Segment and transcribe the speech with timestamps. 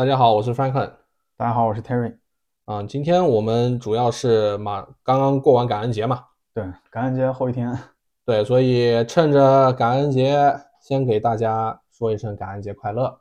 [0.00, 0.90] 大家好，我是 Franklin。
[1.36, 2.16] 大家好，我是 Terry。
[2.64, 7.78] 啊，今天我们主要是马刚刚过完感恩节嘛，对，感恩节后一天，
[8.24, 13.20] 对，所以趁着感恩节，先给大家说一声感恩节快乐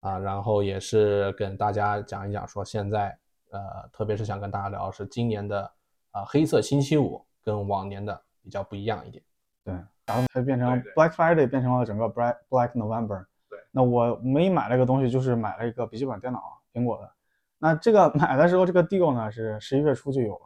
[0.00, 3.16] 啊，然后也是跟大家讲一讲，说现在
[3.52, 3.60] 呃，
[3.92, 5.70] 特别是想跟大家聊是今年的
[6.10, 9.22] 啊黑色星期五跟往年的比较不一样一点。
[9.64, 9.72] 对，
[10.06, 13.24] 然后它变成 Black Friday 变成了整个 Black Black November。
[13.68, 17.12] 对，那我没买了个东西，就是买了一个笔记本电脑，苹果的。
[17.58, 20.42] 那这个 买的时候，这个 deal 呢是十一月初就有了。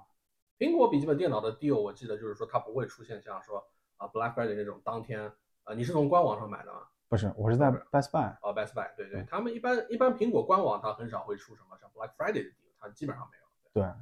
[0.58, 3.62] 苹果笔记本电脑的 deal，我记得就是说它不会出现像说
[3.96, 5.30] 啊 Black Friday 那种当天
[5.64, 6.80] 啊，你是从官网上买的吗？
[7.08, 8.34] 不是，我是在 Best Buy。
[8.40, 13.44] 哦，Best Buy，对对嗯，他们一般一般苹果官网它很少会出什么像 Black Friday 的 deal，它基本上没有。
[13.74, 13.92] 对，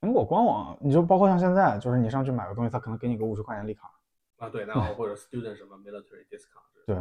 [0.00, 3.88] 苹果官网，你就包括像现在，就是你上去买个东西，它可能给你个五十块钱礼卡。
[4.38, 6.96] 啊，对，然后或者 student 什么 military discount，对。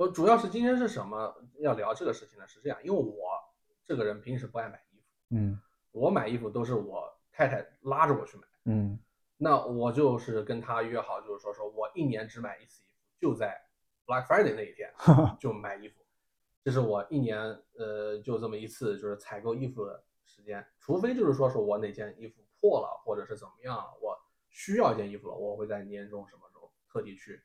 [0.00, 2.48] 我主要是今天是什么要聊这个事情呢？
[2.48, 3.38] 是这样，因为我
[3.84, 5.04] 这个人平时不爱买衣服，
[5.36, 5.60] 嗯
[5.92, 8.44] 我买衣服都是我太太拉着我去买。
[8.64, 8.98] 嗯
[9.36, 13.60] 那我就是跟她约好，就是说说我一年只买一次衣服，就在
[14.06, 14.90] Black Friday 那一天
[15.38, 16.00] 就买衣服，
[16.64, 17.38] 这是我一年
[17.74, 27.42] 呃就这么一次就是采购衣服的时间，除非就是说是我哪件衣服破了或者是怎么样，我需要一件衣服了，我会在年终什么时候特地去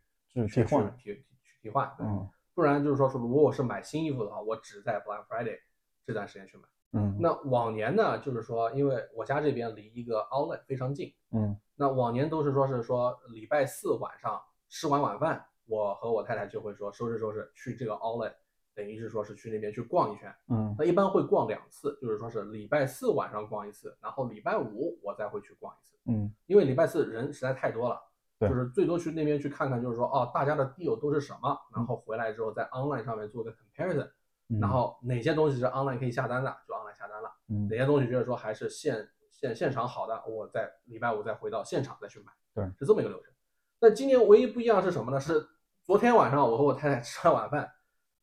[0.48, 5.60] 去换去替去替换，对嗯不然就是说是如果我是买新衣服的话，我只在 Black Friday
[6.06, 6.64] 这段时间去买。
[6.94, 11.14] 嗯那往年呢，就是说因为我家这边离一个 Outlet 非常近。
[11.32, 18.34] 嗯那往年都是说是说礼拜四晚上吃完晚饭，我和我太太就会说收拾收拾去这个 Outlet，
[18.74, 20.34] 等于是说是去那边去逛一圈。
[20.48, 34.10] 嗯那一般会逛两次，就是说是礼拜四晚上逛一次，然后礼拜五我再会去逛一次，嗯因为礼拜四人实在太多了，对就是最多去那边去看看，就是说哦大家的 deal 都是什么，然后回来之后在 online 上面做个 comparison，
[34.50, 37.32] 嗯，然后哪些东西是 online 可以下单的就 online 下单了。
[37.48, 43.32] 嗯哪些东西觉得说还是现现现场好的，我在礼拜五再回到现场再去买，对是这么一个流程。
[43.80, 45.20] 那今年唯一不一样是什么呢？
[45.20, 45.48] 是
[45.84, 47.72] 昨天晚上我和我太太吃完晚饭，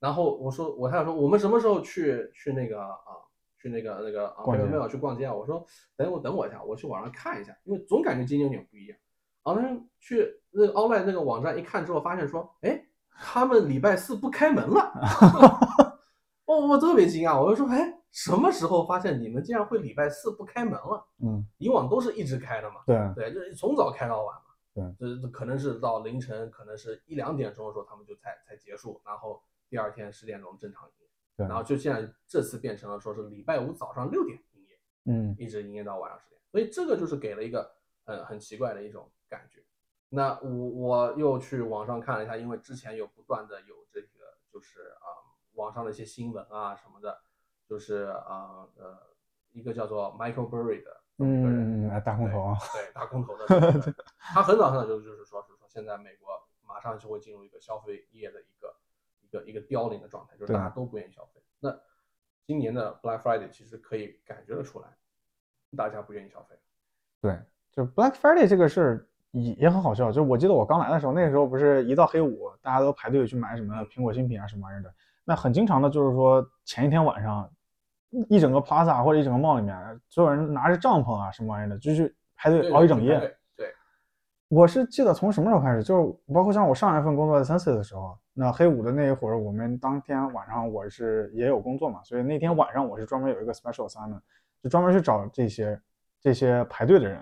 [0.01, 2.97] 然后我说我太太说我们什么时候去去那个啊
[3.59, 5.33] 去那个那个啊没有没有去逛街啊？
[5.33, 5.65] 我说
[5.97, 8.99] 等我等我一下，我去网上看一下，因为总感觉今年有点不一样。
[9.45, 14.93] 然后那去那个 online 那个网站一看之后，发现说，哎，他们礼拜四不开门了。
[16.47, 21.07] 哦，我特别惊讶，我就说，哎，什么时候发现你们竟然会礼拜四不开门了？
[21.23, 37.73] 嗯以往都是一直开的嘛，对对，就是从早开到晚嘛，对，这这可能是到凌晨，可能是一两点钟的时候他们就才才结束，然后第二天十点钟正常营业，对，然后就现在这次变成了说是礼拜五早上六点营业，嗯一直营业到晚上十点，所以这个就是给了一个
[38.05, 39.63] 很很奇怪的一种感觉。
[40.11, 45.09] 那我我又去网上看了一下，因为之前有不断的有这个就是啊、
[45.55, 47.23] 网上的一些新闻啊什么的，
[47.67, 48.99] 就是啊呃
[49.53, 56.29] 一个叫做 Michael Burry 的这么一个人，嗯嗯，大空头啊，对大空头的这个， 他很早很早就就是说是说现在美国
[56.67, 58.77] 马上就会进入一个消费业的一个
[59.23, 61.43] 一个一个凋零的状态，就是大家都不愿意消费。
[61.59, 61.75] 那
[62.45, 64.89] 今年的 Black Friday 其实可以感觉得出来，
[65.75, 66.59] 大家不愿意消费。
[67.23, 67.41] 对，
[67.71, 70.11] 就 Black Friday 这个事儿也也很好笑。
[70.11, 74.93] 就我记得我刚来的时候，那个时候不是一到黑五，大家都排队去买什么苹果新品啊什么玩意儿的。
[75.25, 77.49] 那很经常的就是说前一天晚上，
[78.29, 83.19] 一整个 Plaza 或者一整个 mall 里面，所有人拿着帐篷啊什么玩意儿的，就去排队熬一整夜。
[83.19, 83.75] 对对，
[84.49, 94.21] 我是记得从什么时候开始，就是包括像我上一份工作在 Sense 的时候，那黑五的那一会儿，我们当天晚上我是也有工作嘛，所以那天晚上我是专门有一个 special assignment，
[94.63, 95.81] 就专门去找这些
[96.21, 97.19] 这些排队的人。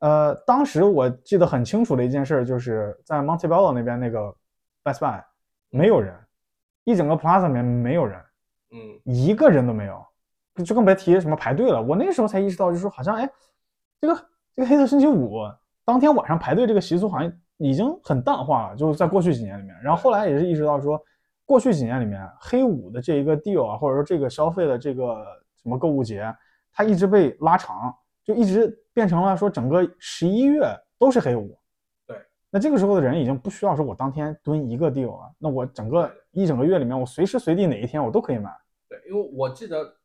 [0.00, 4.34] 呃，当时我记得很清楚的一件事就是在 Montebello 那边那个
[4.82, 5.22] Best Buy
[5.70, 6.14] 没有人，
[6.84, 8.18] 一整个 Plaza 里面没有人，
[8.72, 10.04] 嗯一个人都没有，
[10.64, 11.80] 就更别提什么排队了。
[11.80, 13.30] 我那时候才意识到，就是说好像哎，
[14.00, 14.14] 这个
[14.56, 15.38] 这个黑色星期五
[15.84, 19.76] 当天晚上排队这个习俗好像已经很淡化了，就是在过去几年里面。
[19.82, 20.98] 然后后来也是意识到说，
[21.44, 25.22] 过去几年里面黑五的这一个 deal 啊，或者说这个消费的这个
[25.62, 26.34] 什么购物节，
[26.72, 27.94] 它一直被拉长，
[28.30, 30.64] 就一直变成了说整个十一月
[30.98, 31.58] 都是黑五。
[32.06, 32.16] 对，
[32.48, 38.56] 那这个时候的人已经不需要说我当天蹲一个 deal 了，那我整个一整个月里面，我随时随地哪一天我都可以买。
[38.88, 39.96] 对，因为我记得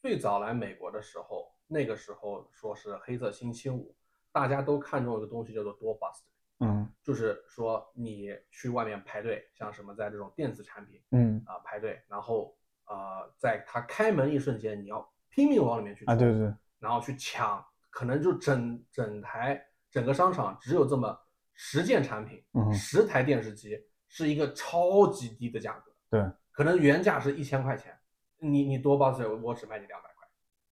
[0.00, 3.94] 最早来美国的时候，那个时候说是黑色星期五，
[4.32, 6.24] 大家都看中一个东西叫做 doorbuster，
[6.60, 6.88] 嗯。
[7.04, 11.40] 就是说你去外面排队，像什么在这种电子产品嗯。
[11.46, 19.60] 啊、排队，然后呃在它开门一瞬间，你要拼命往里面去啊，对对对，然后去抢，可能就整整台
[19.90, 21.18] 整个商场只有这么
[21.54, 27.96] 十件产品，嗯十台电视机，是一个超级低的价格，对，可能原价是一千块钱，
[28.38, 30.28] 你你多报税，我只卖你两百块，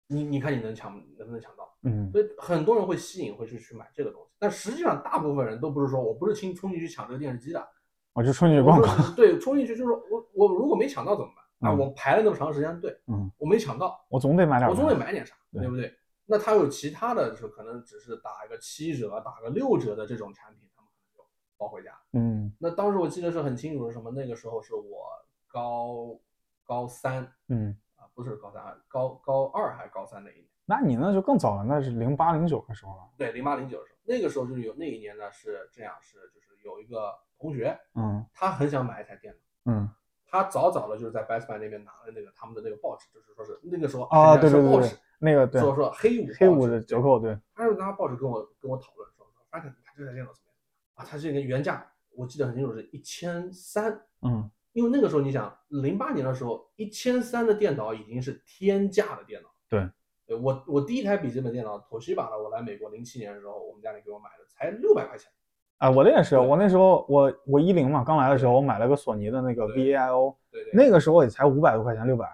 [0.08, 1.64] 你你看你能抢能不能抢到？
[1.86, 7.68] 嗯所以很多人会吸引会去去买这个东西，但实际上大部分人都不是说我不是冲冲进去抢这个电视机的，
[8.14, 9.14] 我就冲进去逛逛。
[9.14, 11.70] 对，冲进去就是说我我如果没抢到怎么办？
[11.70, 15.94] 啊，嗯我排了那么长时间队，嗯，我没抢到，我总得买点儿我，总得买点啥，对对不对？
[16.26, 21.92] 那他有其他的，就是可能只是打一个七折、打个六折的这种产品，他们可能就抱回家。
[22.12, 24.10] 嗯那当时我记得是很清楚，是什么？
[24.10, 25.06] 那个时候是我
[25.46, 26.18] 高
[26.64, 30.46] 高三嗯，啊，不是高三，高高二还是高三那一年？
[30.66, 33.02] 那你那就更早了，那是零八零九的时候了。
[33.18, 39.72] 对，零八零九的时候，那个时候就是有那一年呢是这样，是就是有一个同学，嗯他很想买一台电脑。
[39.72, 39.90] 嗯
[40.26, 50.56] 他早早的就是在 Best Buy 那边拿了那个他们的那个报纸，就是说是那个时候啊，对对对对报纸，，那个对说说黑五黑五的折，扣，对，他就拿报纸跟我跟我讨论说说，发现你看这台电脑怎么样
[50.94, 51.04] 啊？
[51.08, 59.48] 它这个原价我记得很清楚是一千三，嗯因为那个时候你想零八年的时候一千三的电脑已经是天价的电脑。
[59.68, 59.88] 对，
[60.26, 65.30] 对我我第一台笔记本电脑 Toshiba 的，我来美国零七年的时候，我们家里给我买的才六百块钱。
[65.78, 72.26] 啊，我的也是，我那时候我我一零嘛，刚来的时候我买了个索尼的那个 VAIO，对对，那个时候也才五百多块钱，六百。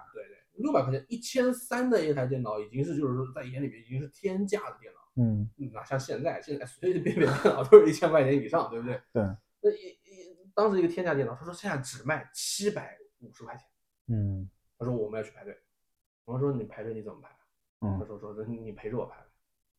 [0.61, 4.99] 六百块钱一千三的一台电脑，已经是就是说在眼里面已经是天价的电脑。
[5.17, 9.01] 嗯嗯哪像现在，现在随随便便电脑都是一千块钱以上，对不对？
[9.11, 9.23] 对。
[9.61, 13.67] 那一一当时一个天价电脑，他说现在只卖七百五十块钱，
[14.07, 15.57] 嗯他说我们要去排队。
[16.25, 17.29] 我说你排队你怎么排？
[17.81, 19.17] 他嗯说说你陪着我排。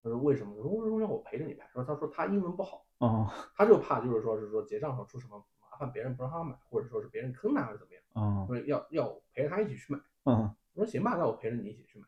[0.02, 0.52] 他说为什么？
[0.54, 1.66] 我说为什么让我陪着你排？
[1.72, 3.26] 说他说他英文不好，嗯
[3.56, 8.02] 他就怕就是说是说结账时候出什么麻烦，别人不让他买，或者说是别人坑他，还是怎么样？
[8.14, 9.98] 嗯说要要陪着他一起去买。
[10.24, 12.06] 嗯我说行吧，那我陪着你一起去买。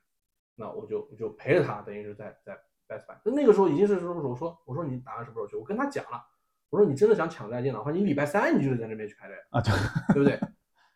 [0.56, 2.54] 那我就我就陪着他，等于是在在
[2.88, 3.16] Best Buy。
[3.24, 5.56] 那那个时候已经是说我说我说你打算什么时候去？
[5.56, 6.24] 我跟他讲了，
[6.70, 9.72] 我说你真的想抢这台电脑的话，你礼拜三你就得在那边去排队，啊，对，
[10.14, 10.38] 对不对？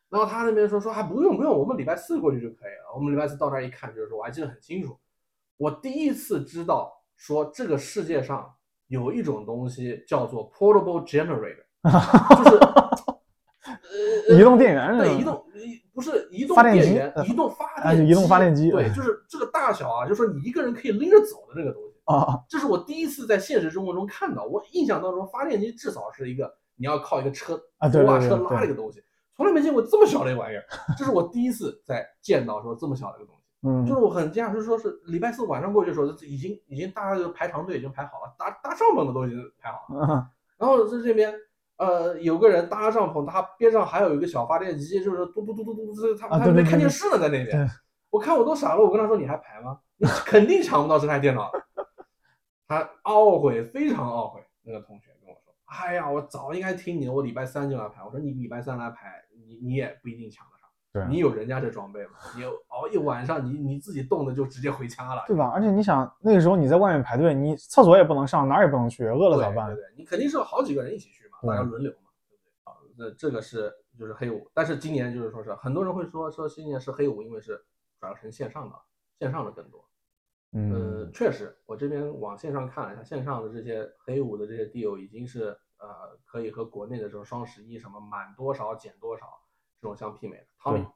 [0.09, 2.95] 然后他那边说说还不用不用，我们礼拜四过去就可以了。
[2.95, 4.99] 我们礼拜四到那儿一看，就是说我还记得很清楚，
[5.57, 8.55] 我第一次知道说这个世界上
[8.87, 11.65] 有一种东西叫做 portable generator，
[12.37, 12.57] 就是
[14.31, 15.48] 呃移动电源是吧对移动移
[15.99, 21.89] 不是移动发电源呃，移动发电机，移动发电机对，就是这个大小啊，就是说你一个人可以拎着走的这个东西。
[22.05, 24.45] 啊，这是我第一次在现实生活中看到。
[24.45, 29.03] 我印象当中，发电机至少是一个你要靠一个车啊对拖把车拉的一个东西，
[29.37, 30.65] 从来没见过这么小的一个玩意儿。
[30.97, 40.07] 这是我第一次在见到说这么小的一个东西，嗯就是我很惊讶，就是说是礼拜四晚上过去的时候，已经已经大家就排长队已经排好了，搭搭帐篷的都已经排好了。
[40.07, 41.35] 嗯然后在这边。
[41.79, 47.69] 呃，有个人搭帐篷，他边上还有一个小发电机，就是嘟嘟嘟嘟嘟嘟，他啊他们在看电视呢，在那边。
[48.11, 49.79] 我看我都傻了，我跟他说：“你还排吗？
[49.97, 51.51] 你 肯定抢不到这台电脑。”
[52.67, 54.41] 他懊悔，非常懊悔。
[54.63, 60.69] 那个同学跟我说：“哎呀，我早应该听你的，我礼拜三就来排。”我说：“你礼拜三来排，你你也不一定抢得上。
[60.91, 62.13] 对你有人家这装备吗？
[62.35, 65.53] 你熬一晚上，你你自己冻的就直接回家了，对吧？
[65.55, 69.77] 而且你想，那个时候你在外面排队，你厕所也不能上，哪儿也不能去，饿了对咋办对？
[69.77, 72.53] 对，你肯定是有好几个人一起去大家轮流嘛，对不对？
[72.65, 77.65] 啊，那这个是就是黑五，但是今年就是说是很多人会说说今年是黑五，因为是
[77.99, 78.77] 转成线上的，
[79.19, 79.79] 线上的更多。
[80.51, 89.27] 呃嗯，确实，我这边往线上看了一下，线上的这些黑五的这些 deal 已经是呃可以和国内的这种双十一什么满多少减多少
[89.79, 90.47] 这种相媲美的。
[90.59, 90.91] Tommy，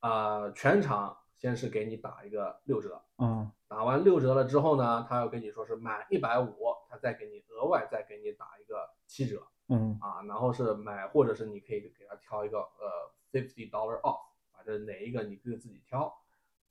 [0.00, 6.54] 呃，全场先是给你打一个六折，嗯打完六折了之后呢，他要跟你说是满一百五，
[6.90, 14.20] 他再给你额外再给你打一个七折嗯啊，然后是买或者是你可以给他挑一个呃 fifty dollar off，
[14.54, 16.12] 反正哪一个你可以自己挑，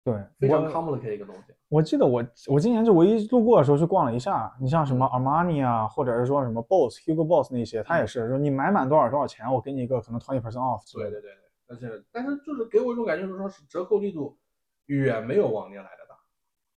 [0.04, 1.54] 对，非常 complicated 一个东西。
[1.70, 10.84] 我记得我我今年就唯一路过的时候去逛了一下，你像什么嗯 Armani 啊，或者是说什么 Boss、Hugo Boss 那些，他也是说你买满多少多少钱，我给你一个可能 twenty percent off。
[10.94, 14.38] 对对对对，但是但是就是给我一种感觉，就是说是折扣力度
[14.86, 16.16] 远没有往年来的大。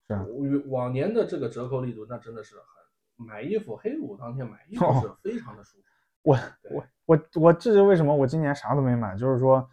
[0.07, 5.86] 是啊往往年的这个折扣力度，那真的是很买衣服，黑五当天买衣服哦是非常的舒服。
[6.27, 6.37] 我
[6.71, 9.65] 我我我这是为什么我今年啥都没买，就是说，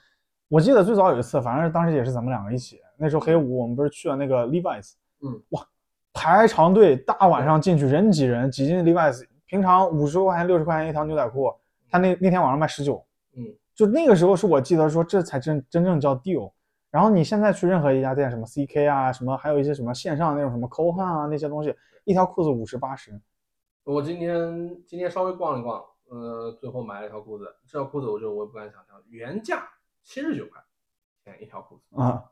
[0.49, 4.93] 我记得最早有一次，反正当时也是咱们两个一起，那时候黑五我们不是去了那个 Levi's，
[5.23, 5.65] 嗯，哇，
[6.13, 11.51] 排长队，大晚上进去人挤人，挤进 Levi's，平常五十块钱六十块钱一条牛仔裤，
[11.89, 13.03] 他那那天晚上卖十九，
[13.35, 13.43] 嗯，
[13.73, 16.51] 就那个时候是我记得说这才真真正叫 deal。
[16.91, 23.19] 然后你现在去任何一家店，什么 CK 啊，什么还有一些什么线上那种什么 Cohan 啊那些东西，一条裤子五十八十，
[23.83, 25.83] 我今天今天稍微逛了逛，
[26.13, 27.55] 呃，最后买了一条裤子。
[27.65, 29.67] 这条裤子我就我也不敢想象，原价
[30.03, 30.63] 七十九块
[31.23, 32.31] 钱一条裤子，啊，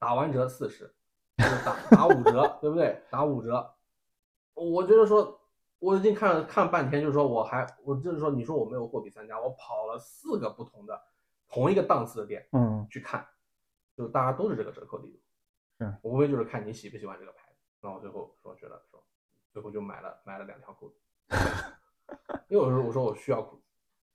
[0.00, 0.92] 打完折四十，
[1.36, 3.04] 打打五折，对不对？
[3.08, 3.74] 打五折，
[4.54, 5.40] 我觉得说
[5.78, 11.00] 我已经看了看半天，就是说我还我就是说你说我没有货比三家，我跑了四个不同的
[11.48, 13.24] 同一个档次的店嗯去看，
[13.96, 15.08] 就大家都是这个折扣力
[15.78, 17.58] 度，是无非就是看你喜不喜欢这个牌子。
[17.80, 19.00] 那我最后说觉得说，
[19.52, 20.96] 最后就买了买了两条裤子，
[22.48, 23.62] 因为我说我说我需要裤子，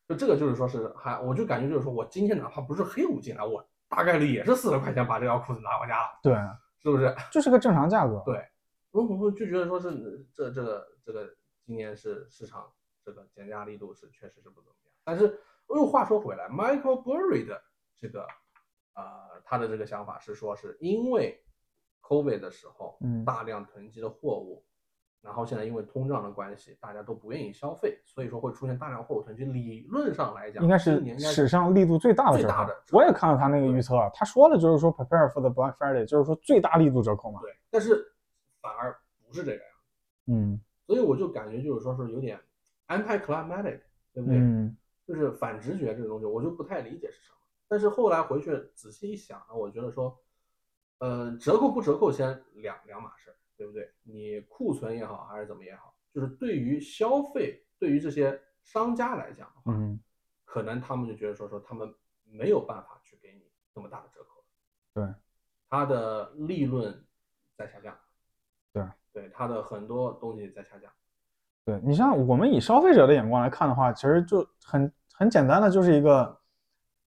[0.09, 6.33] 就这个就是说是还我就感觉就是说我今天哪怕不是黑五进来，我大概率也是四十块钱把这条裤子拿回家了，对，
[6.79, 7.15] 是不是？
[7.31, 8.21] 就是个正常价格。
[8.25, 8.43] 对，
[8.91, 12.71] 我我就觉得说是这这个这个今年是市场
[13.03, 17.61] 这个减价力度是确实是不怎么样，但是又话说回来，Michael Burry 的
[17.95, 18.27] 这个
[18.95, 21.43] 呃他的这个想法是说是因为
[22.01, 24.63] COVID 的时候，嗯大量囤积的货物，
[25.25, 29.43] 然后现在因为通胀的关系，大家都不愿意消费，所以说会出现大量货物囤积。
[29.43, 32.83] 理论上来讲，应该是史上力度最大的最大的。
[32.91, 37.41] 我也看了他那个预测，他说了就是说 prepare for the Black Friday，就是说最大力度折扣嘛。
[37.41, 38.05] 对，但是
[38.61, 38.95] 反而
[39.27, 39.65] 不是这个样，
[40.27, 42.39] 嗯所以我就感觉就是说是有点
[42.87, 43.81] anti-climatic，
[44.13, 44.37] 对不对？
[44.37, 44.77] 嗯
[45.07, 47.37] 就是反直觉这个东西，我就不太理解是什么。
[47.67, 50.17] 但是后来回去仔细一想呢，我觉得说，
[50.97, 53.93] 呃，折扣不折扣先两两码事儿，对不对？
[54.03, 59.99] 你库存也好还是怎么也好，就是对于消费，对于这些商家来讲的话，嗯，
[60.43, 61.93] 可能他们就觉得说说他们
[62.23, 64.43] 没有办法去给你那么大的折扣，
[64.93, 65.07] 对，
[65.69, 67.05] 它的利润
[67.55, 67.97] 在下降，
[68.73, 68.83] 对，
[69.13, 70.91] 对，它的很多东西在下降，
[71.63, 76.39] 对你像我们以消费者的眼光来看的话，其实就很很简单的就是一个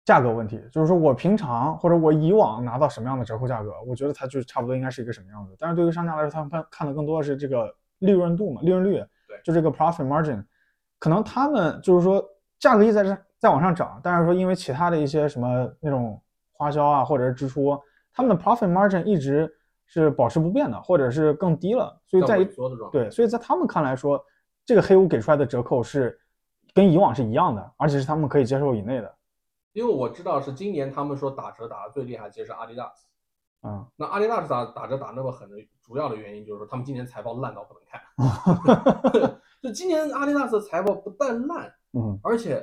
[0.09, 5.55] 价格问题，就是说我平常或者我以往拿到什么样的折扣价格，我觉得它就差不多应该是一个什么样子。
[5.59, 10.43] 但是对于商家来说，他们看看的更多的是这个利润度嘛，利润率，对就这个 profit margin，
[10.99, 12.25] 可能他们就是说
[12.59, 16.19] 价格一直在这在往上涨，但是说因为其他的一些什么那种
[16.53, 17.79] 花销啊或者是支出，
[18.11, 19.47] 他们的 profit margin 一直
[19.85, 22.39] 是保持不变的，或者是更低了，所以在。
[22.91, 24.19] 对，所以在他们看来说，
[24.65, 26.19] 这个黑五给出来的折扣是
[26.73, 29.15] 跟以往是一样的，而且是他们可以接受以内的。
[29.79, 33.07] 因为我知道是今年他们说打折打的最厉害，其实是阿迪达斯。
[33.63, 39.41] 嗯，那阿迪达斯打打折打那么狠的主要的原因就是说，他们今年财报烂到不能看。
[39.63, 42.61] 就今年阿迪达斯的财报不但烂，嗯，而且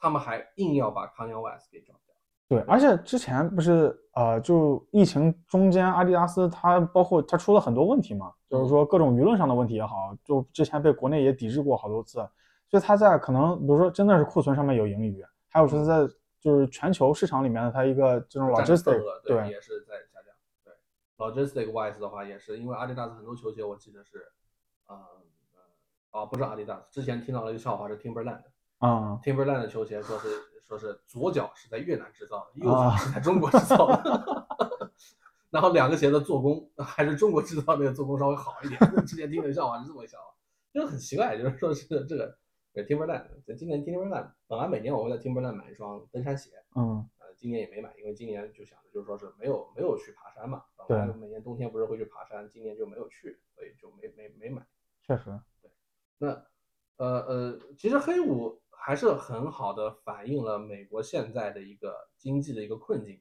[0.00, 2.14] 他们还硬要把 Kanye West 给撞掉。
[2.48, 12.18] 对，而且之前不是呃，就疫情中间，阿迪达斯它包括它出了很多问题嘛，就是说各种舆论上的问题也好，就之前被国内也抵制过好多次，
[12.68, 16.08] 所以它在可能比如说真的是库存上面有盈余，还有说在
[16.40, 20.34] 就是全球市场里面的它一个这种 logistic 额对也是在下降。
[20.64, 20.72] 对
[21.16, 24.30] ，logistic wise 的话，也是因为阿迪达斯很多球鞋，我记得是，
[24.86, 28.42] 呃呃，哦，不是阿迪达斯，之前听到了一个笑话是 Timberland。
[28.78, 30.28] 啊、Timberland 的球鞋说是
[30.64, 34.46] 说是左脚是在越南制造的，右啊脚是在中国制造的，
[35.50, 38.78] 然后两个鞋的做工还是中国制造那个做工稍微好一点。
[39.04, 40.26] 之前听的笑话是这么个笑话，
[40.72, 42.38] 就是很奇怪，就是说是这个
[42.78, 54.64] 对 Timberland，今年 Timberland 本来每年我会在 Timberland 买一双登山鞋，嗯，呃，今年也没买，因为今年就想着就是说是没有没有去爬山嘛，对本来每年冬天不是会去爬山，今年就没有去，所以就没没没买。
[55.02, 55.24] 确实，
[55.60, 55.70] 对
[56.18, 56.28] 那
[56.98, 63.20] 呃呃，其实黑五还是很好的反映了美国现在的一个经济的一个困境，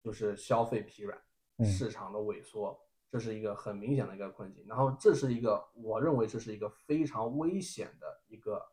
[0.00, 1.20] 就是消费疲软，
[1.58, 2.78] 嗯市场的萎缩，
[3.10, 4.64] 这是一个很明显的一个困境。
[4.68, 8.64] 然后这是一个我认为这是一个非常危险的一个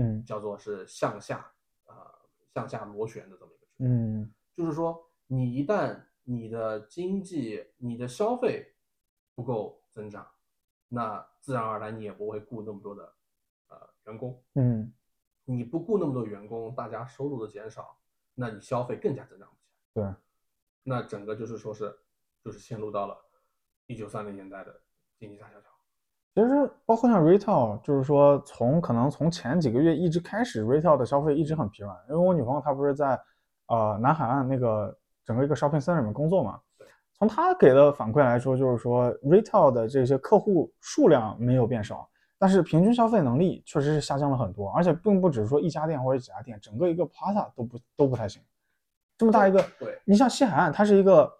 [0.00, 1.52] 嗯叫做是向下
[1.86, 1.94] 呃
[2.54, 3.66] 向下螺旋的这么一个。
[3.78, 8.74] 嗯就是说，你一旦你的经济、你的消费
[9.34, 10.26] 不够增长，
[10.88, 13.14] 那自然而然你也不会雇那么多的
[13.68, 14.42] 呃员工。
[14.54, 14.92] 嗯，
[15.44, 17.98] 你不雇那么多员工，大家收入的减少，
[18.34, 20.12] 那你消费更加增长不起来。
[20.12, 20.14] 对，
[20.82, 21.98] 那整个就是说是
[22.42, 23.16] 就是陷入到了
[23.86, 24.80] 一九三零年代的
[25.16, 25.70] 经济大萧条。
[26.34, 31.96] 其实包括像 retail，就是说从可能从前几个月一直开始，retail 的消费一直很疲软。
[32.08, 33.20] 因为我女朋友她不是在
[33.66, 36.60] 呃南海岸那个整个一个 shopping center 里面工作嘛，
[37.18, 42.08] 从她给的反馈来说，就是说 retail 的这些客户数量没有变少，
[42.38, 48.40] 但是平均消费能力确实是下降了很多，而且并不只是说一家店或者几家店，整个一个 plaza 都不都不太行。
[49.18, 51.30] 这么大一个，对，你像西海岸，它是一个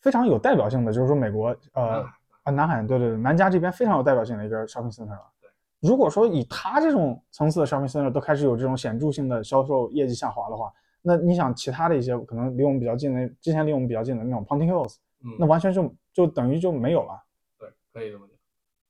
[0.00, 2.06] 非常有代表性的，就是说美国呃
[2.48, 5.30] 啊南海对对对南加这边非常有代表性的一个 shopping center 了。
[5.40, 5.50] 对，
[5.80, 17.22] 如果说以它这种层次的 shopping center 都开始有这种显著性的销售业绩下滑的话，那你想其他的一些可能离我们比较近的，之前离我们比较近的那种 Ponting Hills，嗯，那完全就就等于就没有了。
[17.58, 18.36] 对，可以这么讲。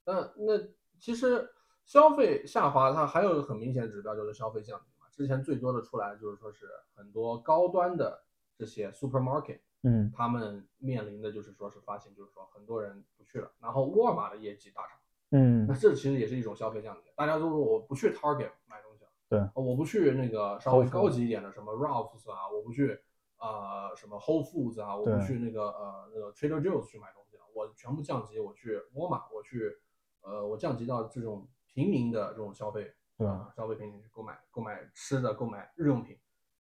[0.04, 0.64] 那那
[0.98, 1.48] 其实
[1.84, 5.06] 消费下滑，它还有一个很明显的指标就是消费降级嘛。
[5.12, 8.22] 之前最多的出来就是说是很多高端的
[8.56, 10.10] 这些 supermarket，嗯。
[10.14, 14.92] 他们面临的就是说是发现就是说很多人不去了，然后沃尔玛的业绩大涨，
[15.30, 15.66] 嗯。
[15.66, 17.10] 那这其实也是一种消费降级。
[17.16, 19.38] 大家都说我不去 Target 买东西了，对。
[19.40, 22.98] 呃我不去那个稍微高级一点的什么 Ralphs 啊，我不去
[23.38, 29.76] 呃什么 Whole Foods 啊，我不去那个呃那个 Trader Joe's 去买东西了，我全部降级，我去沃尔玛，我去
[30.22, 36.16] 呃我降级到这种平民的这种消费对啊、消费品里去购买购买吃的，购买日用品，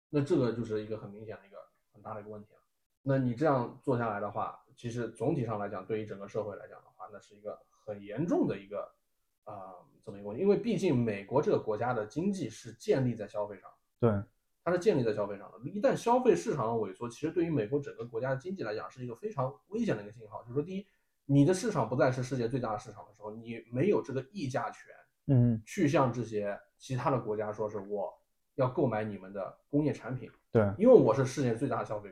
[0.09, 1.57] 那这个就是一个很明显的一个
[1.93, 2.56] 很大的一个问题了。
[3.07, 8.81] 那你这样做下来的话，其实总体上来讲，对于整个社会来讲的话，那是一个很严重的一个
[9.45, 14.11] 啊、呃这么一个问题，因为毕竟美国这个国家的经济是建立在消费上，对，
[14.61, 15.69] 它是建立在消费上的。
[15.69, 20.41] 一旦消费市场的萎缩，其实对于美国整个国家的经济来讲是一个非常危险的一个信号。
[20.43, 20.85] 就是说，第一，
[21.25, 24.93] 你的市场不再是世界最大的市场的时候，你没有这个议价权
[25.27, 28.13] 嗯，去向这些其他的国家说是我
[28.55, 32.09] 要购买你们的工业产品，对，因为我是世界最大的消费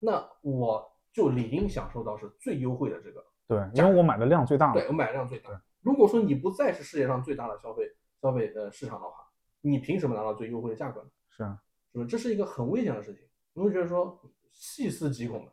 [0.00, 4.72] 那我就理应享受到是最优惠的这个对，因为我买的量最大嘛。
[4.74, 5.50] 对，我买的量最大。
[5.82, 7.84] 如果说你不再是世界上最大的消费
[8.20, 9.14] 消费呃市场的话，
[9.60, 11.08] 你凭什么拿到最优惠的价格呢？
[11.28, 11.58] 是啊，
[11.92, 12.08] 是不是？
[12.08, 13.22] 这是一个很危险的事情，
[13.54, 14.20] 你会觉得说
[14.52, 15.52] 细思极恐的，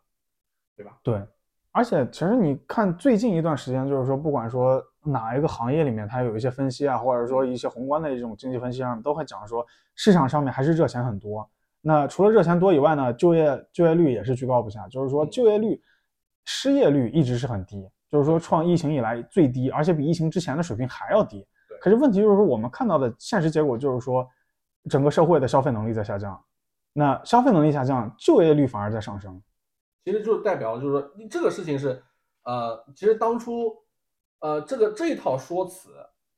[0.75, 0.99] 对吧？
[1.03, 1.21] 对，
[1.71, 11.49] 而且其实你看最近一段时间，就是说不管说哪一个行业里面，它有一些分析啊，或者说一些宏观的这种经济分析上，都会讲说市场上面还是热钱很多。
[11.81, 15.29] 那除了热钱多以外呢，就业就业率也是居高不下，就是说嗯。
[15.29, 15.81] 就业率、
[16.45, 21.77] 失业率一直是很低，就是说创疫情以来最低，而且比疫情之前的水平还要低对。
[21.79, 24.27] 可是问题就是说，我们看到的现实结果就是说，
[24.89, 26.43] 整个社会的消费能力在下降，
[26.93, 29.41] 那消费能力下降，就业率反而在上升。
[30.03, 32.01] 其实就代表了，就是说这个事情是，
[32.43, 33.75] 呃，其实当初，
[34.39, 35.89] 呃，这个这一套说辞，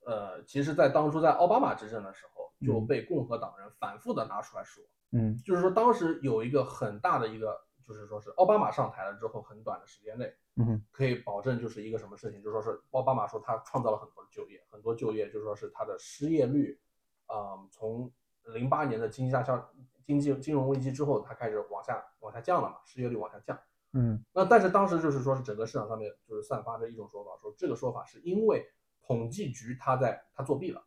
[0.07, 2.87] 呃，其实在当初在奥巴马执政的时候就嗯。
[2.87, 4.98] 被共和党人反复的拿出来说，嗯
[5.43, 16.79] 就是说当时有一个很大的一个，就是说是奥巴马上台了之后，很短的时间内，嗯可以保证就是一个什么事情，就是说是奥巴马说他创造了很多的就业，很多就业就是说是他的失业率，
[17.25, 18.11] 啊、从
[18.53, 19.71] 零八年的经济大萧
[20.05, 23.59] 经济金融危机之后，它开始往下往下降了嘛，失业率往下降。
[23.93, 28.67] 嗯那但是当时就是说是整个市场上面就是散发着一种说法，说这个说法是因为
[29.01, 30.83] 统计局他在他作弊了，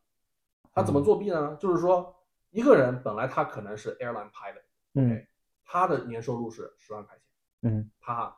[0.73, 1.57] 他怎么作弊呢？
[1.57, 2.15] 就是说
[2.53, 4.63] 一个人本来他可能是 airline pilot，
[4.95, 5.27] 嗯
[5.65, 7.25] 他的年收入是十万块钱。
[7.63, 8.37] 嗯他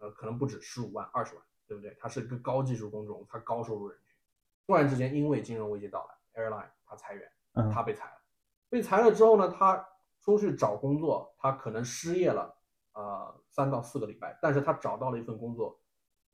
[0.00, 1.96] 呃可能不止十五万、二十万，对不对？
[1.98, 4.14] 他是一个高技术工种，他高收入人群。
[4.66, 8.20] 突然之间，因为金融危机到来，airline 他裁员，嗯他被裁了。
[8.68, 9.88] 被裁了之后呢，他
[10.20, 12.54] 出去找工作，他可能失业了，
[12.92, 15.80] 呃，三到四个礼拜，但是他找到了一份工作，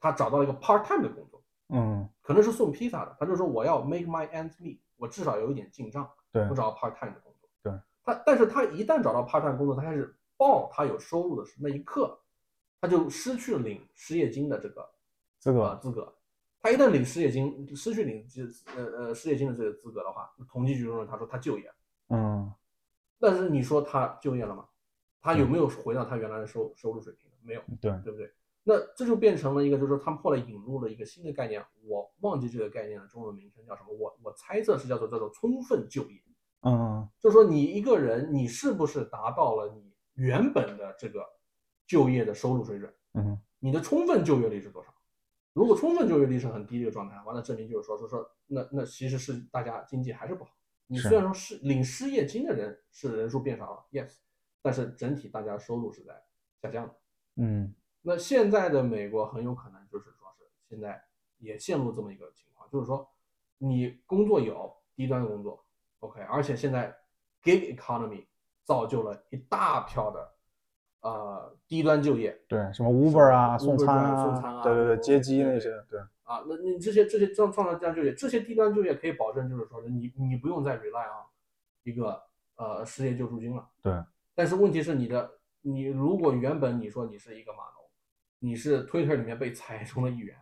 [0.01, 3.17] 他找到了一个 part time 的工作，嗯，可能是送披萨的。
[3.21, 6.11] 他就说我要 make my ends meet，我至少有一点进账。
[6.33, 7.49] 对我找到 part time 的工作。
[7.63, 12.19] 对，他，但是他一旦找到 part time 工作，他开始报他有收入的时那一刻，
[12.81, 14.91] 他就失去了领失业金的这个
[15.39, 16.15] 这呃个资格。
[16.61, 18.27] 他一旦领失业金，失去领
[18.77, 21.73] 呃呃失业金的这个资格的话，统计局认为他说他就业。
[22.09, 22.53] 嗯
[23.19, 24.67] 但是你说他就业了吗？
[25.23, 27.31] 他有没有回到他原来的收收入水平？
[27.43, 28.33] 没有，对对不对？
[28.71, 36.23] 那这就变成了一个，就是说他们后来引入了一个新的概念，我忘记这个概念的中文名称叫什么，我我猜测是叫做叫做充分就业。
[36.63, 41.27] 嗯就是说你一个人，你是不是达到了你原本的这个
[41.87, 42.95] 就业的收入水准？
[43.15, 44.95] 嗯你的充分就业率是多少？
[45.53, 50.51] 如果充分就业率是很低的一个状态完了，证明就是说，说说那那其实是大家经济还是不好。
[50.87, 54.19] 你虽然说是领失业金的人是人数变少了，yes，
[54.63, 56.15] 但是整体大家收入是在
[56.63, 56.95] 下降的。
[57.37, 61.03] 嗯那现在的美国很有可能就是说是现在
[61.39, 63.09] 也陷入这么一个情况，就是说
[63.59, 65.63] 你工作有低端工作
[66.01, 66.95] ，OK，而且现在
[67.43, 68.25] gig economy
[68.65, 70.33] 造就了一大票的
[71.01, 72.39] 呃低端就业。
[72.49, 81.27] 对，什么 Uber 啊、送餐啊送餐啊对对对，接机那些，对，啊，那你这些这些创创造低端就业，这些低端就业可以保证就是说你你不用再 rely on
[81.83, 82.23] 一个
[82.57, 83.69] 呃失业救助金了。
[83.83, 83.93] 对，
[84.35, 85.31] 但是问题是你的，
[85.63, 87.80] 你如果原本你说你是一个码农，
[88.43, 90.35] 你是 Twitter 里面被裁中的一员，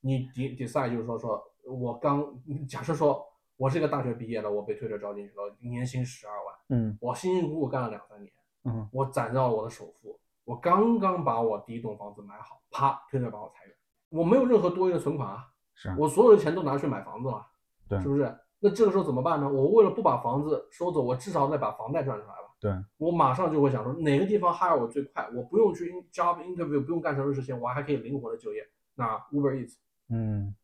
[0.00, 2.22] 你 de decide 就是说说我刚
[2.68, 3.26] 假设说
[3.56, 8.30] 我是一个大学毕业的，我被 Twitter 招进去了，年薪十二万，嗯我辛辛苦苦干了两三年，
[8.64, 13.74] 嗯我攒到了我的首付，我刚刚把我第一栋房子买好，啪，Twitter 把我裁员，
[14.10, 17.46] 我没有任何多余的存款啊，是，我所有的钱都拿去买房子了，
[17.88, 18.38] 对是不是？
[18.58, 19.50] 那这个时候怎么办呢？
[19.50, 22.49] 我为了不把房子收走，我至少得把房贷赚出来吧。
[22.60, 28.62] 对，我马上就会想说哪个地方 hire 我最快，我不用去 job interview，不用干什么事情，我还可以灵活的就业。
[28.94, 29.76] 那 Uber Eats，
[30.08, 30.54] 嗯。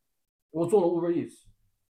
[0.49, 1.43] 我做了 Uber Eats，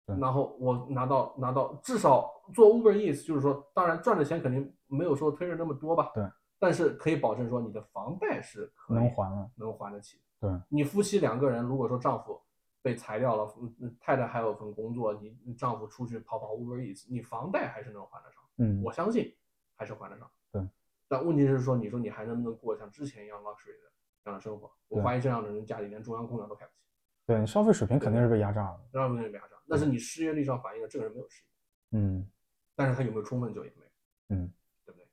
[0.05, 6.23] 然后我拿到拿到至少做 Uber Eats，就是说，当然赚的钱肯定没有说推着那么多吧，对，
[6.57, 10.21] 但是可以保证说你的房贷是可能还了，能还得起。
[10.39, 12.41] 对，你夫妻两个人，如果说丈夫
[12.81, 13.53] 被裁掉了，
[13.99, 18.81] 太太还有份工作，你你丈夫出去跑跑 Uber Eats，你房贷还是能还得上，嗯。
[18.83, 19.31] 我相信
[19.75, 20.29] 还是还得上。
[20.51, 20.61] 对，
[21.07, 23.91] 但问题是说，你说你还能不能过像之前一样 luxury 的
[24.23, 24.71] 这样的生活？
[24.87, 26.77] 我怀疑这样的人家里连中央空调都开不起，
[27.25, 28.79] 对你消费水平肯定是被压榨的。
[28.91, 29.55] 这样的人没压榨。
[29.67, 31.49] 但是你失业率上反映的这个人没有失业，
[31.91, 32.29] 嗯
[32.75, 33.91] 但是他有没有充分就业没有，
[34.29, 34.53] 嗯
[34.85, 35.07] 对不对？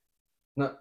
[0.54, 0.78] 那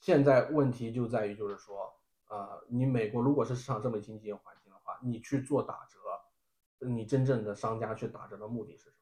[0.00, 1.92] 现在问题就在于就是说，
[2.28, 8.96] 呃，你美国如果是市场这么经济环境的话，你去做打折，你真正的商家去打折的目的是什么？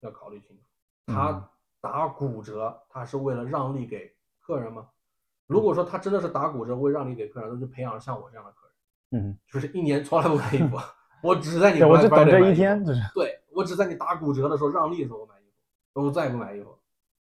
[0.00, 0.62] 要考虑清楚。
[1.06, 1.50] 嗯他
[1.82, 4.88] 打骨折，他是为了让利给客人吗？
[5.46, 8.68] 如果说他真的是打骨折为让利给客人，那就培养了像我这样的客
[9.10, 10.78] 人，嗯，就是一年从来不买衣服，
[11.22, 15.44] 我只在你对，我就等这一天，就是对我只在你打骨折的时候让利的时候我买衣
[15.92, 16.78] 服，我再也不买衣服。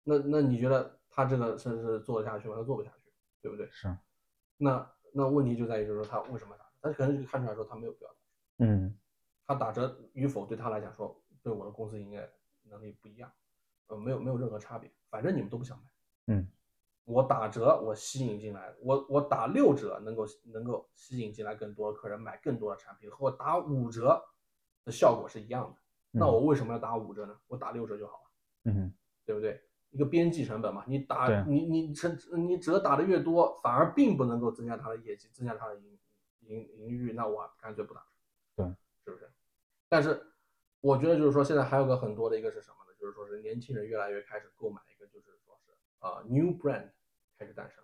[0.04, 2.56] 那那你觉得他这个是是做得下去吗？
[2.58, 3.70] 他做不下去，对不对？
[3.72, 3.96] 是，
[4.58, 6.65] 那那问题就在于就是说他为什么打？
[6.82, 8.15] 他可能就看出来说他没有必要打，
[8.60, 8.98] 嗯
[9.46, 12.28] 他打折与否对他来讲说对我的公司应该
[12.63, 13.32] 能力不一样，
[13.88, 15.84] 呃，没有没有任何差别，反正你们都不想买。
[16.36, 16.47] 嗯
[17.06, 24.21] 我打折，我吸引进来，我我打六折能够能够吸引进来更多的客人买更多的产品，和我打五折
[24.84, 25.78] 的效果是一样的。
[26.12, 27.38] 那嗯我为什么要打五折呢？
[27.47, 28.30] 我打六折就好了。
[28.65, 28.93] 嗯
[29.26, 29.62] 对不对？
[29.91, 35.97] 一个边际成本嘛，你打你你成你折打的越多，反而并不能够增加它的业绩，增加它的盈
[36.41, 38.65] 盈盈余，那我干脆不打折，对，
[39.06, 39.32] 是不是？
[39.88, 40.21] 但是
[40.82, 42.87] 我觉得就是说，现在还有个很多的一个是什么呢？
[43.00, 46.90] 就是说是年轻人越来越开始购买一个，就是说是啊、new brand
[47.38, 47.84] 开始诞生。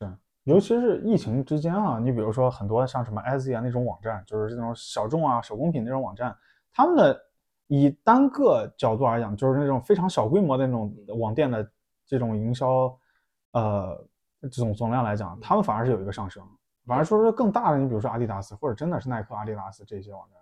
[0.00, 6.36] 是尤其是疫情之间啊，你比如说很多像什么 Etsy 啊那种网站，就是这种小众啊手工品那种网站，
[6.72, 7.20] 他们的
[7.68, 11.70] 以单个角度来讲，就是那种非常小规模的那种网店的
[12.04, 12.98] 这种营销，
[13.52, 14.04] 呃，
[14.42, 16.44] 这种总量来讲，他们反而是有一个上升。
[16.84, 20.41] 反而说是更大的，你比如说阿迪达斯或者真的是耐克、阿迪达斯这些网站，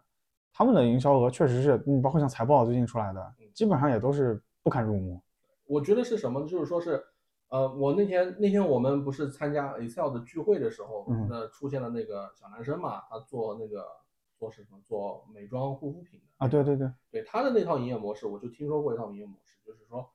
[0.53, 5.21] 他们的营销额确实是，你包括像财报最近出来的，基本上也都是不堪入目。
[5.67, 6.47] 我觉得是什么呢？
[6.47, 7.03] 就是说是，
[7.49, 13.85] 呃，我那天那天我们不是参加 Excel 的聚会的时候，嗯那出现了那个小男生嘛，他做那个
[14.37, 20.11] 做是什么做美妆护肤品的啊，对对对，对他的那套营业模式，我就听说过一套营业模式，就是说，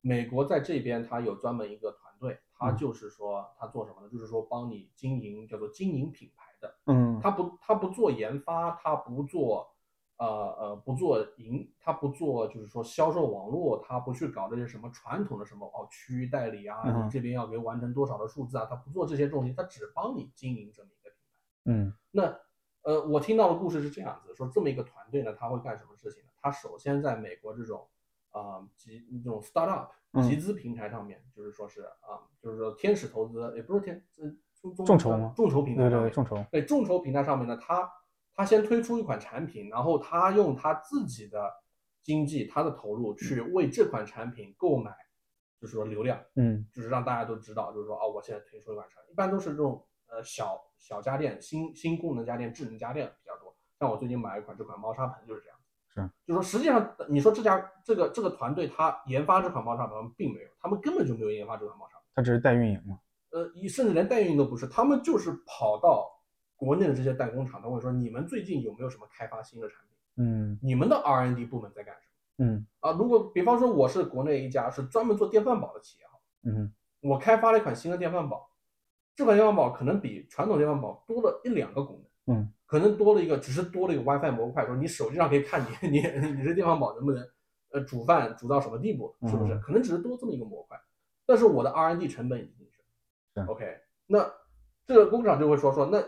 [0.00, 4.08] 美国在这边他有专门一个团队，他嗯就是说他做什么呢？
[4.10, 9.73] 就是说帮你经营叫做经营品牌的，嗯他不他不做研发，他不做
[10.16, 21.72] 呃呃不做营，他不做就是说销售网络，他不去搞这些什么传统的什么哦区域代理啊，这边要给完成多少的数字啊，他不做这些东西，他只帮你经营这么一个品牌。
[21.72, 21.92] 嗯。
[22.10, 22.40] 那
[22.82, 26.30] 呃，我听到的故事是这样子，说这么一个团队呢，他会干什么事情呢？
[26.40, 27.88] 他首先在美国这种
[28.30, 30.22] 啊、集这种 startup 嗯。
[30.22, 34.30] 集资平台上面，就是说是啊、就是说天使投资，也不是天，呃
[34.86, 35.32] 众筹吗？
[35.36, 37.90] 众筹平台对对，上面，众筹，对众筹平台上面呢，他
[38.34, 41.52] 他先推出一款产品，然后他用他自己的
[42.02, 44.90] 经济、他的投入去为这款产品购买，
[45.60, 53.54] 就是说流量，嗯就是让大家都知道，就是说啊、我现在推出一款产品，一般都是这种呃小小家电、新新功能家电、智能家电比较多。
[53.78, 62.04] 像我最近买了一款这款猫砂盆就是这样，是，就是说实际上你说这家这个这个团队他研发这款猫砂盆并没有，他们根本就没有研发这款猫砂盆。
[62.14, 62.98] 他只是代运营嘛。
[63.30, 66.08] 呃，一甚至连代运营都不是，他们就是跑到
[66.56, 69.96] 国内的这些代工厂，他会说你们最近有没有什么开发新的产品？
[70.16, 72.46] 嗯你们的 R&D 部门在干什么？
[72.46, 78.48] 嗯啊，如果比方说我是国内一家是专门做电饭煲的企业，哈，嗯我开发了一款新的电饭煲，
[79.14, 87.24] 这款电饭煲可能比传统电饭煲多了一两个功能，嗯，可能多了一个，只是多了一个 WiFi 模块，说你手机上可以看你你你这电饭煲能不能
[87.72, 89.54] 呃煮饭煮到什么地步，是不是？
[89.54, 90.80] 嗯可能只是多这么一个模块，
[91.26, 94.32] 但是我的 R&D 成本已经进去了是，OK，那
[94.86, 96.02] 这个工厂就会说说，那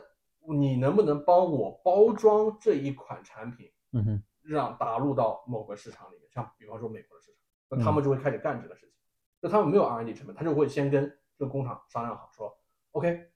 [0.48, 3.70] 你能不能帮我包装这一款产品？
[3.92, 8.94] 嗯哼让打入到某个市场里面，像比方说美国的市场，那嗯他们就会开始干这个事情。
[9.40, 11.04] 那他们没有 R&D 成本，他就会先跟
[11.36, 12.56] 这个工厂商量好，说
[12.92, 13.28] ，OK，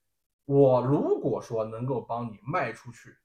[0.44, 3.16] 我如果说能够帮你卖出去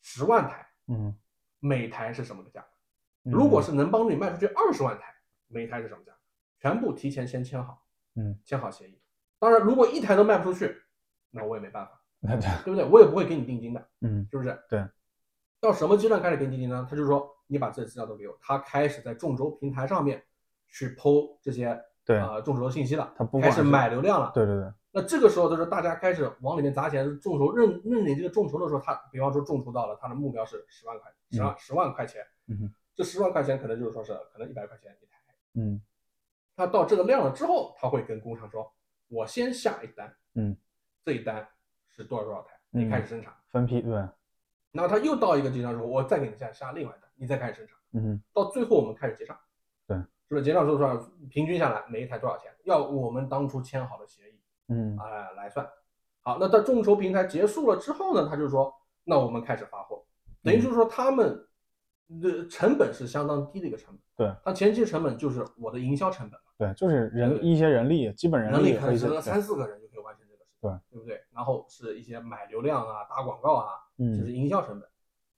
[0.00, 1.14] 十万台，嗯，
[1.60, 2.68] 每台是什么个价格？
[3.24, 5.14] 嗯如果是能帮你卖出去二十万台，
[5.46, 6.18] 每台是什么价格？
[6.60, 9.00] 全部提前先签好，嗯，签好协议。
[9.38, 10.76] 当然，如果一台都卖不出去，
[11.30, 12.84] 那我也没办法，对不对？
[12.84, 13.88] 我也不会给你定金的。
[14.00, 14.58] 嗯是不是？
[14.68, 14.84] 对。
[15.60, 16.86] 到什么阶段开始给你定金呢？
[16.88, 20.22] 他就说你把这些资料都给我，他开始在众筹平台上面
[20.68, 24.30] 去剖这些对呃众筹信息了，他不开始买流量了。
[24.34, 35.12] 对对对，那这个时候就是大家开始往里面砸钱，众筹认认领这个众筹的时候，他比方说众筹到了他的目标是十万块，十万十万块钱，嗯哼这十万块钱可能就是说是可能一百块钱一台。
[35.54, 35.80] 嗯
[36.56, 38.72] 他到这个量了之后，他会跟工厂说，
[39.08, 40.56] 我先下一单，嗯，
[41.04, 41.48] 这一单
[41.96, 43.32] 是多少多少台，你开始生产。
[43.50, 43.92] 分批对，
[44.72, 47.76] 然后他又到一个阶段说，我再给你下下另外一台，你再开始生产。
[47.92, 49.38] 嗯到最后我们开始结账，
[49.86, 52.50] 对，是不是结账时候说平均下来每一台多少钱？
[52.64, 55.64] 要我们当初签好的协议，嗯哎来算。
[56.22, 60.04] 好，那到众筹平台结束了之后呢，他就说，那我们开始发货，
[60.42, 61.46] 等于就是说他们
[62.20, 64.26] 的成本是相当低的一个成本。
[64.26, 69.80] 对，它前期成本就是我的营销成本嘛，对，就是人一些人力，基本人力和一些力可能三四个人
[70.70, 71.20] 对对不对？
[71.32, 74.88] 然后是一些买流量啊、打广告啊，这嗯是营销成本。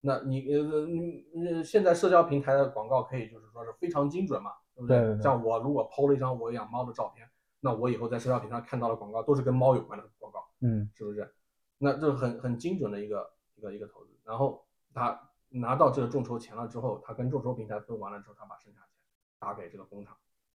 [0.00, 7.28] 那你呃你呃现在社交平台的广告可以就是说是非常精准嘛，对不对对对像我如果 PO 了一张我养猫的照片，
[7.60, 11.34] 那我以后在社交平台看到的广告都是跟猫有关的广告，嗯是不是？
[11.78, 14.12] 那这很很精准的一个一个一个投资。
[14.24, 18.90] 然后他拿到这个众筹钱了之后，他跟众筹平台分完了之后，他把生产钱
[19.38, 20.16] 打给这个工厂，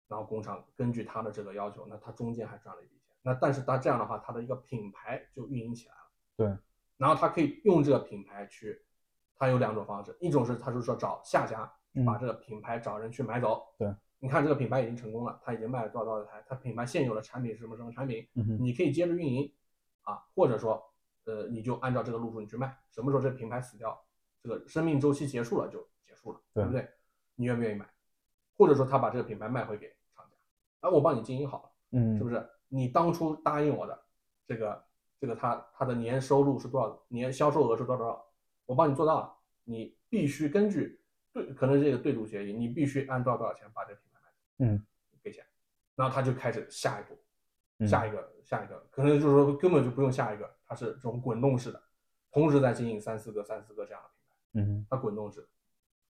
[0.07, 2.96] 然后工厂根据他的这个要求，那他中间还赚了一笔钱。
[3.27, 6.01] 那但是他这样的话，他的一个品牌就运营起来了。
[6.37, 6.57] 对，
[6.95, 8.81] 然后他可以用这个品牌去，
[9.35, 13.67] 他有两种方式，一种是他就是说找下家嗯把这个品牌找人去买走。
[13.77, 19.53] 对，你看这个品牌已经成功了，他已经卖了多少多少台，他品牌现有的产品是什么什么产品，嗯你可以接着运营
[20.03, 20.81] 啊，或者说
[21.25, 24.01] 呃你就按照这个路数你去卖，什么时候这个品牌死掉，
[24.41, 26.89] 这个生命周期结束了就结束了，对不对？
[27.35, 27.85] 你愿不愿意买？
[28.57, 31.69] 或者说他把这个品牌卖回给厂家，啊，我帮你经营好了。
[31.91, 32.49] 嗯是不是？
[32.67, 34.03] 你当初答应我的
[34.45, 34.85] 这个
[35.19, 37.05] 这个他他的年收入是多少？
[37.07, 38.25] 年销售额是多少多少？
[38.65, 41.01] 我帮你做到了，你必须根据
[41.31, 44.85] 对可能这个对赌协议，你必须按多少多少钱把这个品牌卖走，嗯
[45.23, 45.45] 给钱，
[45.95, 47.17] 然后他就开始下一步，
[47.79, 51.81] 嗯下一个下一个，可能就是说根本就不用下一个，它是这种滚动式的，
[52.31, 54.37] 同时在经营三四个三四个这样的品牌。
[54.53, 55.47] 嗯哼它滚动式。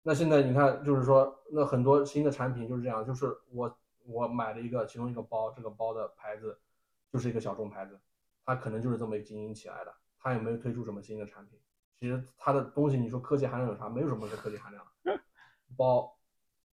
[0.01, 3.77] 那现在你看，就是说，那很多新的产品就是这样，就是我
[4.09, 6.59] 我买了一个其中一个包，这个包的牌子
[7.11, 7.99] 就是一个小众牌子，
[8.43, 11.59] 它可能就是这么经营起来的，它也没有推出什么新的产品。
[11.99, 13.87] 其实它的东西，你说科技含量有啥？
[13.87, 14.85] 没有什么是科技含量，
[15.77, 16.17] 包、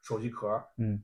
[0.01, 1.03] 手机壳，嗯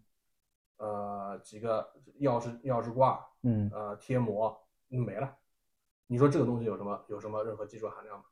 [0.76, 5.36] 呃，几个钥匙钥匙挂，嗯呃，贴膜嗯没了。
[6.06, 8.24] 你说这个东西有什么有什么任何技术含量吗？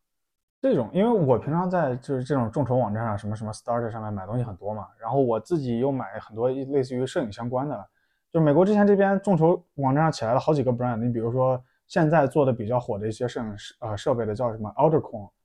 [0.60, 7.86] 这种，因为我平常在就是这种众筹网站上，什么什么 Starter 上面买东西很多嘛，然后我自己又买很多类似于摄影相关的，
[8.32, 14.72] 就美国之前这边众筹网站上起来了好几个 brand，你比如说现在做的比较火的一些摄影师呃设备的叫什么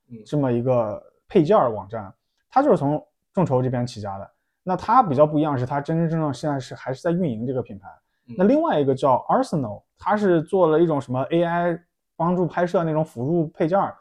[0.09, 2.11] 嗯这么一个配件儿网站，
[2.49, 2.99] 它就是从
[3.31, 4.29] 众筹这边起家的。
[4.63, 7.87] 那它比较不一样是，它真真正正现在是还是在运营这个品牌。
[8.27, 11.79] 嗯那另外一个叫 Arsenal，它是做了一种什么 AI
[12.15, 13.95] 帮助拍摄那种辅助配件儿。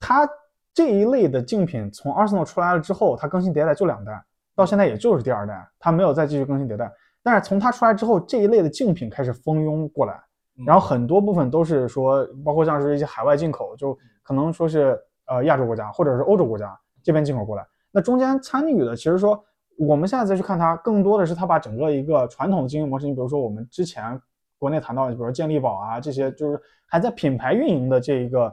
[0.00, 0.28] 它
[0.74, 6.90] 这一类的竞品从 Arsenal 出来了之后，它更新迭代就两代，到现在也就是第二代，它没有再继续更新迭代。
[7.22, 10.14] 但是从它出来之后，这一类的竞品开始蜂拥过来，
[10.58, 17.66] 嗯然后很多部分都是说，包括像是一些海外进口，就可能说是呃亚洲国家或者是欧洲国家这边进口过来。
[17.90, 19.44] 那中间参与的，其实说
[19.78, 24.20] 我们现在再去看它，更多的是它把整个一个传统的经营模式，你比如说我们之前
[24.58, 28.52] 国内谈到的，比如说健力宝啊这些，就是还在品牌运营的这一个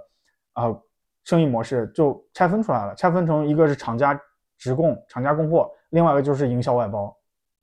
[0.56, 0.82] 呃
[1.24, 4.20] 生意模式，就拆分出来了，拆分成一个是厂家
[4.58, 7.16] 直供、厂家供货，另外一个就是营销外包。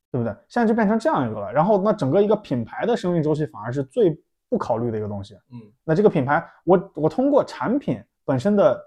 [0.09, 0.35] 对不对？
[0.49, 1.53] 现在就变成这样一个了。
[1.53, 5.35] 然后那整个一个品牌的生命周期反而是最不考虑的一个东西。
[5.53, 8.81] 嗯那这个品牌，我我通过产品本身的，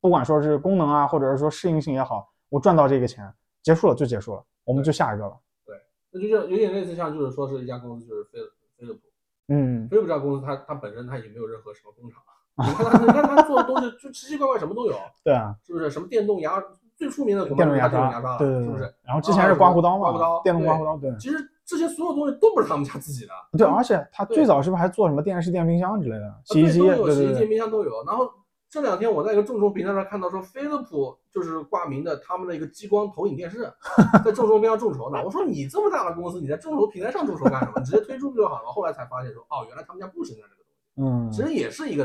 [0.00, 3.32] 不管说是功能啊，或者是说适应性也好，我赚到这个钱，
[3.62, 5.40] 结束了就结束了，我们就下一个了。
[5.64, 5.74] 对
[6.10, 8.38] 那就像有点类似像就是说是一家公司就是飞
[8.76, 9.00] 飞利浦，
[9.48, 12.20] 嗯飞利浦这家公司它它本身它也没有任何什么工厂，
[12.56, 15.90] 你看他你看他做的东西就奇奇怪怪什么都有， 对啊，是不是？
[15.90, 16.62] 什么电动牙
[16.96, 18.94] 最出名的恐怕电动牙就是它电动牙刷，刷，对对对，是不是？
[19.04, 28.04] 然后之前是刮胡刀嘛，刮胡刀电动刮对胡刀，对其实这些所有东西都不是他们家自己的，对，而且他最早是不是还做什么电视、电冰箱之类的，啊洗衣机，对都有洗衣机、冰箱都有。
[28.06, 28.30] 然后
[28.70, 33.72] 这两天我在一个众筹平台上看到说，飞利浦就是挂名的他们的一个激光投影电视，
[34.24, 35.20] 在众筹平台众筹呢。
[35.24, 37.72] 我说你这么大的公司，你在众筹平台上众筹干什么？
[37.78, 38.68] 你直接推出不就好了？
[38.68, 42.04] 后来才发现说，哦，原来他们家不生产这个东西，嗯，其实也是一个，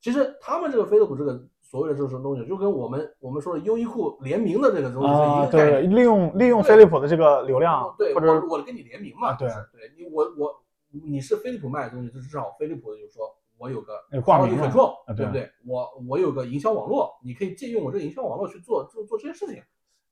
[0.00, 5.96] 其实他们这个飞利浦这个所谓的这种东西，就跟我们我们说的优衣库联名的这个东西是啊，一个概对，念。
[5.96, 13.24] 利用利用飞利浦的这个流量，对，或者我我跟你联名嘛，啊对就是对你我我你是飞利浦卖的东西，就至少飞利浦就说
[13.58, 15.50] 我有个有挂名 control，啊对对不对？
[15.66, 19.62] 我我有个营销网络，你可以借用我这个营销网络去做做做这些事情。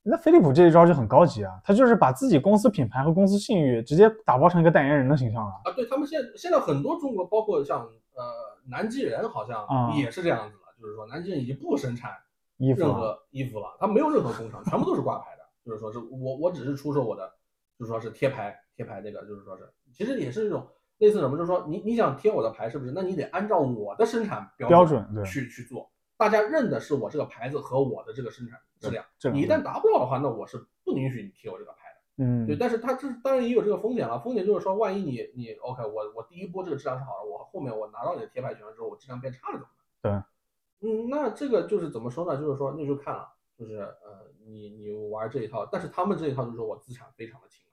[0.01, 5.51] 那飞利浦这一招就很高级啊，他就是把自己公司品牌和公司信誉直接打包成一个代言人的形象了。
[5.65, 7.85] 啊，对他们现在现在很多中国，包括像
[8.19, 12.11] 呃南极人，好像啊也是这样子了，就是说南极人已经不生产
[12.57, 17.31] 任何衣服了，他没有任何工厂，全部都是挂牌的，就是说是我我只是出售我的，
[17.79, 22.91] 就是说是贴牌贴牌这个，就是说是其实也是一种类似什么，就是说你你想贴我的牌是不是？
[22.91, 29.05] 那你得按照我的生产标标准去去做，大家认的是我这个牌子和我的这个生产质量。
[29.31, 31.73] 你一旦达不到的话，那我是不允许你贴我这个。
[32.21, 39.67] 嗯，对，但是它这当然也有这个风险了，风险就是说，万一你你 OK，我我第一波这个质量是好的，我后面我拿到你的贴牌权了之后，我质量变差了怎么
[40.01, 40.23] 办？
[40.81, 42.39] 对，嗯，那这个就是怎么说呢？
[42.39, 43.25] 就是说那就看了，
[43.57, 47.63] 就是呃，你你玩这一套，但是他们这一套就是说我资产非常的轻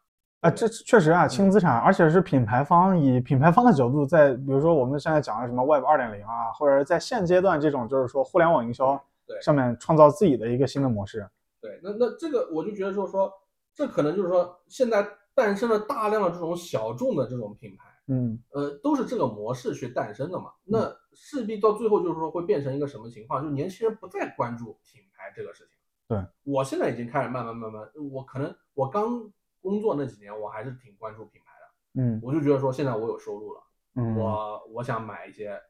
[0.40, 9.02] 啊，这确实啊，轻资产，而且是品牌方以品牌方的角度，在比如说我们现在讲的什么 Web 二点零啊，或者在现阶段这种就是说互联网营销
[9.40, 11.28] 上面创造自己的一个新的模式。
[11.61, 13.32] 对，那那这个我就觉得就是说，
[13.77, 20.51] 这可能就是说现在诞生了大量的这种小众的这种品牌，嗯，呃，都是这个模式去诞生的嘛。
[20.65, 23.41] 那势必到最后就是说会变成一个什么情况？
[23.41, 25.77] 就是年轻人不再关注品牌这个事情。
[26.09, 29.31] 对我现在已经开始慢慢慢慢，我可能我刚。
[29.62, 33.61] 工作那几年，我还是挺关注品牌的，嗯，我就觉得说现在我有收入了，
[33.97, 35.61] 嗯，我我想买一些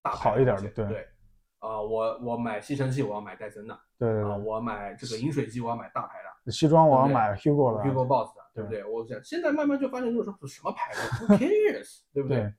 [0.00, 1.08] 大好一点的，对对，
[1.58, 8.84] 啊，我我买吸尘器，我要买戴森的，对啊，我买这个饮水机，我要买大牌的，西装我要买 Hugo 的，Hugo Boss 的，对不对？
[8.84, 12.52] 我想现在慢慢就发现就是说什么牌子，Who cares， 对不对？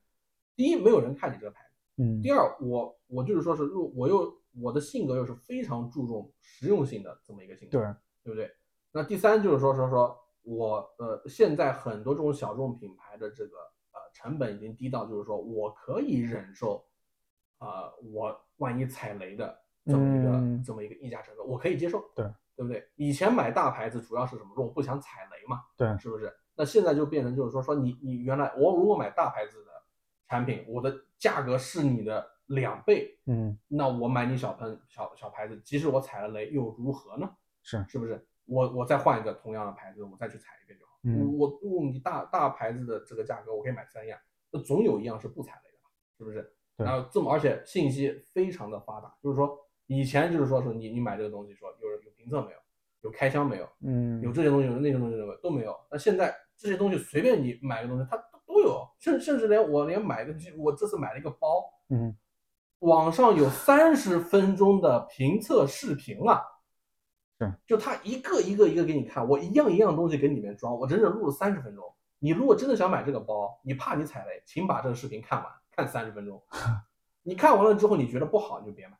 [0.54, 7.94] 第一，没有人看你这个牌子，嗯，第二，我我就是说是，我又我的性格又是非常注重实用性的这么一个性格，对
[8.24, 8.50] 对不对？
[8.92, 10.16] 那第三就是说说说。
[10.48, 13.56] 我呃，现在很多这种小众品牌的这个
[13.90, 16.86] 呃成本已经低到，就是说我可以忍受，
[17.58, 22.24] 啊，我万一踩雷的这么一个这么一个溢价成本，我可以接受，对
[22.56, 22.88] 对不对？
[22.96, 24.54] 以前买大牌子主要是什么？
[24.54, 26.32] 说我不想踩雷嘛，对，是不是？
[26.54, 29.70] 那现在就变成就是说说你你原来我如果买大牌子的
[30.26, 37.30] 产品，我的价格是你的两倍，嗯，那我买你小喷小小牌子，即使我踩了雷又如何呢？
[37.62, 38.26] 是是不是？
[38.46, 40.92] 我我再换一个同样的牌子，我再去踩一遍就好。
[41.02, 44.18] 嗯，我用你大大牌子的这个价格，我可以买三样，
[44.50, 45.90] 那总有一样是不踩雷的吧？
[46.16, 46.52] 是不是？
[46.76, 52.58] 然后这么，而且信息非常的发达，就是说以前就是说是你你买这个东西，说有有评测没有？
[53.02, 53.68] 有开箱没有？
[53.84, 55.76] 嗯，有这些东西，有那些东西都没有都没有。
[55.88, 62.16] 那现在这些东西随便你买个东西，它都有，甚甚至连我连买个我这次买了一个包，嗯，
[62.80, 66.42] 网上有三十分钟的评测视频啊。
[67.38, 71.84] 是，就他一个一个一个给你看，我一样一样东西给里面装，我整整录了三十分钟。
[72.18, 76.42] 你如果真的想买这个包，你怕你踩雷，请把这个视频看完，看三十分钟。
[77.22, 78.96] 你看完了之后，你觉得不好，你就别买。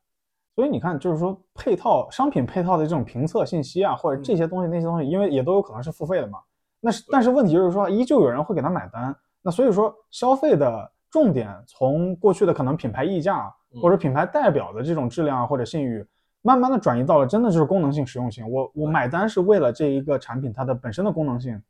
[0.56, 6.38] 所以你看，就是说配套商品配套的这种评测信息啊，或者这些东西那些东西，因为也都有可能是付费的嘛。
[6.80, 9.14] 那是，但是问题就是说，依旧有人会给他买单。
[9.42, 16.04] 那所以说，消费的重点从过去的可能品牌溢价或者品牌代表的这种质量或者信誉。
[16.42, 18.48] 慢慢的转移到了真的就是功能性、实用性。
[18.48, 21.60] 我我买单是为了这一个产品它的本身的功能性，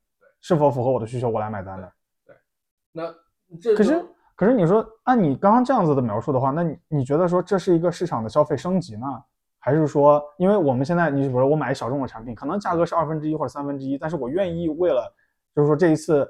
[0.42, 1.92] 是否符合我的需求，我来买单的。
[2.26, 2.36] 对，
[2.92, 3.14] 那
[3.58, 4.04] 这可是
[4.36, 9.06] 可是你说按你刚刚这样子的描述的话，那你你觉得说这是一个市场的消费升级呢，
[9.58, 15.10] 还是说因为我们现在你比如说我买小众的产品，可能价格是二分之一或者三分之一，但是我愿意为了
[15.54, 16.28] 就是说这一次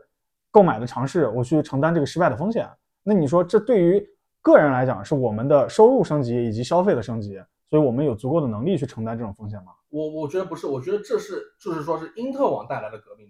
[0.50, 2.66] 购买的尝试，我去承担这个失败的风险。
[3.02, 4.00] 那你说这对于
[4.40, 7.38] 个人来讲是我们的收入升级以及消费的升级？
[7.68, 9.72] 所以我们有足够的能力去承担这种风险吗？
[9.88, 13.28] 我我觉得不是，我觉得这是就是说是因特网带来的革命。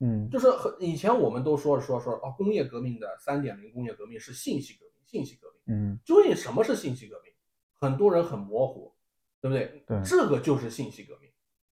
[0.00, 5.74] 嗯，就是很以前我们都说说说啊，工业革命的三点零工业革命是信息革命，信息革命。
[5.74, 7.32] 嗯，究竟什么是信息革命？
[7.80, 8.92] 很多人很模糊，
[9.40, 9.84] 对不对？
[9.86, 11.30] 对，这个就是信息革命。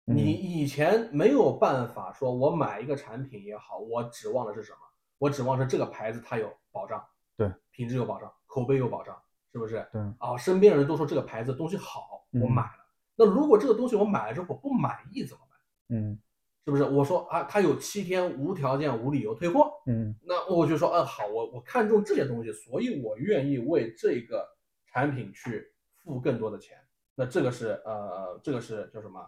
[0.04, 4.78] 你以前没有办法说，我买一个产品也好，我指望的是什么？
[5.18, 7.04] 我指望是这个牌子它有保障，
[7.36, 9.16] 对，品质有保障，口碑有保障。
[9.52, 9.88] 是不是？
[9.90, 12.86] 对啊，身边人都说这个牌子东西好，我买了。
[13.14, 15.96] 那如果这个东西我买了之后我不满意怎么办？
[15.96, 16.18] 嗯，
[16.66, 16.82] 是不是？
[16.82, 19.70] 我说啊，他有七天无条件无理由退货。
[19.86, 24.46] 嗯，那我就说，嗯，好，我我看中这些东西，所以我愿意为这个
[24.92, 25.64] 产品去
[26.02, 26.76] 付更多的钱。
[27.14, 29.24] 那这个是呃，这个是叫什么？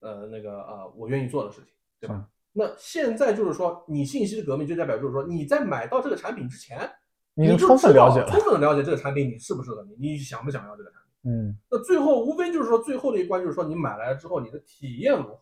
[0.00, 2.28] 呃，那个呃，我愿意做的事情，对吧？
[2.52, 6.90] 那现在就是说，你信息的革命就代表就是说，你在买到这个产品之前。
[7.36, 11.32] 你就充分了解了，充分的了解这个产品，你适不适合你，你想不想要这个产品？
[11.32, 15.38] 嗯，那最后无非就是说，最后的一关就是说，你买来了之后，你的体验如何？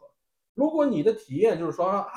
[0.54, 2.08] 如果你的体验就是说啊，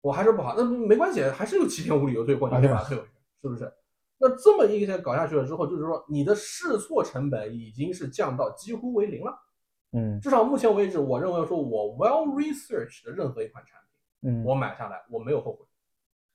[0.00, 3.10] 我还是不好，那没关系，还是有七天无理由退货，你可以把它退回去，
[3.42, 3.72] 是不是？
[4.18, 9.34] 那这么一个搞下去了之后，就是说你的试错成本已经是降到几乎为零了。
[9.92, 15.66] 嗯，至少目前为止，我认为说我 well research 的任何一款产品，嗯，我买下来我没有后悔。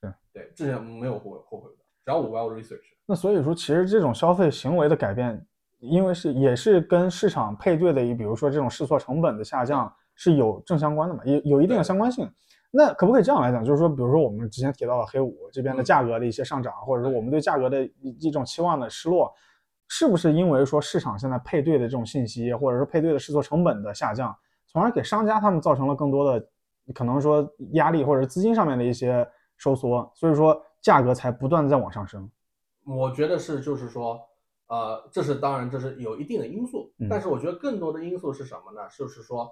[0.01, 1.77] 对对，之前没有后悔后悔的。
[2.05, 5.45] 只要我 well research，那所以说，其实这种消费行为的改变，
[5.79, 12.29] 因为是也是跟市场配对的，比如说这种试错成本的下降是有正相关的嘛，有有一定的相关性。
[12.71, 19.33] 那可不可以这样来讲，就是说，比如说我们之前提到的黑五这边的价格的一些上涨，或者说我们对价格的一一种期望的失落，
[19.87, 24.35] 是不是因为说市场现在配对的这种信息，或者说配对的试错成本的下降，
[24.67, 26.45] 从而给商家他们造成了更多的
[26.93, 32.29] 可能说压力或者资金上面的一些收缩，所以说价格才不断的在往上升。
[32.85, 34.19] 我觉得是，就是说，
[34.67, 38.87] 呃，这是当然，这是有一定的因素，嗯但是我觉得更多的因素是什么呢？
[38.95, 39.49] 就是说，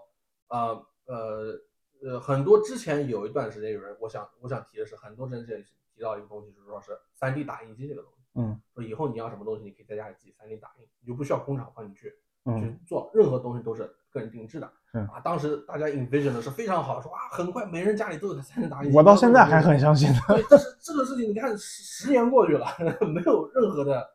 [0.49, 1.59] 呃呃
[2.03, 5.63] 呃，很多之前有一段时间有人，我想我想提的是，很多人这里
[5.95, 12.13] 提到一个东西，就是说是三 D 打印机这个东西，嗯说以后你要什么东西，你可以在家里自己三 D 打印，你就不需要工厂帮你去
[12.45, 14.71] 嗯去做，任何东西都是个人定制的。
[14.93, 18.95] 嗯啊，当时大家 envision 的是非常好，说啊，很快每人家里都有三 D 打印机。
[18.97, 20.19] 我到现在还很相信的。
[20.27, 22.67] 对，这是这个事情，你看十十年过去了，
[23.13, 24.07] 没有任何的，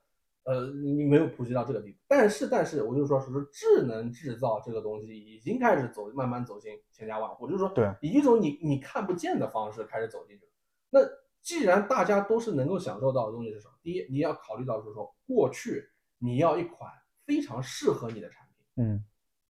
[0.45, 1.99] 呃，你没有普及到这个地步。
[2.09, 10.49] 但是，但是，我就说，是智能制造这个东西已经开始走，慢慢走进千家万户，就是说，对，以一种你你看不见的方式开始走进去。
[10.91, 11.01] 那
[11.41, 13.75] 既然大家都是能够享受到的东西是什么？
[13.83, 15.89] 第一，你要考虑到就是说，过去
[16.19, 16.91] 你要一款
[17.25, 19.05] 非常适合你的产品，嗯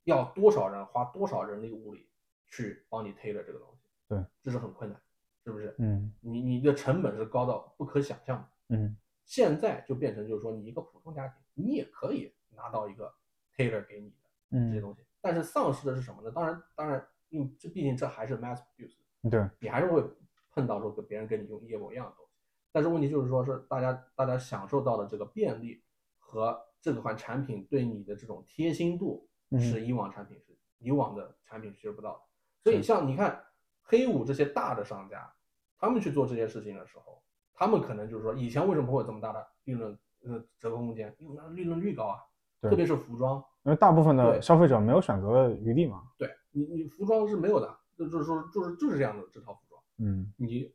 [0.03, 2.09] 要多少人花多少人力物力
[2.49, 3.79] 去帮你 tailor 这个东西，
[4.09, 4.99] 对，这是很困难，
[5.45, 5.75] 是不是？
[5.79, 8.75] 嗯你你的成本是高到不可想象的。
[8.75, 8.97] 嗯
[9.31, 13.09] 现在就变成就是说，你一个普通家庭，你也可以拿到一个
[13.55, 14.15] Taylor 给你的
[14.49, 15.05] 这些嗯，东西。
[15.21, 16.29] 但是丧失的是什么呢？
[16.31, 20.03] 当然，当然，因为这毕竟这还是 mass produce，对，你还是会
[20.51, 22.31] 碰到说跟别人跟你用一模一样的东西。
[22.73, 25.81] 但是问题就是说是大家大家享受到的这个便利
[26.19, 32.21] 和这款产品对你的这种贴心度，嗯是以往产品是以往的产品是不到的。
[32.65, 33.41] 所以像你看
[33.81, 35.33] 黑五这些大的商家，
[35.77, 37.23] 他们去做这些事情的时候，
[37.61, 41.15] 他们可能就是说以前为什么会有这么大的利润呃折扣空间？
[41.19, 42.17] 因为它利润率高啊，
[42.59, 46.01] 特别是服装，因为大部分的消费者没有选择的余地嘛。
[46.17, 49.79] 对你你服装是没有的，就就是说就是就是这样的这套服装。
[49.99, 50.73] 嗯你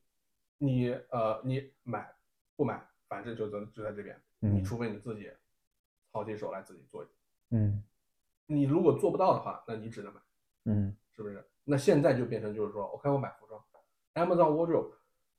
[0.58, 2.08] 你呃你买
[2.54, 5.28] 不买，反正就在就在这边，你嗯除非你自己
[6.12, 7.04] 操起手来自己做，
[7.50, 7.82] 嗯
[8.46, 10.20] 你如果做不到的话，那你只能买，
[10.66, 11.44] 嗯是不是？
[11.64, 13.60] 那现在就变成就是说，OK，我买服装
[14.14, 14.92] ，Amazon Wardrobe，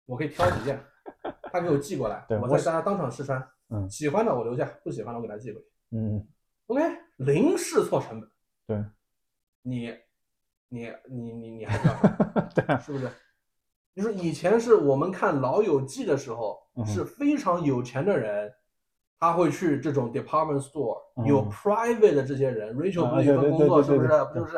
[0.06, 0.84] 我可以挑几件，
[1.52, 6.26] 他给我寄过来，对我在大家当场试穿，嗯喜欢的我留下，不喜欢的我给他寄回去嗯
[6.68, 6.82] ，，OK，
[7.18, 8.30] 零试错成本，
[8.68, 8.86] 对
[9.62, 9.94] 你
[10.70, 12.02] 你你你你还不要什
[12.36, 12.50] 么？
[12.54, 13.10] 对，是不是？
[13.96, 18.54] 就是以前是我们看《老友记》的时候，嗯是非常有钱的人，
[19.20, 24.08] 他会去这种 department store，、嗯有 private 的这些人，Rachel 啊不是有份工作，是不是？
[24.34, 24.58] 不就是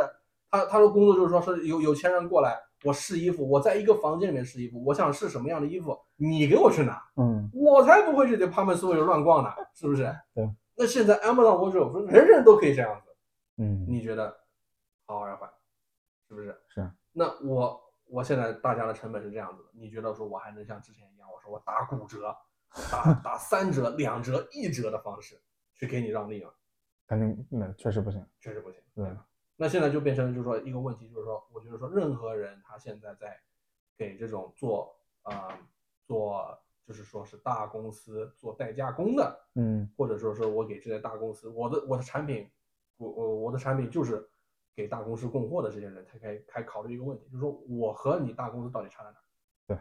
[0.52, 10.04] 他他的工作就是说是有有钱人过来，我试衣服，我在一个房间里面试衣服，我想试什么样的衣服，你给我去拿，嗯我才不会去 department store 里乱逛呢，是不是？
[10.34, 10.50] 对。
[10.76, 13.10] 那现在 Amazon Wardrobe 人人都可以这样子，
[13.58, 14.34] 嗯，你觉得
[15.06, 15.50] 好还是坏？
[16.28, 16.58] 是不是？
[16.70, 16.90] 是。
[17.12, 22.34] 那我我现在大家的成本是这样子的，你觉得说我还能像之前一样，我说我打骨折，
[22.90, 25.42] 打打三折、两折、一折的方式
[25.74, 26.52] 去给你让利吗？
[27.08, 28.26] 肯定那确实不行。
[28.40, 28.80] 确实不行。
[28.96, 29.26] 对吧？
[29.62, 33.38] 那现在就变成就是说一个问题，就是说，我觉得说任何人他现在在
[33.98, 35.60] 给这种做啊、呃
[36.08, 36.58] 做
[36.88, 42.50] 就是说是大公司做代加工的，嗯或者说是我给这些大公司，我的我的产品，
[42.96, 44.28] 我我我的产品就是
[44.74, 49.18] 给大公司供货的这些人，才该该考虑一个问题，就是说我和你大公司到底差在哪？
[49.68, 49.78] 对，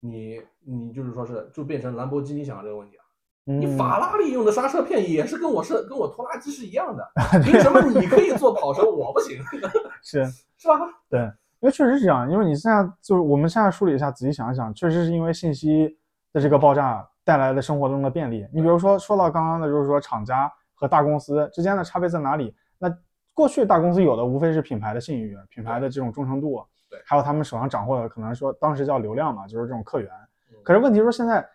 [0.00, 2.96] 你你就是说是就变成兰博基尼想的这个问题
[3.44, 7.10] 你法拉利用的刹车片也是跟我是跟我拖拉机是一样的，
[7.42, 9.38] 凭什么你可以做跑车，我不行？
[10.02, 10.24] 是
[10.56, 10.78] 是吧？
[11.08, 15.96] 对，因为确实是这样，因为你现在就是我们现在梳理一下，仔细想一想，确实是因为信息
[16.32, 18.46] 的这个爆炸带来的生活中的便利。
[18.52, 22.54] 你比如说说到刚刚的，就是说厂家和大公司之间的差别在哪里？
[22.78, 22.88] 那
[23.34, 30.10] 过去大公司有的无非是品牌的信誉、品牌的这种忠诚度，对还有他们手上掌握的可能说当时叫流量嘛，就是这种客源。
[30.52, 31.46] 嗯可是问题是说现在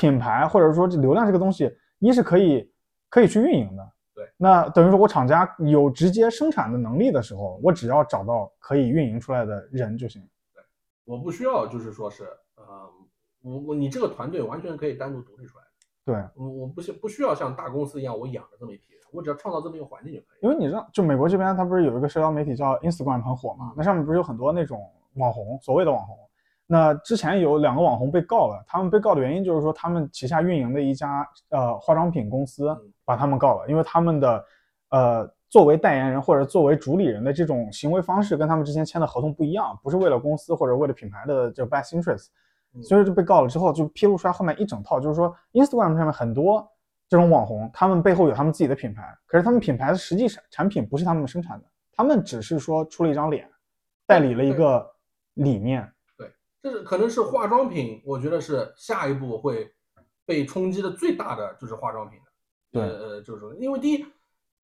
[0.00, 2.72] 品牌或者说这流量这个东西，一是可以
[3.10, 10.22] 可以去运营的，对，那等于说我厂家有直接生产的能力的时候，我只要找到可以运营出来的人就行。
[10.54, 10.62] 对
[11.04, 12.24] 我不需要就是说是，
[12.56, 12.64] 呃，
[13.42, 15.64] 我我你这个团队完全可以单独独立出来，
[16.02, 20.38] 对，我我不需不需要像大公司一样我养着这么一批人，我只要创造这么一个环境就可以。
[20.40, 24.80] 因为你知道，就美国这边它不是有一个社交媒体叫 Instagram 很火嘛，那上面不是有很多那种
[25.16, 26.16] 网红，所谓的网红。
[26.72, 34.44] 那之前有两个网红被告了，他们被告的原因就是说他们旗下运营的一家呃化妆品公司嗯把他们告了，因为他们的
[34.90, 42.28] 呃作为代言人或者作为主理人的这种行为方式跟他们之前签的合同不一样，不是为了公司或者为了品牌的这 best interest，
[42.72, 46.64] 嗯所以就被告了之后就披露出来后面一整套，就是说 Instagram 上面很多
[47.08, 51.64] 这种网红，他们背后有他们自己的品牌，可是他们品牌的实际产产品不是他们生产的，
[51.96, 53.44] 他们只是说出了一张脸，
[54.06, 54.88] 代理了一个
[55.34, 55.84] 理念。
[56.62, 59.74] 这是可能是化妆品，我觉得是下一步会
[60.24, 62.30] 被冲击的最大的就是化妆品的。
[62.72, 64.06] 对呃呃，就是说，因为第一，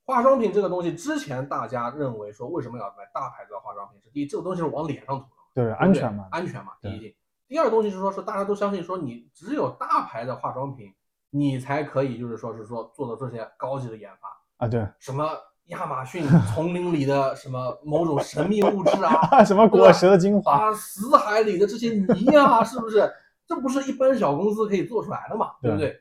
[0.04, 5.24] 化妆品这个东西之前大家认为说为什么要买大牌子的化妆品是第一，这个东西是往脸上涂
[5.54, 7.14] 的，对安全嘛，安全嘛，第一点。
[7.48, 10.94] 第二个东西是说，是大家都相信说，你只有大牌的化妆品，
[11.30, 15.24] 你才可以就是说是说做到这些高级的研发，啊，对，什么
[15.66, 23.10] 亚马逊丛林里的什么某种神秘物质啊， 什么果实的精华，啊，死海里的这些泥啊，是不是？
[23.48, 25.70] 这不是一般小公司可以做出来的嘛，对。
[25.70, 26.00] 不对？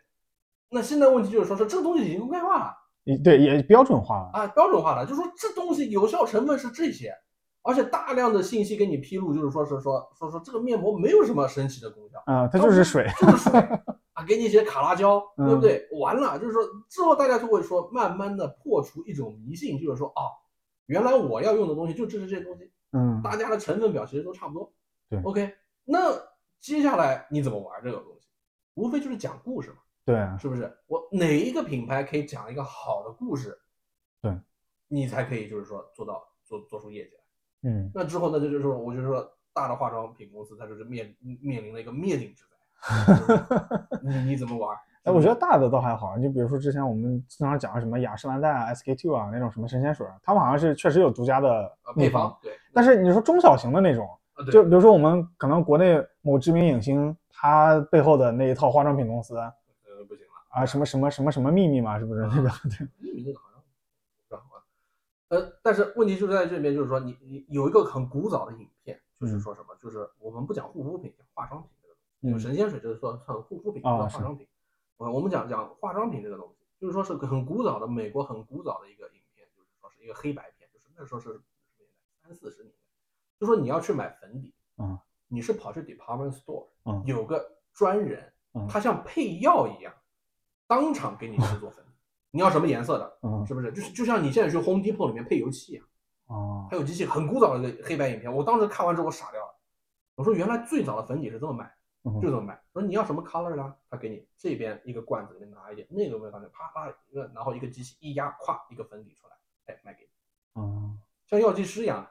[0.70, 2.74] 那现在问题就是说，是这个东西已经公开化了。
[3.03, 7.13] 也对，也标准化了，啊，标准化了，就是说这东西有效成分是这些，
[7.61, 13.59] 而且大量的信息给你披露，就是说是说说说这个面膜没有什么神奇的功效，啊，它就是水，就是水。
[13.59, 13.80] 啊，
[14.26, 15.88] 给你一些卡拉胶，嗯对不对？
[15.99, 20.21] 完了，就是说之后大家就会说，慢慢的破除一种迷信，就是说啊，
[20.88, 24.73] 原来我要用的东西就支持这些东西，嗯，大家的成分表其实都差不多。
[25.09, 25.53] 对，OK，
[25.84, 26.11] 那
[26.59, 28.28] 接下来你怎么玩这个东西？
[28.73, 30.76] 无非就是讲故事嘛，对，是不是？
[30.88, 33.57] 我哪一个品牌可以讲一个好的故事，
[34.21, 34.38] 对，
[34.88, 37.71] 你才可以就是说做到做做出业绩来。
[37.71, 42.55] 嗯，那之后呢，这就是说，我就说大的化妆品公司它就是面面临了一个灭顶之灾，
[44.04, 44.78] 你你怎么玩？
[45.04, 59.52] 哎，我觉得大的倒还好，就比如说之前我们经常讲的什么雅诗兰黛啊、SK two 啊那种什么神仙水，他们好像是确实有独家的配方对，但是你说中小型的那种，啊就比如说我们可能国内某知名影星，他背后的那一套化妆品公司呃
[60.08, 60.32] 不行了。
[60.50, 62.50] 啊，什么什么什么什么秘密嘛，是不是那个？
[62.70, 64.58] 对，秘密那个好像不知道啊。
[65.30, 71.70] 呃，但是问题就在这边，就是说你你有一个很古早的影片，就是说什么，就是我们不讲护肤品，讲化妆品
[72.34, 74.47] 嗯神仙水就是说算护肤品，化妆品。
[74.97, 81.43] 呃，我们讲讲化妆品这个东西，就是说是个很古早的美国很古早的一个影片，就是说是一个黑白片，就是那时候是什么
[81.78, 81.88] 年
[82.21, 82.28] 代？
[82.28, 82.76] 三四十年代。
[83.39, 84.97] 就说你要去买粉底，嗯，
[85.28, 89.93] 你是跑去 department store，嗯有个专人嗯，他像配药一样，
[90.65, 91.91] 当场给你制作粉底。
[92.32, 93.17] 你要什么颜色的？
[93.23, 93.71] 嗯是不是？
[93.73, 95.86] 就是就像你现在去 Home Depot 里面配油漆一样，
[96.28, 98.34] 哦它有机器，很古早的一个黑白影片。
[98.34, 99.55] 我当时看完之后我傻掉了，
[100.15, 101.74] 我说原来最早的粉底是这么买，嗯
[102.22, 102.62] 就这么买。
[102.72, 109.36] 说你要什么 color 的，他给你这边一个罐子里面拿一点，那个味道啪啪一个，然后一个机器一压，咵一个粉底出来，
[109.66, 112.08] 哎卖给你，嗯像药剂师一样，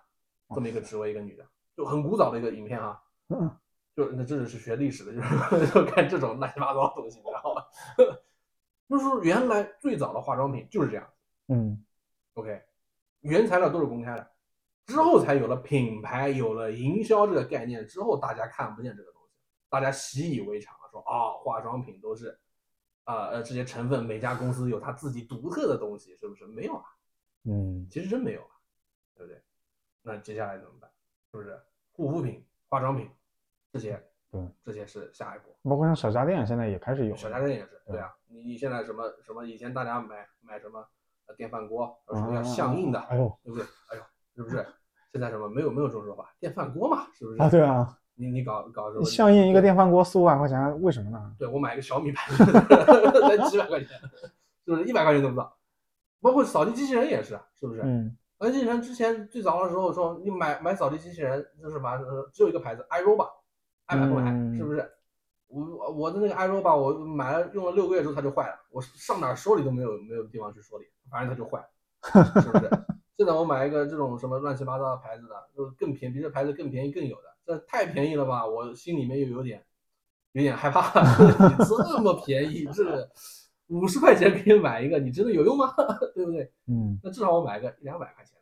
[0.55, 3.01] 这么一个职位一个女的，就很古早的一个影片啊。
[3.29, 3.51] 嗯
[3.97, 5.23] 就那真的是学历史的，就
[5.59, 7.63] 是 就看这种乱七八糟的东西，你知道吗？
[8.89, 11.09] 就是说原来最早的化妆品就是这样。
[11.47, 11.85] 嗯
[12.35, 12.61] OK，
[13.21, 14.31] 原材料都是公开的，
[14.87, 19.13] 之后才有了品牌，有了营销这个概念，之后大家看不见这个
[19.75, 22.39] 大家习以为常了，说啊、化妆品都是，
[23.03, 26.47] 啊呃这些成分每家公司有它自己独特的东西，是不是？
[26.47, 26.85] 没有啊，
[27.43, 28.55] 嗯其实真没有啊，
[29.17, 29.43] 对不对？
[30.03, 30.89] 那接下来怎么办？
[31.33, 31.61] 是不是？
[31.91, 33.11] 护肤品、化妆品
[33.73, 34.01] 这些，
[34.31, 35.57] 对，这些是下一步。
[35.69, 40.87] 包括像小家电现在也开始有，小家电也是，对对啊，你你现在什么什么，以前大家买买什么
[41.27, 43.67] 呃电饭锅，啊什么要相应的，哎呦对不对？
[43.91, 44.05] 哎呦，
[44.37, 44.65] 是不是？
[45.11, 47.43] 现在什么没有没有这种说法，电饭锅嘛，是不是？
[47.43, 49.05] 啊，对啊，你你搞搞什么？
[49.05, 51.35] 相应一个电饭锅四五百块钱，为什么呢？
[51.39, 53.89] 对我买一个小米牌子，才几百块钱，
[54.65, 54.85] 是不是？
[54.85, 55.57] 一百块钱都不到。
[56.21, 57.83] 包括扫地机器人也是，是不是？
[57.85, 63.31] 嗯扫地机器人之前最早的时候说，你买买扫地机器人就是什么，呃只有一个牌子，iRobot，
[63.87, 64.91] 爱买不买，嗯是不是？
[65.47, 72.69] 我我的那个 iRobot，我买了用了六个月之后它就坏了，我上哪儿说理都没有没有地方去说理，反正它就坏了，是不是？
[73.17, 78.47] 现在我买一个这种什么乱七八糟的牌子的，就是更便宜比这牌子更便宜更有的，这太便宜了吧？
[78.47, 79.65] 我心里面又有点
[80.33, 80.81] 有点害怕，
[81.49, 83.11] 你这么便宜，这个
[83.69, 85.75] 五十块钱可以买一个，你真的有用吗？
[86.15, 86.53] 对不对？
[86.67, 88.39] 嗯那至少我买个一两百块钱，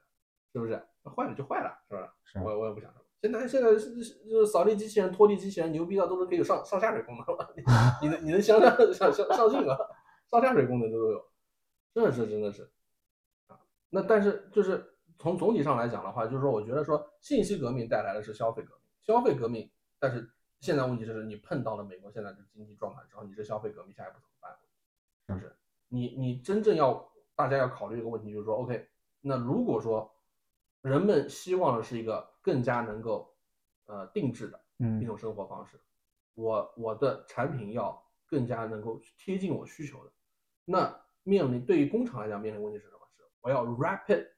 [0.52, 0.82] 是不是？
[1.04, 2.14] 那坏了就坏了，是吧？
[2.24, 3.02] 是我我也不想说。
[3.20, 7.54] 现在现在是是是扫地机器人、拖地机器人牛逼到都是可以有上上下水功能了，
[8.00, 9.76] 你你能你能想象上上上镜啊，
[10.30, 11.24] 上下水功能都有，
[11.94, 12.68] 这是真的是
[13.46, 13.58] 啊。
[13.90, 14.84] 那但是就是
[15.18, 20.30] 从总体上来讲的话，就是说我觉得说信息革命带来的是消费革命，消费革命，但是
[20.60, 24.56] 现在问题就是你碰到了美国现在的经济状况之后，你这消费革命下一步怎么办？
[25.28, 25.56] 是不是？
[25.88, 28.88] 你你真正要大家要考虑一个问题，就是说，OK，
[29.20, 30.10] 那如果说
[30.80, 33.34] 人们希望的是一个更加能够
[33.86, 35.80] 呃定制的一嗯种生活方式，
[36.34, 40.12] 我我的产品要更加能够贴近我需求的，
[40.64, 42.98] 那面临对于工厂来讲面临问题是什么？
[43.16, 44.28] 是我要 rapid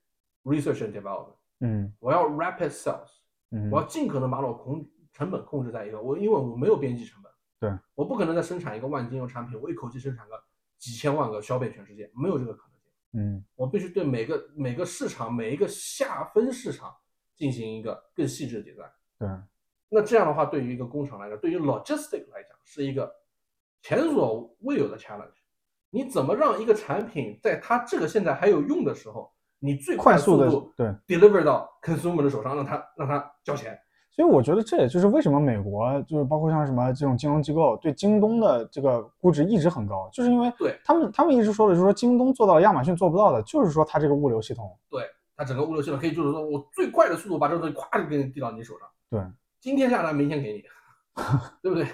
[0.42, 3.10] research and development，嗯我要 rapid sales，
[3.54, 10.42] 嗯我要尽可能把我控成本控制在一个我因为我没有边际成本，对我不可能再生产一个万金油产品，我一口气生产个
[10.78, 12.90] 几千万个消费全世界，没有这个可能性。
[13.16, 16.92] 嗯我必须对每个每个市场每一个下分市场
[17.36, 18.90] 进行一个更细致的计算。
[19.18, 19.28] 对，
[19.88, 23.14] 那这样的话，对于一个工厂来讲，对于 logistic 来讲，是一个
[23.82, 25.30] 前所未有的 challenge。
[25.90, 33.78] 你怎么让一个产品在它这个现在还有用的时候，你最快速的对，deliver 到 consumer 的手上，让他让他交钱？
[34.10, 44.70] 所以我觉得这也就是为什么美国就是包括像什么这种金融机构对京东的这个估值一直很高，就是因为对他们他们一直说的就是说京东做到了亚马逊做不到的，就是说它这个物流系统。
[44.88, 45.02] 对
[45.36, 49.20] 它整个物流系统可以就是说我最快的速度把这个东西咵就给你递到你手上，对，
[49.60, 50.62] 今天下单明天给你，
[51.60, 51.84] 对不对？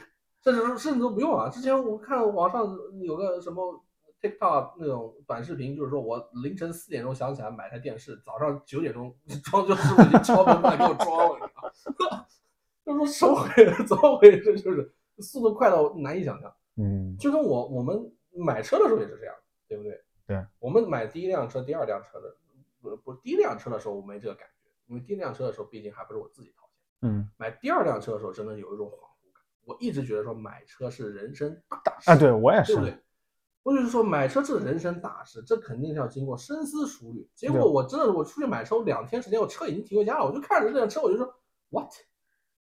[0.45, 1.49] 甚至说甚至都不用啊。
[1.49, 2.67] 之前我看网上
[3.03, 3.83] 有个什么
[4.21, 9.15] TikTok 那种短视频，就是说我凌晨四点钟想起来买台电视，早上九点钟
[9.45, 11.51] 装修师傅已经敲门过来给我装了？
[12.85, 13.85] 就说什么回事？
[13.85, 14.61] 怎么回事？
[14.61, 16.53] 就是速度快到难以想象。
[16.77, 19.35] 嗯，就跟我我们买车的时候也是这样，
[19.69, 20.03] 对不对？
[20.27, 22.35] 对，我们买第一辆车、第二辆车的，
[22.81, 27.11] 不不，第一辆车的时候我没这个感觉，因为第一辆车的时候毕竟还不是我自己掏钱。
[27.11, 29.43] 嗯，买第二辆车的时候，真的有一种恍惚感。
[29.65, 32.99] 我一直觉得说买车是人生大事，啊，对我也是对不，对？
[33.63, 37.29] 我就是说买车是人生大事，这肯定是要经过深思熟虑。
[37.35, 41.27] 结果我真的我出去买车，我两天时间我车已经提回家了，我就看着这辆车，我就说
[41.69, 41.91] what，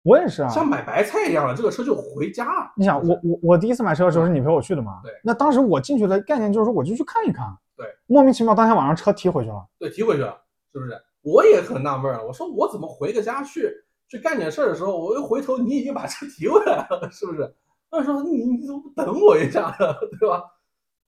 [0.03, 0.47] 我也是啊。
[0.49, 2.71] 像买白菜一样的，这个车就回家了。
[2.77, 5.01] 你想，我我我第一次买车的时候是你陪我去的嘛？
[5.03, 7.45] 对那当时我进去的概念就是说，我就去看一看。
[7.75, 7.85] 对。
[8.07, 9.67] 莫名其妙，当天晚上车提回去了。
[9.77, 10.35] 对，提回去了，
[10.71, 10.93] 是不是？
[11.21, 13.69] 我也很纳闷了，我说我怎么回个家去
[14.07, 17.53] 去干点事儿的时候，我又回头，你已经把车提回来了，是不是？
[17.91, 20.41] 那说你你怎么不等我一下呢， 对吧？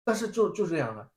[0.08, 1.12] 但是就就这样的，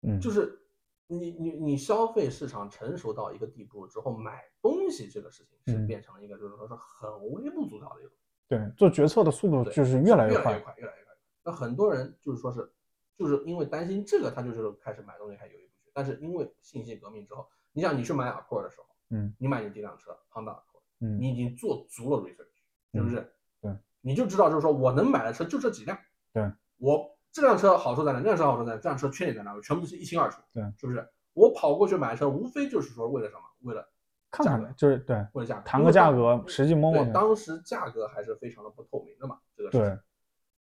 [0.00, 0.58] 嗯，就是
[1.06, 8.10] 你你你消费市场成熟到一个地步之后，买东西这个事情是嗯变成了一个就是说是很微不足道的一个，
[8.48, 10.58] 对，做决策的速度就是越来越快。
[10.60, 11.12] 快，越来越快。
[11.44, 12.66] 那很多人就是说是
[13.14, 15.90] 就是因为担心这个，他就是开始买东西还犹豫不决。
[15.92, 23.30] 但是因为信息革命之后，你想你去买 Accord 的时候，嗯你买你第一辆车 Honda Accord，嗯你已经做足了 research，是不是？
[23.60, 25.98] 对，你就知道就是说我能买的车就这几辆。
[26.32, 28.18] 对，我这辆车好处在哪？
[28.18, 28.78] 那辆车好处在哪？
[28.78, 29.54] 这辆车缺点在哪？
[29.54, 30.40] 我全部都是一清二楚。
[30.52, 31.06] 对，是不是？
[31.34, 33.40] 我跑过去买车，无非就是说为了什么？
[33.62, 33.86] 为了
[34.30, 37.04] 看价格看就是对，为了价格，谈个价格，实际摸摸。
[37.12, 39.86] 当时价格还是非常的不透明的嘛，这个事情。
[39.86, 39.98] 对，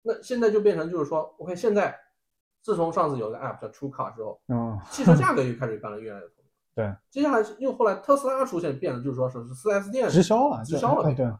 [0.01, 1.97] 那现在就变成就是说，OK，现在
[2.61, 6.45] 自从上次有个 app 叫 True Car 之后，嗯，汽车价格又开始变得越来越透明。
[6.75, 11.33] 对，接下来是又后来特斯拉出现，变得就是说是是 4S 店直销了，直销了对对，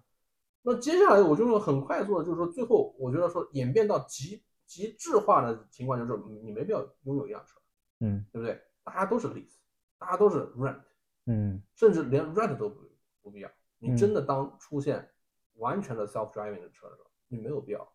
[0.64, 7.60] 那接下来我就用很快速的，就是说最后我觉得说演变到极极致化的情况，就是你你没必要拥有一辆车，
[8.02, 8.62] 嗯对不对？
[8.84, 9.56] 大家都是 lease，
[9.98, 10.80] 大家都是 rent，
[11.26, 12.80] 嗯甚至连 rent 都不
[13.24, 13.50] 不必要。
[13.80, 15.10] 你嗯真的当出现
[15.56, 17.92] 完全的 self driving 的车的时候，你没有必要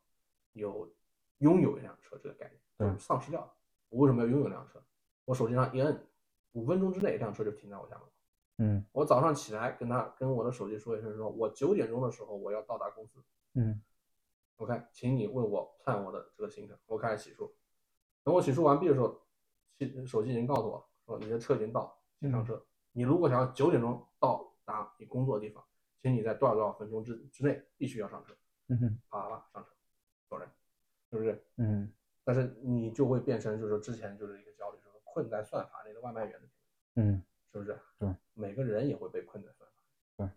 [0.55, 0.93] 有
[1.39, 3.55] 拥有一辆车这个概念，对就是丧失掉了。
[3.91, 4.83] 我为什么要拥有一辆车？
[5.25, 6.05] 我手机上一摁，
[6.53, 8.13] 五分钟之内一辆车就停在我家门口。
[8.59, 13.23] 嗯我早上起来跟他跟我的手机说一声，说我九点钟的时候我要到达公司。
[13.55, 13.81] 嗯
[14.57, 16.79] OK，请你为我 plan 我的这个行程。
[16.87, 17.51] 我开始洗漱，
[18.23, 19.21] 等我洗漱完毕的时候，
[19.79, 22.65] 手手机已经告诉我说你的车已经到，请上车。
[22.93, 25.65] 你如果想要九点钟到达你工作的地方，
[26.01, 28.33] 请你在多少多少分钟之之内必须要上车。
[28.69, 29.71] 嗯哼啪啪啪上车，
[30.29, 30.49] 走人，
[31.11, 31.45] 是不是？
[31.57, 31.93] 嗯
[32.27, 36.49] 但是你就会变成就是说之前就是一个焦虑，就是困在算法内的外卖员的，
[36.95, 37.79] 嗯是不是？
[37.99, 39.77] 对，每个人也会被困在算法。
[40.17, 40.29] 对，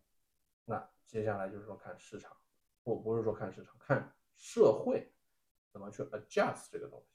[0.65, 2.35] 那接下来就是说看市场，
[2.87, 5.11] 或不是说看市场，看社会
[5.73, 7.05] 怎么去 adjust 这个东西。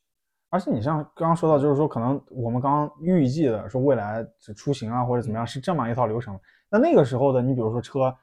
[0.51, 8.14] 而且你像刚刚说到，就是说可能我们刚刚预计的说未来这出行啊或者怎么样是这么一套流程，那那个时候的你比如说车，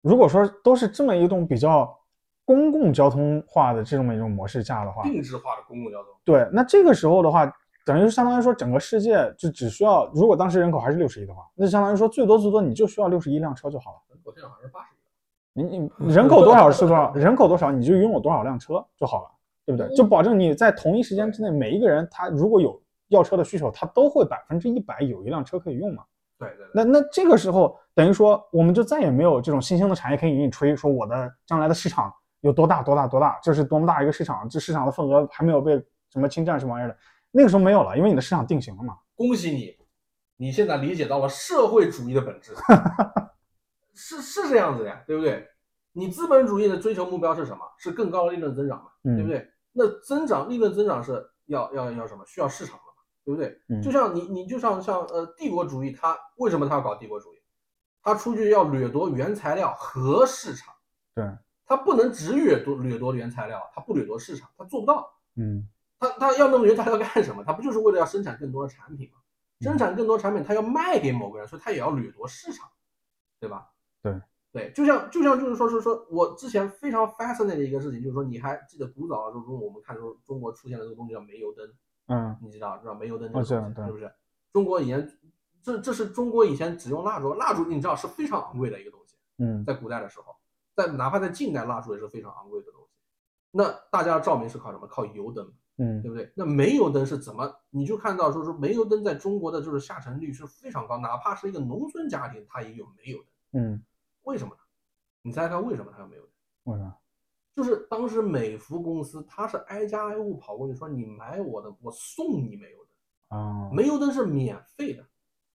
[0.00, 1.96] 如果说都是这么一种比较
[2.44, 7.46] 公共交通化的这么一种模式下的话，定制化的公共交通，对，那这个时候的话，
[7.86, 13.98] 等于是相当于说整个世界就只需要，如果当时人口还是六十亿的话，那相当于说最多最多你就需要六十一辆车就好了。
[14.24, 14.99] 我现在好像是八十亿。
[15.52, 19.28] 你你 人口多少是多少，人口多少你就拥有多少辆车就好了，
[19.66, 19.94] 对不对？
[19.94, 26.04] 就保证你在同一时间之内，每一个人他如果有要车的需求，他都会百分之一百有一辆车可以用嘛。
[26.38, 35.72] 对对对，那那这个时候等于说我们就再也没有这种新兴的产业可以给你吹说我的将来的市场有多大多大多大，这是多么大一个市场，这市场的份额还没有被
[36.08, 36.96] 什么侵占什么玩意儿的，
[37.30, 38.96] 那个时候没有了，因为你的市场定型了嘛。
[39.14, 39.76] 恭喜你，
[40.38, 42.54] 你现在理解到了社会主义的本质，
[44.00, 45.46] 是是这样子的呀，对不对？
[45.92, 47.62] 你资本主义的追求目标是什么？
[47.76, 49.46] 是更高的利润增长嘛，嗯对不对？
[49.72, 52.24] 那增长利润增长是要要要什么？
[52.26, 53.60] 需要市场的嘛，对不对？
[53.68, 57.38] 嗯就像你你就像像呃帝国主义，它为什么它要搞帝国主义？
[58.02, 60.72] 它出去要掠夺原材料和市场，
[61.14, 61.24] 对，
[61.66, 65.12] 它不能只掠夺掠夺原材料，它不掠夺市场，它做不到。
[65.36, 67.44] 嗯他他要那么原材料干什么？
[67.44, 69.18] 他不就是为了要生产更多的产品吗？
[69.60, 72.66] 生产更多产品，他要卖给某个人，所以他也要掠夺市场，
[73.38, 73.70] 对吧？
[74.02, 74.20] 对
[74.52, 81.72] 对，就像就像就是说是说我之前非常 fascinating 的一个事情，就是说你还记得古早的时候，中我们看说中国出现了这个东西叫煤油灯，
[82.08, 84.12] 嗯你知道知道煤油灯这个东西是不是？
[84.52, 85.08] 中国以前
[85.62, 90.34] 这这是中国以前只用蜡烛，蜡烛你知道是非常昂贵的一个东西，嗯在古代的时候，
[90.74, 92.88] 在哪怕在近代，蜡烛也是非常昂贵的东西。
[93.52, 94.86] 那大家照明是靠什么？
[94.88, 96.32] 靠油灯，嗯对不对？
[96.34, 97.54] 那煤油灯是怎么？
[97.70, 103.26] 你就看到说说煤油灯在中国的就是下沉率是非常高，哪怕是一个农村家庭，它也有煤油灯。
[103.52, 103.82] 嗯，
[104.22, 104.60] 为什么呢？
[105.22, 106.74] 你猜猜看为什么它有煤油灯？
[106.74, 106.96] 为啥？
[107.54, 112.78] 就是当时美孚公司，他是挨家挨户跑过去说，你买我的，我送你煤油
[113.28, 113.38] 灯。
[113.38, 115.02] 啊，煤油灯是免费的，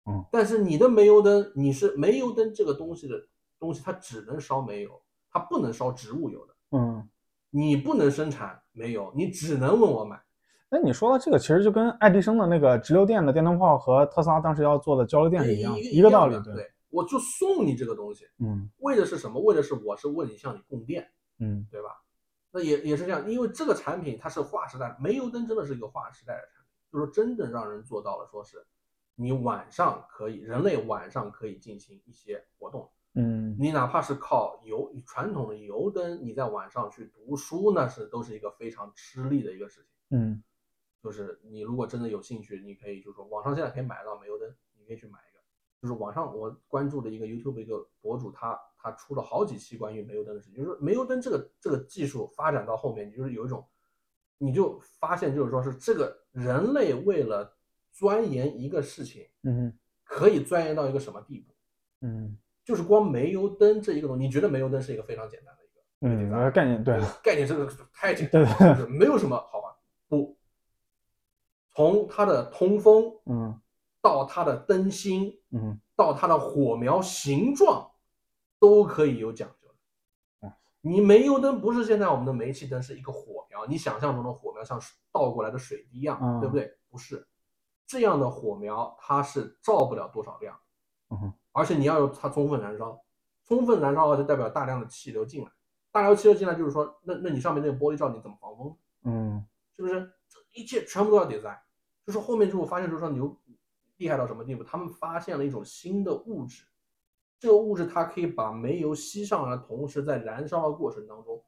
[0.07, 3.17] 嗯，但是你的煤油灯，你是煤油灯这个东西的
[3.59, 4.91] 东西，它只能烧煤油，
[5.31, 7.09] 它不能烧植物油的，嗯，
[7.51, 10.21] 你不能生产煤油，你只能问我买。
[10.69, 19.41] 那你说到这个，其实就跟爱迪生的那个直流电的电灯泡和特斯拉当时要做的交流电是一样，一一个道理对，我就送你这个东西，嗯为的是什么？
[19.43, 21.89] 为的是我是为你向你供电，嗯对吧？
[22.53, 28.65] 那也也是这样，因为这个产品它是划时代，煤油灯真的是一个划时代的产品，就是说真正让人做到了，说是
[29.17, 32.89] 你晚上可以，人类晚上可以进行一些活动。
[33.17, 40.19] 嗯你哪怕是靠油传统的油灯，你在晚上去读书，那是都是一个非常吃力的一个事情。
[40.19, 40.43] 嗯
[41.03, 45.34] 就是你如果真的有兴趣，你可以就是说网上现在可以买到煤油灯，你可以去买一个。
[45.85, 53.63] 就是网上我关注的一个 YouTube 一个博主，他他出了好几期关于煤油灯的事情，就是煤油灯这个这个技术发展到后面，你就是有一种，
[54.39, 57.55] 你就发现就是说是这个人类为了
[57.93, 59.71] 钻研一个事情，嗯
[60.05, 61.55] 可以钻研到一个什么地步？
[62.01, 69.71] 嗯就是光煤油灯这一个东西，你觉得煤油灯是一个非常简单的一个嗯，呃概念对，概念，这个太简单了，就是没有什么好玩。
[70.09, 70.35] 不，
[71.75, 73.61] 从它的通风嗯
[74.05, 77.91] 到它的灯芯，嗯到它的火苗形状，
[78.59, 79.69] 都可以有讲究
[80.43, 80.57] 嗯的。
[80.83, 84.79] 你煤油灯不是现在我们的煤气灯是一个火苗，你想象中的火苗像
[85.11, 86.71] 倒过来的水滴一样，嗯对不对？
[86.91, 87.27] 不是，
[87.87, 90.55] 这样的火苗它是照不了多少亮，
[91.09, 93.03] 嗯而且你要有它充分燃烧，
[93.47, 95.51] 充分燃烧的话就代表大量的气流进来，
[95.91, 98.77] 大量气流进来就是说，那那你上面那个玻璃罩你怎么防风？
[99.05, 100.13] 嗯是不是？
[100.29, 101.59] 这一切全部都要 design。
[102.07, 103.35] 就是后面之后发现，就是说牛
[103.97, 104.65] 厉害到什么地步？
[104.65, 106.65] 他们发现了一种新的物质，
[107.39, 111.43] 这个物质它可以把煤油吸上来，同时在燃烧的过程当中，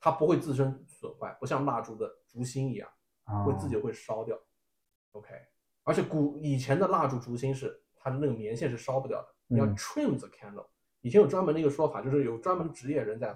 [0.00, 2.88] 它不会自身损坏，不像蜡烛的烛芯一样
[3.24, 4.38] 啊会自己会烧掉。
[5.12, 5.28] OK，
[5.84, 10.66] 而且古以前的蜡烛烛芯是它的那个棉线是烧不掉的，你要嗯 trim the candle。
[11.00, 13.32] 以前有专门的一个说法，就是有专门职业人在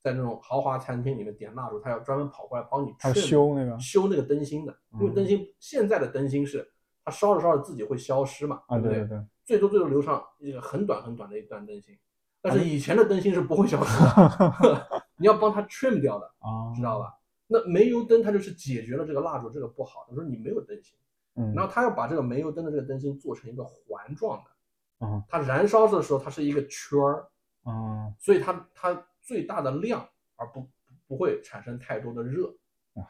[0.00, 6.71] 在那种豪华餐厅里面点蜡烛，他要专门跑过来帮你还有 trim 修那个修那个灯芯的，因为嗯灯芯现在的灯芯是
[7.04, 11.98] 它烧着烧着自己会消失嘛，啊不对对对，最多最多留上一个很短很短的一段灯芯，
[12.40, 16.98] 但啊是以前的灯芯是不会消失的， 你要帮它 trim 掉的，啊，知道？
[16.98, 17.14] 吧？
[17.46, 20.96] 那煤油灯它就是解决了这个蜡烛这个不好，他说你没有灯芯，
[21.34, 27.28] 嗯，然后他要把这个煤油灯的这个灯芯做成一个环状的，嗯它燃烧的时候它是一个圈儿，
[27.66, 30.66] 嗯所以它它最大的量而不
[31.06, 32.46] 不会产生太多的热
[32.94, 33.06] 哇，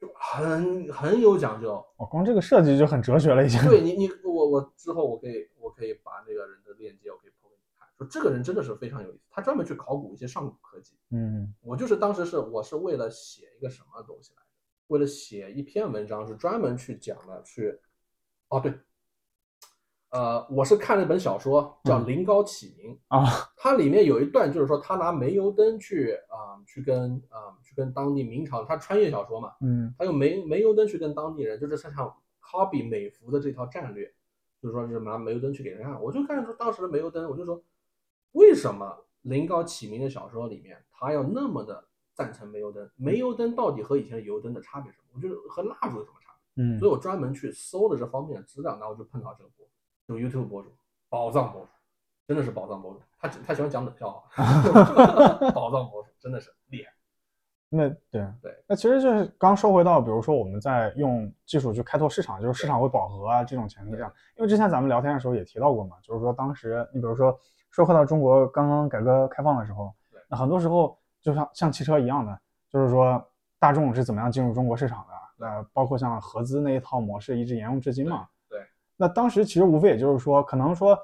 [0.00, 1.72] 就很很有讲究。
[1.96, 3.60] 哦光这个设计就很哲学了已经。
[3.68, 10.96] 对你你我我之后我可以我可以把那个人的链接我可以抛给你看，说这个人真的是非常有意思，他专门去考古一些上古科技。
[11.10, 14.48] 嗯我就是当时是我是为了写一个什么东西来着？
[14.88, 17.78] 为了写一篇文章，是专门去讲的去，
[18.48, 18.72] 哦对，
[20.10, 23.24] 呃，我是看了一本小说叫《嗯临高启明》， 啊
[23.56, 34.10] 它里面有一段就是说他拿煤油灯去啊、去跟啊、去跟当地明朝，他穿越小说嘛，嗯他用煤煤油灯去跟当地人，就是他想 copy 美孚的这套战略，
[34.62, 36.00] 就是说是拿煤油灯去给人看。
[36.02, 37.62] 我就看出当时的煤油灯，我就说，
[38.32, 41.84] 为什么临高启明的小说里面他要那么的
[42.14, 42.88] 赞成煤油灯？
[42.96, 45.08] 煤油灯到底和以前的油灯的差别是什么？
[45.16, 46.64] 我觉得和蜡烛有什么差别？
[46.64, 49.64] 嗯所以我专门去搜了这方面的资料，然后我就碰到这个博
[50.08, 50.72] 主，就 YouTube 博主，
[51.10, 51.68] 宝藏博主，
[52.26, 54.22] 真的是宝藏博主，他他喜欢讲冷笑话，
[55.52, 56.92] 宝藏博主真的是厉害。
[57.70, 67.38] 那对对，那其实就是刚说回到，比如说我们在用技术去开拓市场，就是市场会饱和啊这种前提下，因为之前咱们聊天的时候也提到过嘛，就是说当时你比如说
[67.70, 69.92] 说回到中国刚刚改革开放的时候，
[70.30, 72.40] 那很多时候就像像汽车一样的，
[72.70, 73.22] 就是说
[73.58, 75.06] 大众是怎么样进入中国市场
[75.38, 78.26] 的，呃，包括像合资那一套模式一直沿用至今嘛。
[79.00, 80.98] 那当时其实无非也就是说，可能说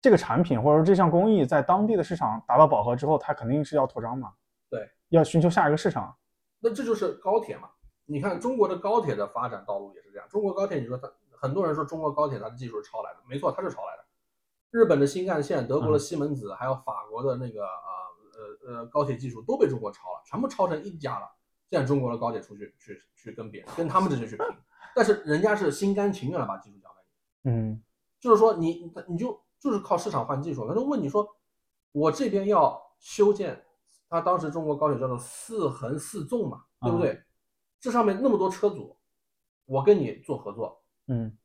[0.00, 4.32] 这个产品或者说这项工艺在当地的市场达到饱和之后，它肯定是要扩张嘛。
[4.70, 6.16] 对，要寻求下一个市场。
[6.58, 7.68] 那这就是高铁嘛？
[8.06, 10.26] 你看中国的高铁的发展道路也是这样。
[10.30, 14.04] 中国高铁，你说它很多人说中国高铁它的技术是抄来的，没错，它是抄来的。
[14.70, 21.26] 日本的新干线、德国的嗯西门子，还有法国的那个呃呃呃高铁技术都被中国抄了，全部抄成一家了。
[21.68, 24.46] 现在中国的高铁出去去去跟别人跟他们这些去拼，
[24.94, 26.78] 但是人家是心甘情愿的把技术
[27.46, 27.80] 嗯
[28.20, 30.68] 就是说你你就就是靠市场换技术。
[30.68, 31.26] 他就问你说，
[31.92, 33.64] 我这边要修建，
[34.08, 37.22] 他当时中国高铁叫做四横四纵嘛，对不对？
[37.80, 38.96] 这上面那么多车组，
[39.64, 41.36] 我跟你做合作，嗯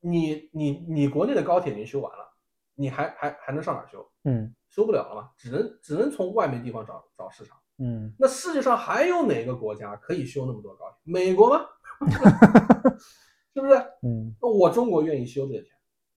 [0.00, 2.32] 你你你国内的高铁已经修完了，
[2.74, 4.10] 你还还还能上哪儿修？
[4.24, 7.58] 嗯修不了了嘛，只能只能从外面地方找找市场。
[7.78, 10.98] 嗯那世界上还有哪个国家可以修那么多高铁？
[11.12, 11.66] 美国吗？
[13.60, 13.78] 是不是？
[14.02, 14.34] 嗯。
[14.40, 15.72] 那我中国愿意修这个钱，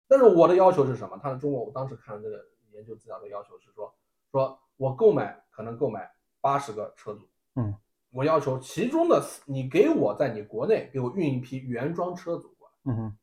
[0.08, 1.20] 但是我的要求是什么？
[1.22, 3.94] 他的中国，我当时看这个研究资料的要求是说，
[4.32, 6.10] 说我购买可能购买
[6.42, 7.76] 八十个车主，嗯，
[8.12, 13.18] 我要求其中的你给我在你国内给我运一批原装车主过来，嗯哼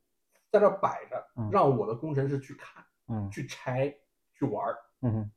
[0.51, 3.31] 在这儿摆着嗯，让我的工程师去看、嗯。
[3.31, 3.93] 去拆、
[4.35, 5.31] 去玩儿，嗯哼。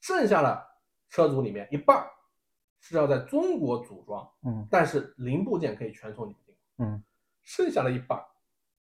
[0.00, 0.66] 剩下的
[1.08, 2.10] 车组里面一半儿
[2.80, 4.66] 是要在中国组装，嗯。
[4.70, 7.04] 但是零部件可以全从你们订，嗯
[7.42, 8.20] 剩下的一半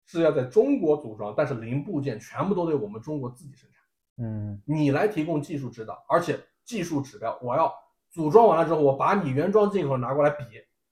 [0.05, 7.73] 是要在中国组装，但是零部件全部都得我们中国自己生产，嗯你来提供技术指导，而且技术指标我要
[8.11, 10.43] 组装完了之后，我把你原装进口拿过来比，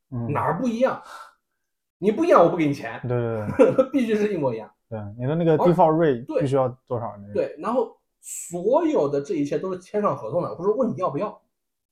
[0.09, 1.01] 嗯哪儿不一样？
[1.97, 4.72] 你不一样，我不给你钱对，对对 必须是一模一样。
[4.89, 7.34] 对，你的那个而 default rate 对必须要多少那个？
[7.34, 11.41] 对，然后所有的这一切都是签上合同的，我说问你要不要，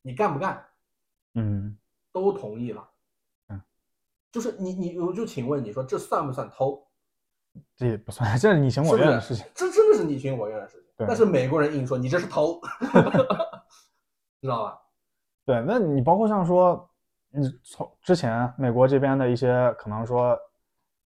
[0.01, 0.65] 你干不干，
[1.35, 1.77] 嗯
[2.11, 2.89] 都同意了。
[4.29, 6.85] 嗯，就是你你我就请问你说这算不算偷？
[7.75, 9.45] 这也不算，这是你情我愿的事情。
[9.55, 10.85] 这真的是你情我愿的事情。
[10.97, 12.59] 对但是美国人硬说你这是偷，
[14.41, 14.79] 知道吧？
[15.45, 16.87] 对，那你包括像说，
[17.29, 20.37] 你从之前美国这边的一些可能说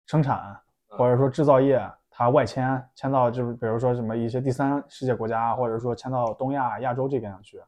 [0.06, 0.58] 生产
[0.90, 7.60] 嗯或者说制造业，它外迁迁到就是比如说什么一些第三世界国家，或者说迁到东亚、亚洲这边上去。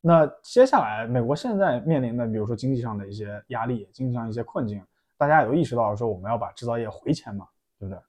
[0.00, 4.82] 那接下来美国现在面临的，比如说经济上的一些压力，经济上一些困境，
[5.16, 7.46] 大家也都意识到说我们要把制造业回迁嘛，
[7.78, 8.02] 对不对？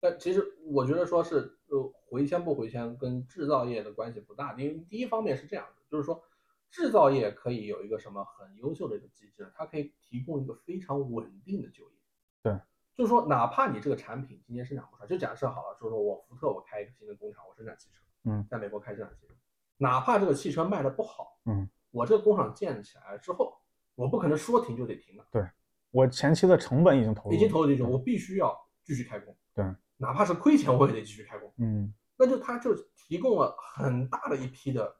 [0.00, 6.22] 但其实我觉得说是呃回迁不回迁跟制造业的关系不大，因为第一方面是这样的，就是说
[6.70, 11.96] 制造业可以有一个什么很优秀的一个机制，它可以提供一个非常稳定的就业。
[12.42, 12.56] 对，
[12.96, 19.34] 就是说哪怕你这个产品今年生产不出来，就假设好了，就是说我福特我开一个新的工厂，我生产汽车，嗯，在美国开生产汽车，
[19.78, 23.58] 哪怕这个汽车卖的不好，嗯，我这个工厂建起来之后，
[23.94, 25.42] 我不可能说停就得停的，对
[25.90, 28.54] 我前期的成本已经投入，已经投入进去，我必须要
[28.84, 29.64] 继续开工，对，
[29.96, 31.50] 哪怕是亏钱我也得继续开工。
[31.56, 34.92] 嗯那就他就提供了很大的一批的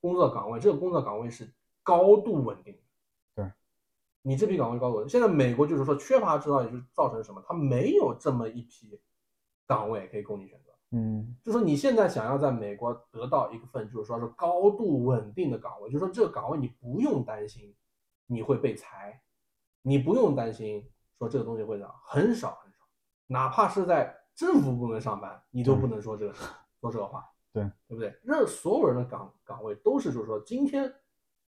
[0.00, 1.48] 工作岗位，这个工作岗位是
[1.84, 2.80] 高度稳定的。
[3.36, 3.52] 对，
[4.22, 5.08] 你这批岗位高度稳定。
[5.08, 7.40] 现在美国就是说缺乏制造业，就造成什么？
[7.46, 9.00] 它没有这么一批
[9.64, 10.65] 岗位可以供你选择。
[10.92, 17.74] 嗯就说你现在想要在美国得到一份就是说是高度稳定的岗位，就是说这个岗位你不用担心
[18.26, 19.20] 你会被裁，
[19.82, 22.78] 你不用担心说这个东西会涨，很少很少，
[23.26, 26.44] 哪怕是在政府部门上班，你都不能说这个事
[26.80, 28.14] 说这个话，对对不对？
[28.22, 30.92] 任所有人的岗岗位都是就是说今天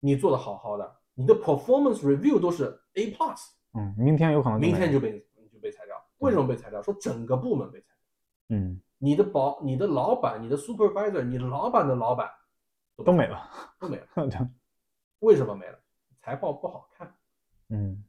[0.01, 6.83] 你做的好好的，你的 performance review 都是 A plus，嗯，明天有可能明天就就被你就被裁掉，为什么被裁掉？
[6.83, 8.59] 说整个部门被裁掉。
[8.59, 12.30] 嗯你的保、你的老板、你的 supervisor、你的老板的老板
[13.05, 13.50] 都没了，
[13.80, 14.07] 都没了。
[15.18, 15.76] 为什么没了？
[16.20, 17.12] 财报不好看，
[17.70, 18.05] 嗯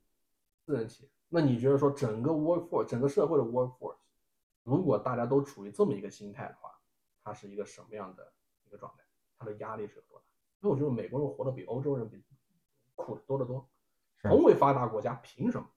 [0.64, 1.10] 私人企业。
[1.30, 3.98] 那你觉得说整个 workforce、整个社会的 workforce，
[4.62, 6.70] 如果大家都处于这么一个心态的话，
[7.24, 8.32] 它是一个什么样的
[8.68, 9.04] 一个状态？
[9.39, 10.26] 它的压力是有多大？
[10.62, 12.24] 所以我觉得美国人活得比欧洲人比
[12.94, 13.68] 苦的多得多。
[14.22, 15.68] 同为发达国家，凭什么？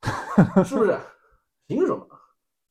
[0.64, 0.98] 是不是？
[1.66, 2.08] 凭什么？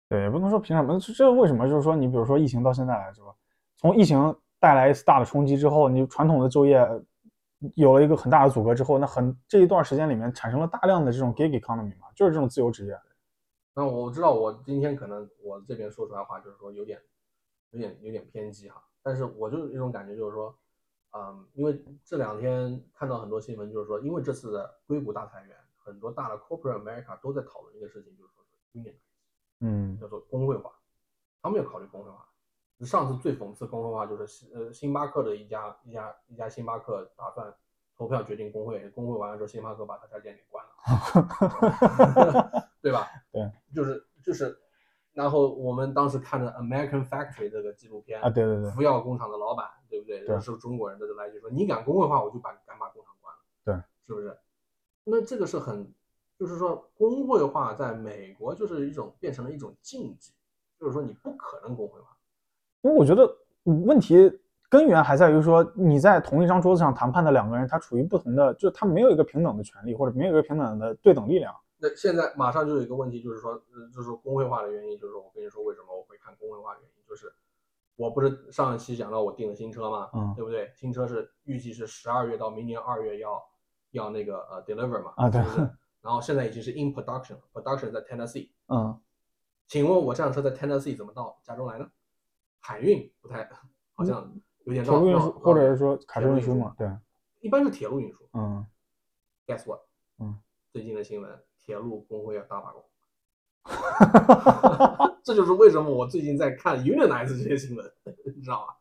[0.10, 1.68] 对，也不能说凭什么，这为什么？
[1.68, 3.36] 就是说，你比如说疫情到现在来说，
[3.76, 6.88] 从疫情带来一次大的冲击之后，你传统的就业
[7.76, 12.97] 有了一个很大的阻隔之后，那很这一段时间里面产生了大量的这种 gig economy 嘛，就是这种自由职业。
[13.74, 16.99] 那我知道我今天可能我这边说出来话就是说有点
[17.72, 20.58] 有点有点偏激哈，但是我就有一种感觉就是说，
[21.12, 28.95] 嗯，因为这两天看到很多新闻，就是说因为这次的硅谷大裁员，很多大的 corporate America 都在讨论一个事情，就是说是 union
[29.60, 30.72] 嗯叫做工会化，
[31.41, 32.24] 他们要考虑工会化。
[32.82, 37.51] 上次最讽刺工会化就是星呃星巴克的一家一家一家星巴克打算
[37.95, 40.72] 投票决定工会，工会完了之后，星巴克把他家店给关了，
[42.82, 43.08] 对吧？
[43.32, 44.55] 对，就是就是，
[45.14, 50.24] 然后我们当时看的《American Factory》这个纪录片啊，对对对福耀工厂的老板，对不对？
[50.24, 53.74] 对是中国人的来就说，你敢工会化，我就把敢把工厂关了，对，
[54.05, 54.38] 是不是？
[55.03, 55.91] 那这个是很，
[56.38, 60.33] 就是说工会化在美国就是一种变成了一种禁忌，
[60.79, 62.15] 就是说你不可能工会化。
[62.81, 63.23] 因为我觉得
[63.65, 64.31] 嗯问题
[64.69, 71.55] 根源还在于说，你在同一张桌子上谈判的两个人，他处于不同的，就是他没有一个平等的权利，或者没有一个平等的对等力量。
[71.79, 77.31] 那现在马上就有一个问题，就是说，呃，就是工会化的原因，就是我跟你说为什么我会看工会化的原因，就是
[77.95, 80.09] 我不是上一期讲到我订了新车嘛？
[80.13, 80.71] 嗯对不对？
[80.75, 83.41] 新车是预计是十二月到明年二月要
[83.91, 85.41] 要那个呃 deliver 嘛，啊对？
[86.08, 88.49] 然后现在已经是 in production，production 在 Tennessee。
[88.68, 88.97] 嗯
[89.68, 91.91] 请问我这辆车在 Tennessee 怎么到加州来呢？
[92.62, 93.49] 海运不太，
[93.93, 94.34] 好像
[94.64, 96.89] 有点绕绕铁路运输或者是说卡车运输嘛，对，
[97.41, 98.30] 一般是铁路运输。
[98.32, 98.66] 嗯
[99.45, 99.82] Guess what？
[100.20, 100.39] 嗯，
[100.72, 102.86] 最近的新闻，铁路工会要大罢工。
[105.26, 107.93] 这就是为什么我最近在看 Unionize 这些新闻，
[108.34, 108.78] 你知道吧？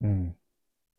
[0.00, 0.34] 嗯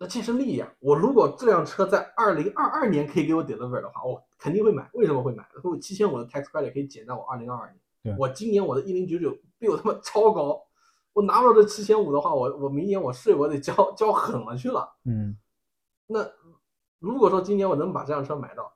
[0.02, 0.72] 那切身利益啊！
[0.80, 4.90] 我如果这辆车在二零二二年可以给我 deliver 的话，我肯定会买。
[4.94, 5.46] 为什么会买？
[5.62, 7.68] 因为七千五的 tax credit 可以减到我二零二二
[8.02, 8.18] 对年。
[8.18, 10.66] 我今年我的一零九九比我他妈超高，
[11.12, 14.90] 我拿不到这七千五的话，我我明年我税我得交交狠了去了。
[15.04, 15.38] 嗯
[16.08, 16.26] 那
[17.00, 18.72] 如果说今年我能把这辆车买到，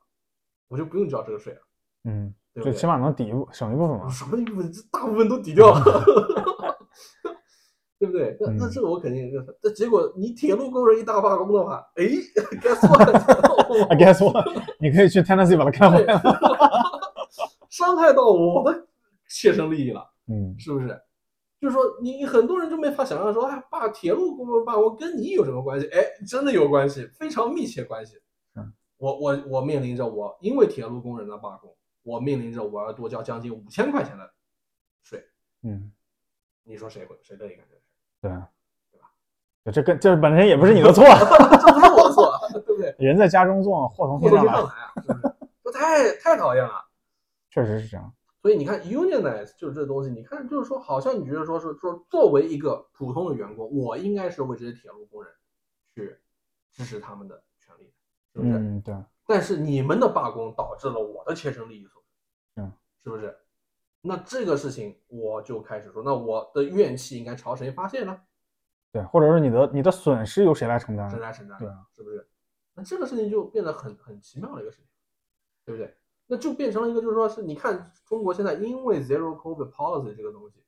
[0.68, 1.60] 我就不用交这个税了，
[2.04, 2.72] 嗯，对不对？
[2.72, 4.10] 就起码能抵一部省一部分嘛。
[4.10, 5.80] 什么一部分，这大部分都抵掉了，
[8.04, 8.36] 对不对？
[8.40, 14.46] 那那嗯这个我肯定是，这结果你铁路工人一大罢工的话，哎，guess what？I guess what？
[14.78, 16.14] 你可以去 Tennessee 把它开回来。
[17.70, 18.86] 伤害到我的
[19.28, 21.00] 切身利益了，嗯是不是？
[21.60, 25.88] 就是说，你很多人就没法想象说，哎，罢铁路工人罢工跟你有什么关系？
[25.88, 28.16] 哎，真的有关系，非常密切关系。
[28.54, 34.30] 嗯，我我我面临着我因为铁路工人的罢工，我面临着我要多交将近五千块钱的
[35.02, 35.24] 税。
[35.62, 35.90] 嗯，
[36.62, 37.76] 你说谁会谁乐意干这？
[38.28, 39.72] 对对吧？
[39.72, 41.04] 这跟这本身也不是你的错，
[41.60, 42.32] 这不是我的错，
[42.64, 42.94] 对不对？
[42.98, 44.94] 人在家中坐，祸从祸天上来，啊？
[45.62, 46.72] 这太太讨厌了。
[47.50, 48.12] 确实是这样。
[48.42, 55.32] 所以你看，unionize 就是这东西，你看就是说，好像你觉得说是说，作为一个普通的员工，我应该是为这些铁路工人
[55.94, 56.18] 去
[56.70, 57.90] 支持他们的权利，
[58.34, 58.52] 是不是？
[58.52, 58.94] 嗯，对，
[59.26, 62.72] 但是你们的罢工导致了我的切身利益损失，嗯，
[63.02, 63.34] 是不是？
[64.06, 68.20] 那这个事情我就开始说，那我的怨气应该朝谁发泄呢？
[68.92, 71.08] 对，或者是你的你的损失由谁来承担？
[71.10, 71.58] 谁来承担？
[71.58, 72.28] 对啊，是不是？
[72.74, 74.86] 那这个事情就变得很很奇妙的一个事情，
[75.64, 75.96] 对不对？
[76.26, 80.62] 那就变成了一个，就是说是你看中国现在因为 zero covid policy 这个东西，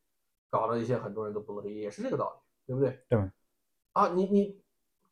[0.49, 3.05] 搞了一些很多人都不乐意，也是这个道理，对不对？
[3.09, 3.31] 对。
[3.93, 4.61] 啊，你你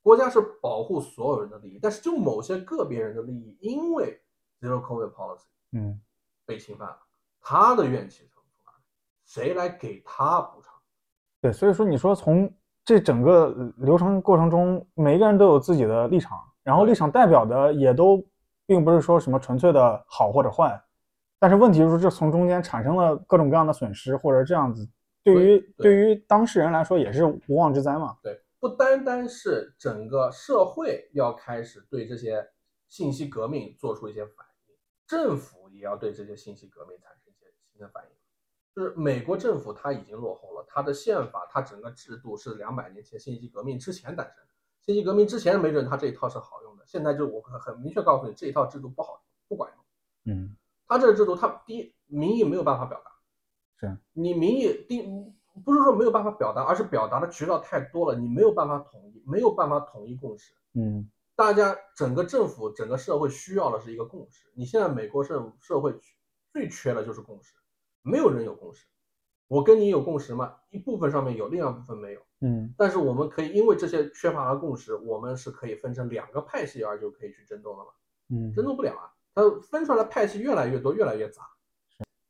[0.03, 4.21] 国家是保护所有人的利益，但是就某些个别人的利益，因为
[4.61, 6.01] zero covid policy 嗯，
[6.45, 6.99] 被侵犯了，
[7.45, 8.83] 他的怨气从哪里？
[9.27, 10.73] 谁来给他补偿？
[11.43, 12.51] 对，所以说你说从
[12.85, 18.27] 这整个流程过程中，每一个人都有自己的立场，然后立场代表的也都
[18.65, 20.83] 并不是说什么纯粹的好或者坏，
[21.39, 24.89] 但是问题就是这从中间产生了各种各样的损失，或者这样子，
[25.23, 28.17] 对于对对于当事人来说也是无妄之灾嘛。
[28.23, 32.43] 对，不单单是整个社会要开始对这些
[32.89, 34.75] 信息革命做出一些反应，
[35.07, 37.24] 政府也要对这些信息革命产生
[37.75, 38.11] 新的反应。
[38.75, 44.51] 就是美国政府它已经落后了，它的宪法、它整个制度是两百年前信息革命之前诞生的。
[44.81, 50.35] 信息革命之前没准它这一套是好用的，现在就我很很明确告诉你，这一套制度不好用，不管用。
[50.37, 50.57] 嗯，
[50.87, 53.11] 它这个制度，它第一民意没有办法表达，
[53.79, 55.03] 是你民意第
[55.65, 60.53] 不是说没有办法表达，而是表达的渠道太多了，你没有办法统一，没有办法统一共识。
[60.73, 64.51] 嗯，大家整个政府、整个社会需要的是一个共识。
[64.55, 65.95] 你现在美国社社会
[66.53, 67.55] 最缺的就是共识，
[68.05, 68.87] 没有人有共识。
[69.49, 70.55] 我跟你有共识吗？
[70.71, 72.21] 一部分上面有，另外一部分没有。
[72.41, 77.91] 嗯，但是我们可以因为这些缺乏了共识，我们是可以分成两个派系而就可以去争斗了吗？
[78.31, 79.13] 嗯，争斗不了啊！
[79.35, 81.43] 它分出来的派系越来越多，越来越杂。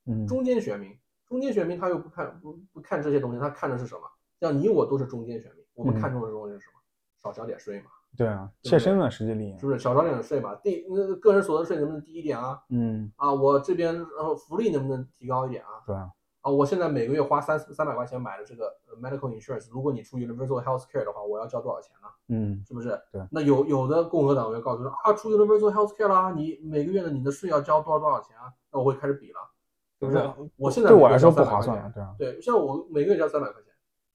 [0.06, 0.96] 嗯，中间选民，
[1.26, 4.02] 中间选民他又不看不不看这些东西，他看的是什么？
[4.40, 6.80] 像你我都是中间选民，我们嗯看重的东西是什么？
[7.22, 9.66] 少交点税嘛，对啊，切身的实际利益是。
[9.66, 9.78] 不是？
[9.78, 12.60] 少交点税吧，第那个人所得税能不能低一点啊？
[12.70, 15.82] 嗯，啊，我这边呃福利能不能提高一点啊？
[15.86, 16.10] 对啊，
[16.42, 22.08] 啊，我现在每个月花三三百块钱买的这个呃 medical insurance，如果你出 universal health care 的话，我要交多少钱呢？
[22.28, 22.98] 嗯，是不是？
[23.12, 28.52] 对那有有的共和党会告诉说啊，出 universal health care 啦，你每个月的你的税要交多少多少钱啊？
[28.70, 29.38] 那我会开始比了，
[29.98, 30.50] 是不是？
[30.56, 33.72] 我现在对我来说不300块钱划算，对啊，对，像我每个月交三百块钱，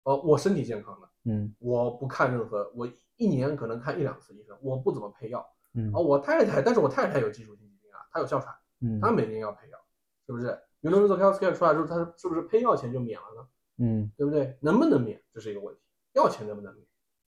[0.04, 2.88] 呃，我身体健康的，嗯我不看任何，我
[3.18, 6.00] 一年可能看一两次医生，我不怎么配药嗯啊。
[6.00, 9.78] 我太太，但是我太太有基础性疾病啊，她有哮喘，嗯她每年要配药，
[10.26, 13.48] 是不是？Universal Health Care 出来之后，他是不是配药钱就免了呢？
[13.78, 14.58] 嗯对不对？
[14.62, 15.82] 能不能免，这是一个问题。
[16.14, 16.86] 药钱能不能免？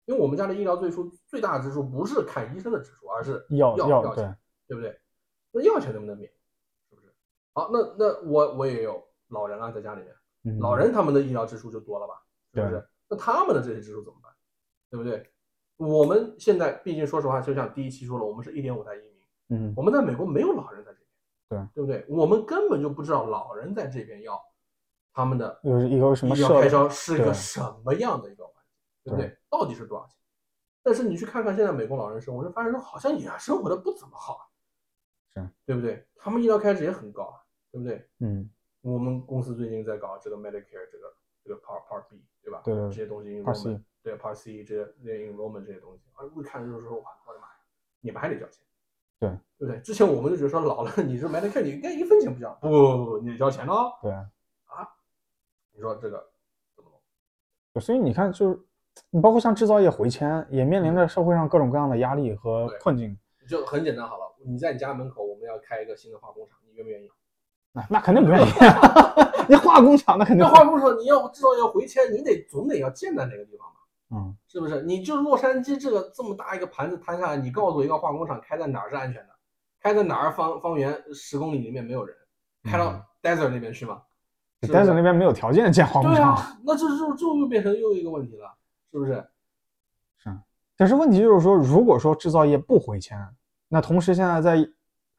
[0.06, 5.00] 因为我们家的医疗最数最大的支出不是看医生的支出，而是药药药药钱，对不对？
[5.52, 6.32] 那药钱能不能免？
[6.90, 7.14] 是不是？
[7.54, 10.16] 好，那那我我也有老人啊，在家里面。
[10.44, 12.16] 嗯老人他们的医疗支出就多了吧，
[12.56, 12.88] 是不是？
[13.08, 14.34] 那他们的这些支出怎么办？
[14.90, 15.32] 对不对？
[15.86, 21.00] 我们现在毕竟说实话，就像第一期说了，我们是一点五代移民，嗯我们在美国没有老人在这
[21.50, 22.06] 边，对对不对？
[22.08, 24.40] 我们根本就不知道老人在这边要
[25.14, 28.62] 他们的有一个什么医疗开销是一个什么样的一个环境。
[29.04, 29.36] 对不对？
[29.50, 30.16] 到底是多少钱？
[30.84, 34.46] 但是你去看看现在美国老人生活，就发现说好像也生活的不怎么好啊，
[35.34, 36.06] 是对不对？
[36.16, 38.08] 他们医疗开支也很高啊，对不对？
[38.20, 38.48] 嗯，
[38.82, 41.12] 我们公司最近在搞这个 Medicare 这个
[41.52, 42.62] 这个 Part Part B，对吧？
[42.64, 47.54] 对对这些东西 Part C enrollment，对 Part C 这些这些 enrollment 这些东西，啊，一看就是说，哇，我的妈呀，
[48.00, 48.64] 你们还得交钱，
[49.20, 49.30] 对
[49.60, 49.82] 对不对？
[49.82, 53.92] 之前我们就觉得说老了，你是 Medicare，你应该一分钱不交，不不不不，你得交钱的哦。
[54.02, 54.30] 对啊。
[55.74, 56.32] 你说这个
[56.76, 56.90] 怎么
[57.74, 57.82] 弄？
[57.82, 58.60] 所以你看，就是
[59.10, 63.18] 你包括像制造业回迁，也面临着社会上各种各样的压力和困境。
[63.48, 67.12] 就很简单好了，你在你家门口我们要开一个新的化工厂，你愿不愿意？
[67.74, 68.46] 那那肯定不愿意，
[69.48, 73.76] 你化工厂那肯定那化工厂你要制造业回迁，你得总得要建在那个地方吧？
[74.12, 74.82] 嗯，是不是？
[74.82, 79.30] 你就洛杉矶这个这么大一个盘子摊下来，你告诉我一个化工厂开在哪儿是安全的？
[79.82, 82.16] 开在哪儿方方圆十公里里面没有人？
[82.64, 84.02] 开到嗯 desert 那边去吗？
[84.62, 86.36] 是不但是是那边没有条件建化工对厂。
[86.36, 88.54] 啊，那这就就又变成又一个问题了，
[88.92, 89.14] 是不是
[90.18, 90.30] 是？
[90.78, 93.18] 但是问题就是说，如果说制造业不回迁，
[93.70, 94.58] 那同时现在在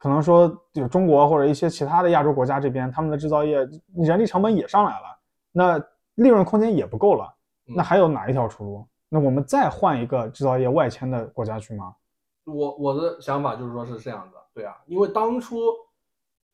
[0.03, 5.17] 可能说就中国或者一些其他的亚洲国家这边，他们的制造业人力成本也上来了，
[5.53, 5.77] 那
[6.15, 7.33] 利润空间也不够了，
[7.69, 8.85] 嗯那还有哪一条出路？
[9.07, 11.95] 那我们再换一个制造业外迁的国家去吗？
[12.43, 15.55] 我我的想法就是说是这样的，对啊，因为当初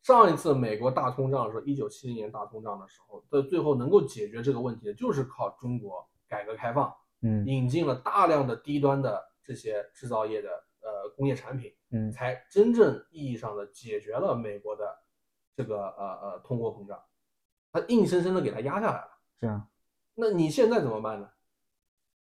[0.04, 6.93] 上一次美国大通胀的时候，一九七零年大通胀的时候，在最后能够解决这个问题的，就是靠中国改革开放，
[7.24, 10.50] 嗯引进了大量的低端的这些制造业的
[10.82, 14.99] 呃工业产品，嗯才真正意义上的解决了美国的
[15.55, 17.03] 这个呃呃通货膨胀，
[17.71, 19.11] 它硬生生的给它压下来了。
[19.39, 19.67] 是啊，
[20.15, 21.30] 那你现在怎么办呢？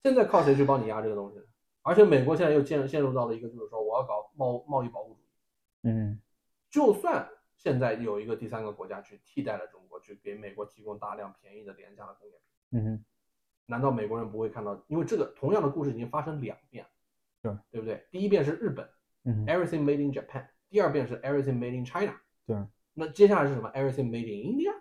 [0.02, 1.44] 现在靠谁去帮你压这个东西呢？
[1.82, 5.26] 而且美国现在又陷陷入到了一个就是说我要搞贸贸易保护主义，
[5.82, 6.20] 嗯
[6.70, 12.34] 就算现在有一个第三个国家去替代了中国，去给美国提供大量便宜的廉价的工业
[12.70, 13.04] 品，嗯哼
[13.66, 14.82] 难道美国人不会看到？
[14.88, 16.86] 因为这个同样的故事已经发生两遍，
[17.44, 18.06] 对对不对？
[18.10, 18.88] 第一遍是日本
[19.24, 22.14] 嗯，，everything made in Japan；第二遍是 everything made in China。
[22.46, 22.56] 对，
[22.94, 24.72] 那接下来是什么？everything made in India。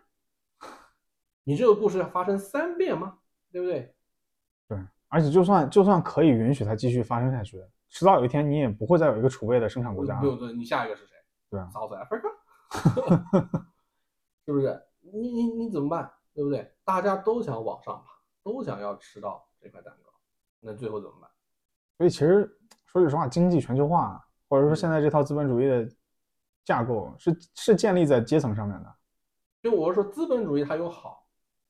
[1.43, 3.20] 你这个故事要发生三遍吗？
[3.51, 3.93] 对不对？
[4.70, 4.78] 对，
[5.09, 10.26] 而且就算就算可以允许它继续发生下去，迟早有一天你也不会再有一个储备的生产国家不。
[10.28, 11.16] 用，不用你下一个是谁？
[11.49, 12.32] 对啊，South Africa，
[14.45, 14.82] 是不是？
[15.01, 16.09] 你你你怎么办？
[16.34, 16.74] 对不对？
[16.86, 18.11] 大家都想往上爬，
[18.41, 20.11] 都想要吃到这块蛋糕，
[20.61, 21.30] 那最后怎么办？
[21.98, 22.50] 所以其实
[22.86, 25.88] 说句实话，经济全球化或者说现在这套资本主义的
[26.64, 28.96] 架构是是建立在阶层上面的。
[29.62, 31.26] 就我是说，资本主义它有好，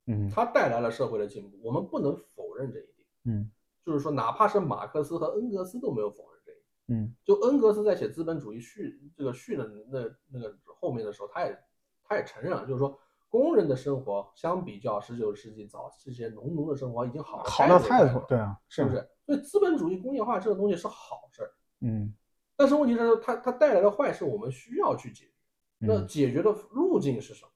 [0.07, 3.07] 嗯它带来了社会的进步，我们不能否认这一点。
[3.25, 3.51] 嗯
[3.85, 6.99] 就是说，哪怕是马克思和恩格斯都没有否认这一点。
[6.99, 9.99] 嗯就恩格斯在写《资本主义序》这个序的那
[10.31, 11.57] 那个后面的时候，他也
[12.03, 12.97] 他也承认了，就是说
[13.29, 19.07] 工人的生活相比较十九世纪早期这些农奴的生活已经好了好到太多多，对啊，是不是？
[19.25, 21.51] 所以资本主义工业化这个东西是好事儿，
[21.81, 22.13] 嗯
[22.55, 25.31] 但是问题是它它带来的坏事，我们需要去解决。
[25.79, 27.51] 那嗯解决的路径是什么？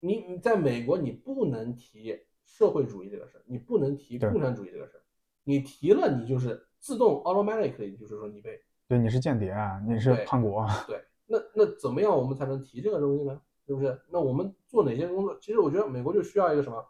[0.00, 5.02] 你你在美国，你不能提社会主义这个事儿，你不能提共产主义这个事儿，
[5.44, 13.40] 你提了，你就是自动 automatically 就是说你被对，你是间谍啊，你是叛国啊，对，那那怎么样我们才能提这个东西呢？
[13.66, 14.00] 是不是？
[14.10, 15.38] 那我们做哪些工作？
[15.40, 16.84] 其实我觉得美国就需要一个什么？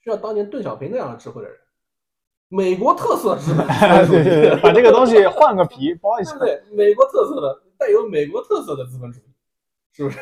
[0.00, 1.58] 需要当年邓小平那样的智慧的人，
[2.52, 3.64] 美国特色资本
[4.10, 6.60] 对对对，把这个东西换个皮包一下对。
[6.68, 6.76] 对？
[6.76, 9.22] 美国特色的，带有美国特色的资本主义，
[9.92, 10.18] 是不是？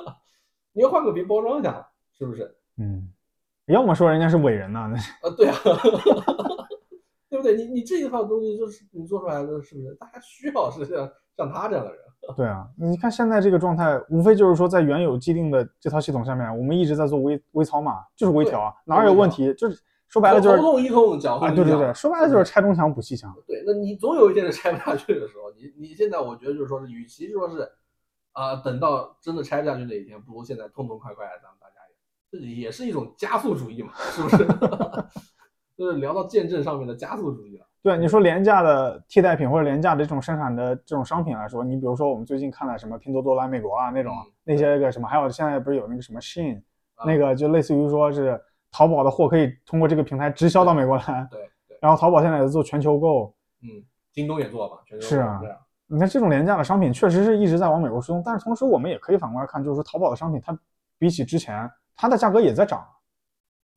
[0.72, 1.88] 你要换个皮包装一下，
[2.18, 2.54] 是不是？
[2.78, 3.08] 嗯，
[3.66, 5.56] 要么说人家是伟人呢，那是啊，对啊，
[7.30, 7.56] 对不对？
[7.56, 9.94] 你你这一套东西就是你做出来的，是不是？
[9.98, 12.00] 大家需要是像像他这样的人。
[12.36, 19.54] 对啊，你看现在这个状态，无非就是说在原有既定的这套系统下面，我们一直在做微微操嘛，就是微调啊，哪有问题？
[19.54, 23.34] 就是说白了就是头痛医头，脚啊，痛医脚对对对，说白了就是拆东墙补西墙。
[23.46, 25.52] 对，那你总有一天是拆不下去的时候。
[25.56, 27.68] 你你现在我觉得就是说是，与其说是
[28.32, 31.96] 啊、等到真的拆不下去那一天，不如现在痛痛快快的，咱们大家也
[32.30, 34.46] 这也是一种加速主义嘛，是不是？
[35.76, 37.66] 就是聊到见证上面的加速主义了。
[37.82, 46.62] 对，你说廉价的替代品或者廉价的这种生产的这种商品来说，你比如说我们最近看了什么拼多多来美国啊那种嗯那些个什么，还有现在不是有那个什么 Shein，
[46.94, 48.40] 啊那个就类似于说是
[48.76, 53.82] 淘宝的货可以通过这个平台直销到美国来，对对，然后淘宝现在也在做全球购，嗯，
[54.12, 55.40] 京东也做吧，全球是啊。
[55.86, 60.58] 你看这种廉价的商品确实是一直在往美国输送，但是同时我们也可以反过来看，就是说淘宝的商品它
[60.98, 62.86] 比起之前它的价格也在涨。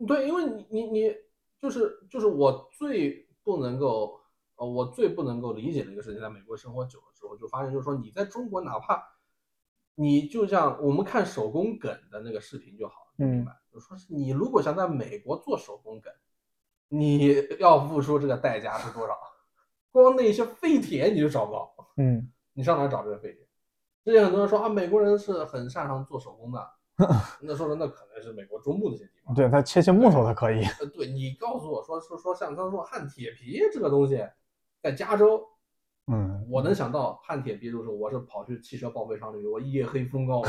[0.06, 1.16] 对，因为你你你
[1.58, 4.20] 就是就是我最不能够
[4.58, 9.02] 呃，我最不能够理解的一个事情，在美国生活久了之后，就发现就是说你在中国，哪怕
[9.96, 16.14] 你就像我们看手工梗的那个视频就好了，就明白，就说是你如果想在美国做手工梗，
[16.88, 19.18] 你要付出这个代价是多少？
[19.92, 23.46] 光那些废铁你就找不到，嗯， 你上哪找这个废铁？
[24.06, 26.72] 之前很多人说啊，美国人是很擅长做手工的，
[27.42, 29.36] 那说的那可能是美国中部那些地方。
[29.36, 34.24] 对他切切木头他可以，呃，对你告诉我说说说像他说焊铁皮这个东西，
[34.82, 35.44] 在加州，
[36.12, 40.42] 嗯，我能想到焊铁皮的时候，我是跑去汽车报废厂里，我夜黑风高，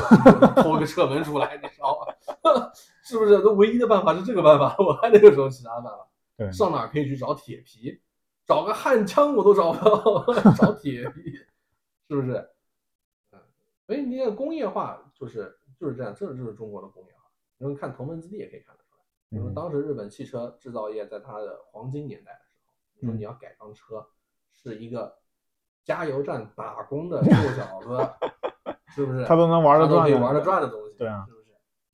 [0.55, 2.71] 偷个车门出来，你知道吗？
[3.03, 3.39] 是不是？
[3.43, 6.07] 那唯一的办法是这个办法，我还能有什么其他办法？
[6.35, 8.01] 对，上哪儿可以去找铁皮？
[8.45, 9.85] 找个焊枪我都找不
[10.33, 11.31] 到， 找铁皮，
[12.09, 12.49] 是不是？
[13.31, 13.39] 嗯，
[13.85, 17.19] 所以你看工业化就是就是这样，这就是中国的工业化。
[17.59, 24.03] 你们看《头文字 D》也可以看得出来，就是嗯当时日本汽车制造业在它的黄金年代的时候，你说嗯你要改装车，
[24.51, 25.15] 是一个
[25.83, 28.09] 加油站打工的 臭小子，
[28.95, 29.25] 是不是？
[29.25, 31.47] 他都能玩得转都可以玩得转的东西，对啊是不是？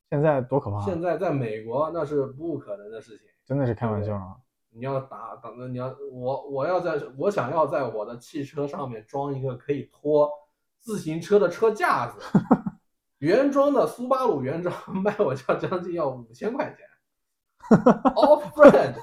[0.09, 3.27] 现在多可怕，现在在美国那是不可能的事情。
[3.45, 4.35] 真的是开玩笑啊，
[4.71, 10.29] 你要打打那你要我我要在我想要在我的汽车上面装一个可以拖
[10.79, 12.19] 自行车的车架子，
[13.19, 16.85] 原装的苏巴鲁原装卖我要将近要五千块钱，
[18.15, 18.95] off brand，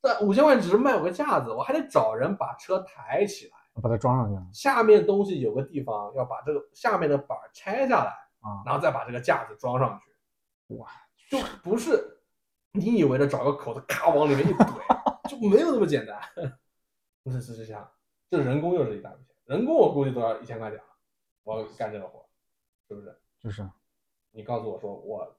[0.00, 8.10] 但五千块钱只是卖我个架子，我还得找人把车抬起来，把它装上去下面东西有个地方要把这个下面的板儿拆下来，
[8.40, 10.74] 啊，然后再把这个架子装上去。
[10.76, 10.88] 哇，
[11.28, 12.20] 就不是
[12.72, 16.18] 你以为的找个口子咔往里面一怼，就没有那么简单。
[17.22, 17.90] 不是，是是这样，
[18.30, 20.84] 这人工又是一大笔钱，人工我估计都要一千块钱了，
[21.42, 22.24] 我要干这个活，
[22.88, 23.18] 是不是？
[23.40, 23.68] 就是
[24.30, 25.36] 你告诉我说我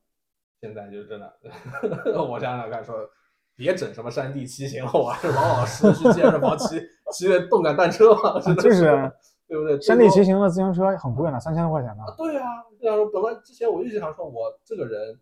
[0.60, 1.40] 现在就真的，
[2.28, 3.10] 我想想看，说
[3.56, 6.82] 别整什么山地骑行了，我还是老老实实去健身房骑
[7.14, 9.12] 骑个动感单车吧，真的就是啊
[9.48, 9.80] 对不对？
[9.80, 10.40] 山地骑行。
[10.40, 12.48] 的自行车很贵呢，三千多块钱呢啊，，对啊，
[12.80, 15.20] 这样说本来之前我一直想说，我这个人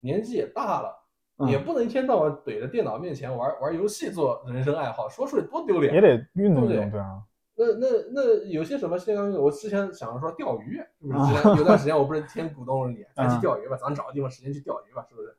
[0.00, 0.94] 年纪也大了，
[1.38, 5.92] 嗯也不能一天到晚怼着电脑面前玩玩游戏做人生爱好，说出来多丢脸。
[5.94, 7.22] 也得运动运动，对啊，
[7.56, 11.18] 那那那有些什么现在我之前想着说钓鱼，是不是？
[11.34, 15.34] 之前有段时间我不是天鼓动了你， 咱去嗯钓鱼吧，咱找个地方时间去钓鱼吧，是不是？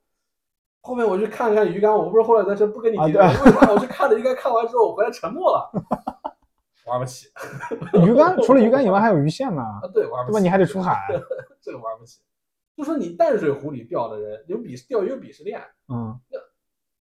[0.81, 5.71] 后面我去看了看鱼竿，我不是后来在这不跟你提，啊对为啥我去看了鱼竿，看完之后我回来沉默了，
[6.87, 7.27] 玩不起。
[8.05, 10.39] 鱼竿除了鱼竿以外还有鱼线呢，啊，对，玩不起，对吧？
[10.39, 11.07] 你还得出海，
[11.61, 12.21] 这个玩不起。
[12.75, 16.19] 就说你淡水湖里钓的人有鄙钓鱼有鄙视链，嗯。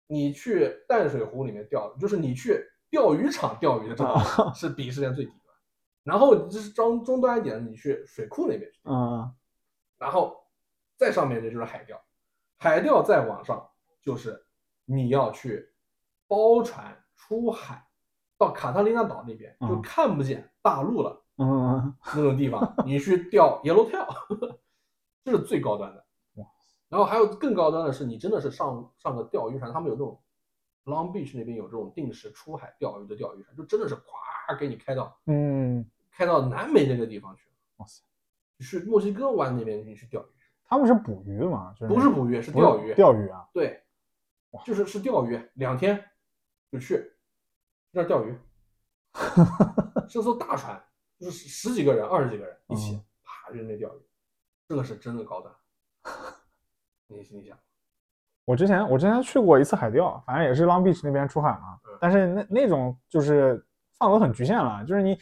[0.07, 4.53] 你去淡水湖里面钓，就是你去钓鱼场钓鱼的这种人啊。
[4.53, 5.37] 是鄙视链最低的。
[6.03, 9.33] 然后就是中中端一点，你去水库那边去，嗯。
[9.97, 10.37] 然后
[10.97, 11.99] 再上面的就是海钓，
[12.57, 13.69] 海钓再往上
[14.01, 14.45] 就是
[14.85, 15.69] 你要去
[16.27, 17.85] 包船出海
[18.37, 21.19] 到卡塔琳娜岛那边，就嗯看不见大陆了。
[21.37, 24.07] 嗯嗯那种地方，你去钓 yellow tail，
[25.25, 26.05] 这是最高端的
[26.35, 26.45] 哇。
[26.89, 30.21] 然后还有更高端的是，你真的是上上个钓鱼船，他们有这种
[30.85, 37.47] Long Beach 那边有这种定时出海钓鱼的钓鱼船，就真的是咵给你开到嗯，开到南美那个地方去，
[37.77, 38.03] 哇塞，
[38.59, 40.31] 去墨西哥湾那边你去钓鱼，
[40.65, 43.81] 他们是捕鱼的嘛，就是不是捕鱼是钓鱼，钓鱼啊，对，
[44.65, 46.03] 就是是钓鱼，两天
[46.71, 47.13] 就去
[47.91, 48.35] 那儿钓鱼，
[50.09, 50.81] 是艘大船，
[51.19, 54.01] 就是十十几个人、二十几个人一起嗯，啪就那钓鱼，
[54.67, 55.53] 这个是真的高端。
[57.07, 57.57] 你你想，
[58.45, 63.63] 我之前我之前去过一次海钓，反正也是 Long Beach 那边出海嘛嗯，但是那那种就是
[63.99, 65.17] 范围很局限了，就是你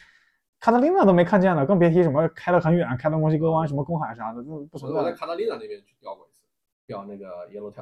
[0.62, 5.00] 卡塔琳娜都没看见呢，更别提什么开得很远，开到墨西哥湾什么公海啥的，就不存在。
[5.00, 6.46] 我在卡塔利娜那边去钓过一次，
[6.86, 7.74] 钓那个 yellow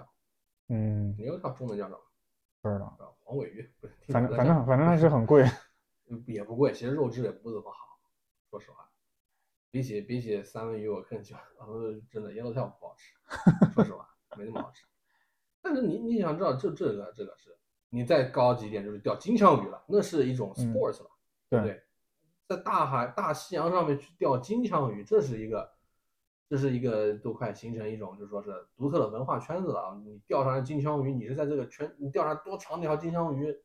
[0.68, 1.98] 嗯，yellow 中文叫什么？
[2.62, 5.44] 不知道，啊黄尾鱼，不是，反正反正反正是很贵。
[6.08, 8.00] 嗯也不贵，其实肉质也不怎么好，
[8.48, 8.88] 说实话，
[9.70, 13.14] 比起比起三文鱼，我更喜欢，呃，真的 yellow 不好吃，
[13.74, 14.08] 说实话
[14.38, 14.86] 没那么好吃。
[15.60, 17.54] 但是你你想知道，这这个这个是，
[17.90, 21.10] 你再高级一点就是钓金枪鱼了，那是一种嗯 sports 了，
[21.50, 21.82] 对不对对？
[22.50, 25.70] 在大海大西洋上面去钓金枪鱼，这是一个，
[26.48, 29.96] 这是一个都快形成一种就是说是独特的文化圈子了啊！
[30.04, 33.56] 你钓上来金枪鱼，你是在这个圈，你钓上来多长条金枪鱼，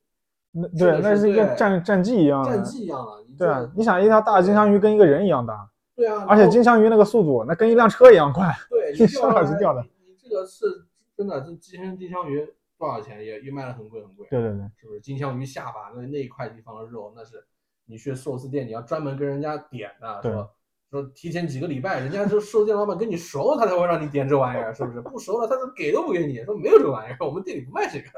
[0.52, 2.56] 那对，那是是一个战战绩一样的。
[2.56, 3.26] 战绩一样的。
[3.36, 8.54] 对啊，你想一条大金枪鱼跟一个人一样大，对啊，而且金枪鱼那个速度，那跟一辆车一样快。
[8.70, 10.86] 对一上你钓上来来就钓的你你这个是
[11.18, 12.48] 真的，这金枪金枪鱼
[12.78, 13.26] 多少钱？
[13.26, 15.02] 也也卖的很贵很贵，对对对，是不是？
[15.02, 17.44] 金枪鱼下巴那那一块地方的肉，那是
[17.86, 20.52] 你去寿司店你要专门跟人家点的，对说
[20.90, 25.02] 说提前几个礼拜，人家这寿司店老板跟你熟，他才会让你点这玩意儿，是不是？
[25.02, 28.10] 不熟了，他都给都不给你，说没有这玩意儿，我们店里不卖这个，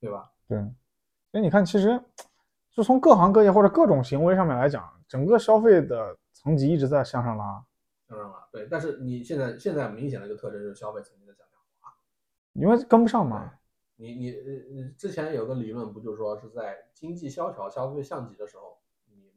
[0.00, 0.30] 对吧？
[0.48, 0.58] 对，
[1.30, 2.00] 所以你看，其实
[2.72, 7.64] 就从各行各业或者各种行为上面来讲，整个消费的层级一直在向上拉，
[8.08, 11.50] 向上拉，对，但是你现在现在明显的一个特征就是消费层级的下降。
[12.54, 13.52] 因为跟不上嘛。
[13.96, 18.79] 你你呃之前有个理论不就说是在经济萧条、消费降级的时候，你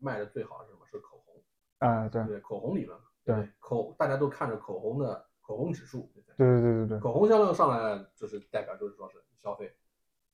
[0.03, 0.85] 卖的最好是什么？
[0.85, 1.41] 是口红，
[1.79, 3.49] 啊，对对，口红理论嘛，对？
[3.59, 6.61] 口大家都看着口红的口红指数，对对？
[6.61, 9.75] 对对对口红销量上来了，就是代表就是说是消费，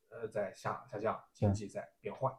[0.09, 2.29] 呃，在下下降，经济在变坏，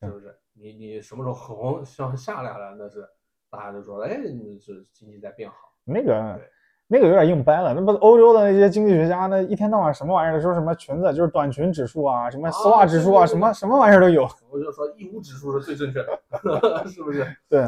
[0.00, 0.38] 是不是？
[0.52, 3.08] 你你什么时候口红销下来了，那是
[3.48, 5.56] 大家就说，哎，你是经济在变好。
[5.84, 6.50] 那个对
[6.92, 14.28] 那个有点硬掰了，那不欧洲的那些经济学家，那一天到晚什么玩意儿说什么裙子就是短裙指数啊，什么丝袜指数啊，什么什么玩意儿都有。
[14.50, 17.24] 我就说义乌指数是最正确的， 是不是？
[17.48, 17.62] 对，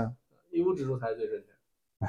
[0.50, 1.46] 义乌指数才是最正确
[2.04, 2.08] 的。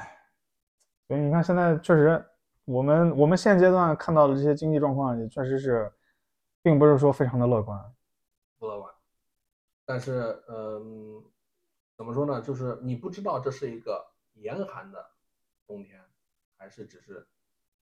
[1.07, 2.25] 所以你看现在确实，
[2.65, 5.91] 我们我们现阶段看到的这些经济状况，也确实是，
[6.63, 7.79] 并不是说非常的乐观。
[8.57, 8.91] 不乐观。
[9.85, 11.21] 但是，嗯，
[11.95, 12.41] 怎么说呢？
[12.41, 14.03] 就是你不知道这是一个
[14.33, 15.05] 严寒的
[15.67, 15.99] 冬天，
[16.63, 17.15] 还是只是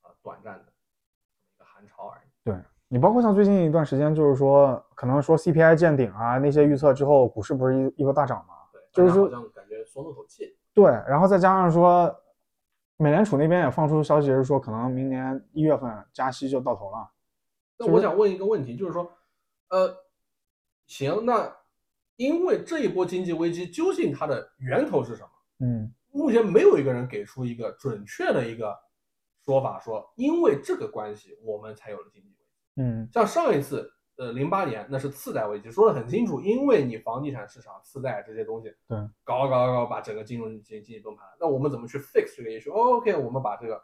[0.02, 2.30] 呃短暂的一个寒潮而已。
[2.44, 2.56] 对
[2.88, 8.56] 你包括像最近一段时间，就是说可能说 CPI 见顶啊那些预测之后，股市不是一一个大涨吗？
[8.72, 10.58] 对，就是说好像感觉松了口气。
[10.74, 12.12] 对，然后再加上说，
[12.98, 17.08] 美联储那边也放出消息是说，可能明年一月份加息就到头了。
[17.78, 19.12] 就是那我想问一个问题，就是说，
[19.70, 19.96] 呃，
[20.88, 21.56] 行，那
[22.16, 25.30] 因为这一波经济危机究竟它的源头是什么？
[25.60, 28.74] 嗯目前没有一个人给出一个准确的一个
[29.44, 32.82] 说法，说因为这个关系我们才有了经济危机。
[32.82, 41.38] 嗯像上一次，呃，零八年那是次贷危机，说的很清楚，因为你房地产市场、次贷这些东西，对，搞搞搞，把整个金融经经济崩盘了。
[41.40, 42.72] 那我们怎么去 fix 这个 issue？
[42.72, 43.82] 哦 OK，我们把这个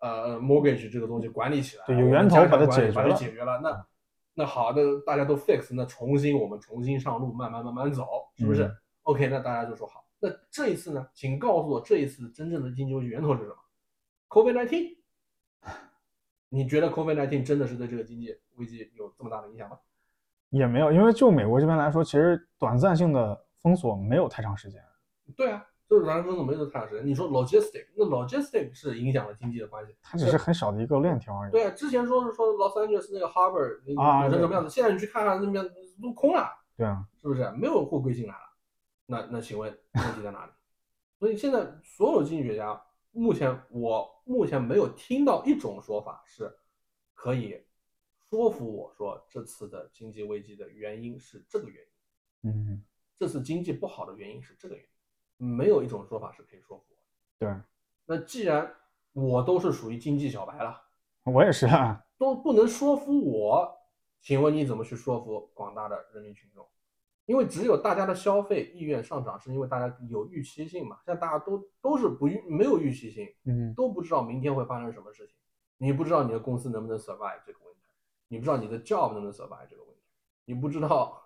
[0.00, 3.60] 呃 mortgage 这个东西管理起来，对有源头把它加强管理把它解决了。
[3.62, 3.86] 那
[4.34, 8.06] 那好的，大家都 fix，那重新我们重新上路，慢慢慢慢走，
[8.36, 10.04] 是不是、嗯 o k 那大家就说好。
[10.20, 13.56] 那这一次呢，请告诉我这一次真正的经济危机源头是什么
[14.28, 14.96] ？Covid nineteen。
[16.50, 19.78] 你觉得 Covid nineteen 真的是对这个经济危机有这么大的影响吗？
[20.50, 24.82] 也没有，因为就美国这边来说，其实短暂性的封锁没有太长时间。
[25.36, 27.06] 对啊，就是咱说怎么没有太长时间。
[27.06, 29.94] 你说 logistic，那 logistic 是影响了经济的关系。
[30.02, 31.52] 它只是很小的一个链条而已。
[31.52, 35.64] 对啊，之前说是说 Los Angeles 那个 harbor 啊对有成什么样子，现在你去看看那边
[36.02, 37.48] 都空了，对啊，是不是？
[37.52, 38.49] 没有货柜进来了。
[39.10, 40.52] 那那请问问题在哪里？
[41.18, 42.80] 所以现在所有经济学家，
[43.10, 46.56] 目前我目前没有听到一种说法是
[47.12, 47.60] 可以
[48.28, 52.50] 说服我说这次的经济危机的原因是这个原因。
[52.50, 52.84] 嗯，
[53.16, 54.84] 这次经济不好的原因是这个原
[55.38, 56.96] 因，没有一种说法是可以说服我。
[57.36, 57.52] 对
[58.06, 58.72] 那既然
[59.12, 60.80] 我都是属于经济小白了，
[61.24, 62.00] 我也是啊。
[62.16, 63.76] 都不能说服我，
[64.20, 66.64] 请问你怎么去说服广大的人民群众？
[67.26, 70.98] 因为只有大家的消费意愿上涨，是因为大家有预期性嘛。
[71.04, 75.36] 现在大家都都是不预没有预期性，嗯都不知道明天会发生什么事情。
[75.78, 77.80] 你不知道你的公司能不能 survive 这个问题，
[78.28, 80.02] 你不知道你的 job 能不能 survive 这个问题，
[80.44, 81.22] 你不知道，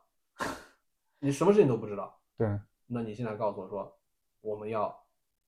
[1.19, 2.17] 你什么事情都不知道。
[2.37, 2.47] 对，
[2.87, 3.97] 那你现在告诉我说，
[4.43, 4.95] 我们要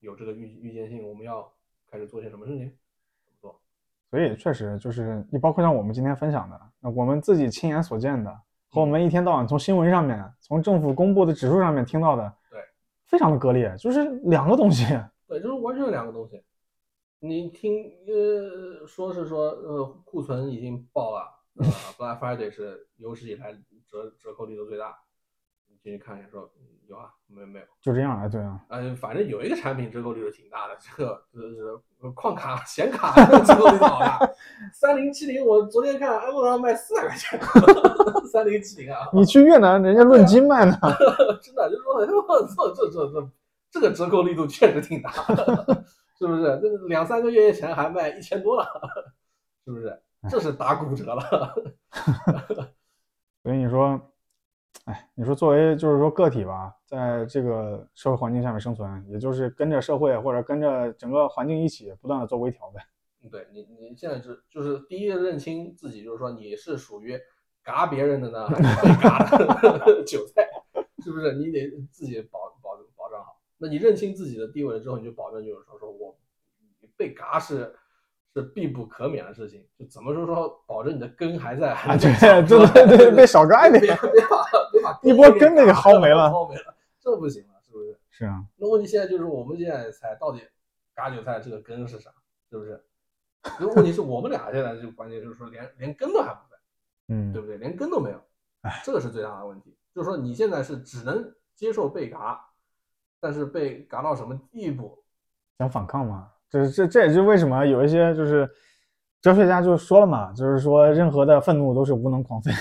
[0.01, 1.53] 有这个预预见性，我们要
[1.91, 2.67] 开始做些什么事情？
[3.25, 3.61] 怎么做？
[4.11, 12.61] 所以确实就是你包括像我们今天分享的，那我们自己亲眼所见的，和我们一天到晚从新闻上面、从政府公布的指数上面听到的，对，
[13.05, 14.85] 非常的割裂，就是两个东西。
[15.27, 16.43] 对，就是完全两个东西。
[17.21, 21.65] 你听，呃，说是说，呃，库存已经爆了，呃，
[21.97, 23.53] Black Friday 是有史以来
[23.87, 24.99] 折折扣力度最大。
[25.69, 27.65] 你进去看一下，说嗯有啊，没有没有？
[27.81, 31.63] 就这样啊，对啊，呃，反正有一个产品折扣力度挺大的，这个就是
[32.01, 33.13] 呃矿卡、显卡
[33.45, 34.19] 折扣力度好大。
[34.73, 37.41] 三零七零，我昨天看 Amazon 上卖四百块钱，
[38.31, 40.79] 三零七零啊，你去越南，人家论斤卖呢。
[41.43, 43.31] 真的就是说，我操，这这这
[43.71, 45.85] 这个折扣力度确实挺大的，
[46.19, 46.43] 是不是？
[46.63, 48.67] 这两三个月前还卖一千多了，
[49.65, 50.01] 是不是？
[50.29, 51.55] 这是打骨折了。
[53.43, 54.01] 所以你说，
[54.85, 62.81] 哎，你说作为就是说个体吧，在这个社会环境下面生存，也就是跟着社会或者跟着整个环境一起不断的做微调呗。
[63.29, 67.19] 对你，你现在是就是第一认清自己，就是说你是属于
[67.65, 70.49] 嘎别人的呢，还是被嘎的 韭菜，
[71.03, 71.33] 是不是？
[71.33, 73.41] 你得自己保保保障好。
[73.59, 76.17] 那你认清自己的地位了之后，你就保证就是说，说我
[76.97, 77.75] 被嘎是
[78.43, 84.09] 是必不可免的事情，就怎么说说保证你的根还在，还啊， 对对对对，被少干那别个。
[84.13, 87.99] 别把别把一波根给给薅没了 薅没了，这不行了，是不是？
[88.11, 90.43] 是啊，那问题现在就是我们现在猜到底
[90.95, 92.11] 嘎韭菜这个根是啥，
[92.51, 92.83] 是不是？
[93.61, 96.57] 那问题是我们俩现在就关键就是说连连根都还不在，
[97.09, 97.57] 嗯对，不对？
[97.59, 98.21] 连根都没有
[98.63, 99.77] 哎，这个是最大的问题。
[99.95, 102.39] 就是说你现在是只能接受被嘎，
[103.21, 105.03] 但是被嘎到什么地步？
[105.59, 108.49] 想反抗嘛，这这这也是为什么有一些就是
[109.21, 112.53] 哲学家就说了嘛，就是说任何的愤怒都是无能狂 吠。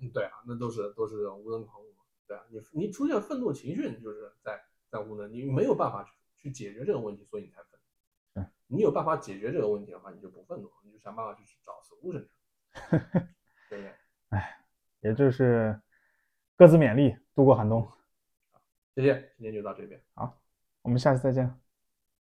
[0.00, 2.04] 嗯，对啊，那都是都是无能狂怒嘛。
[2.26, 4.60] 对啊，你你出现愤怒情绪，你就是在
[4.90, 6.06] 在无能，你没有办法
[6.36, 7.80] 去解决这个问题，所以你才愤。
[8.34, 12.26] 嗯，你有办法解决这个问题的话，你就不愤怒，你就想办法去找 solution。
[13.70, 13.94] 对不对？
[14.30, 14.58] 哎，
[15.00, 15.78] 也就是
[16.56, 17.86] 各自勉励，度过寒冬。
[18.94, 20.00] 谢谢，今天就到这边。
[20.14, 20.40] 好，
[20.82, 21.63] 我们下次再见。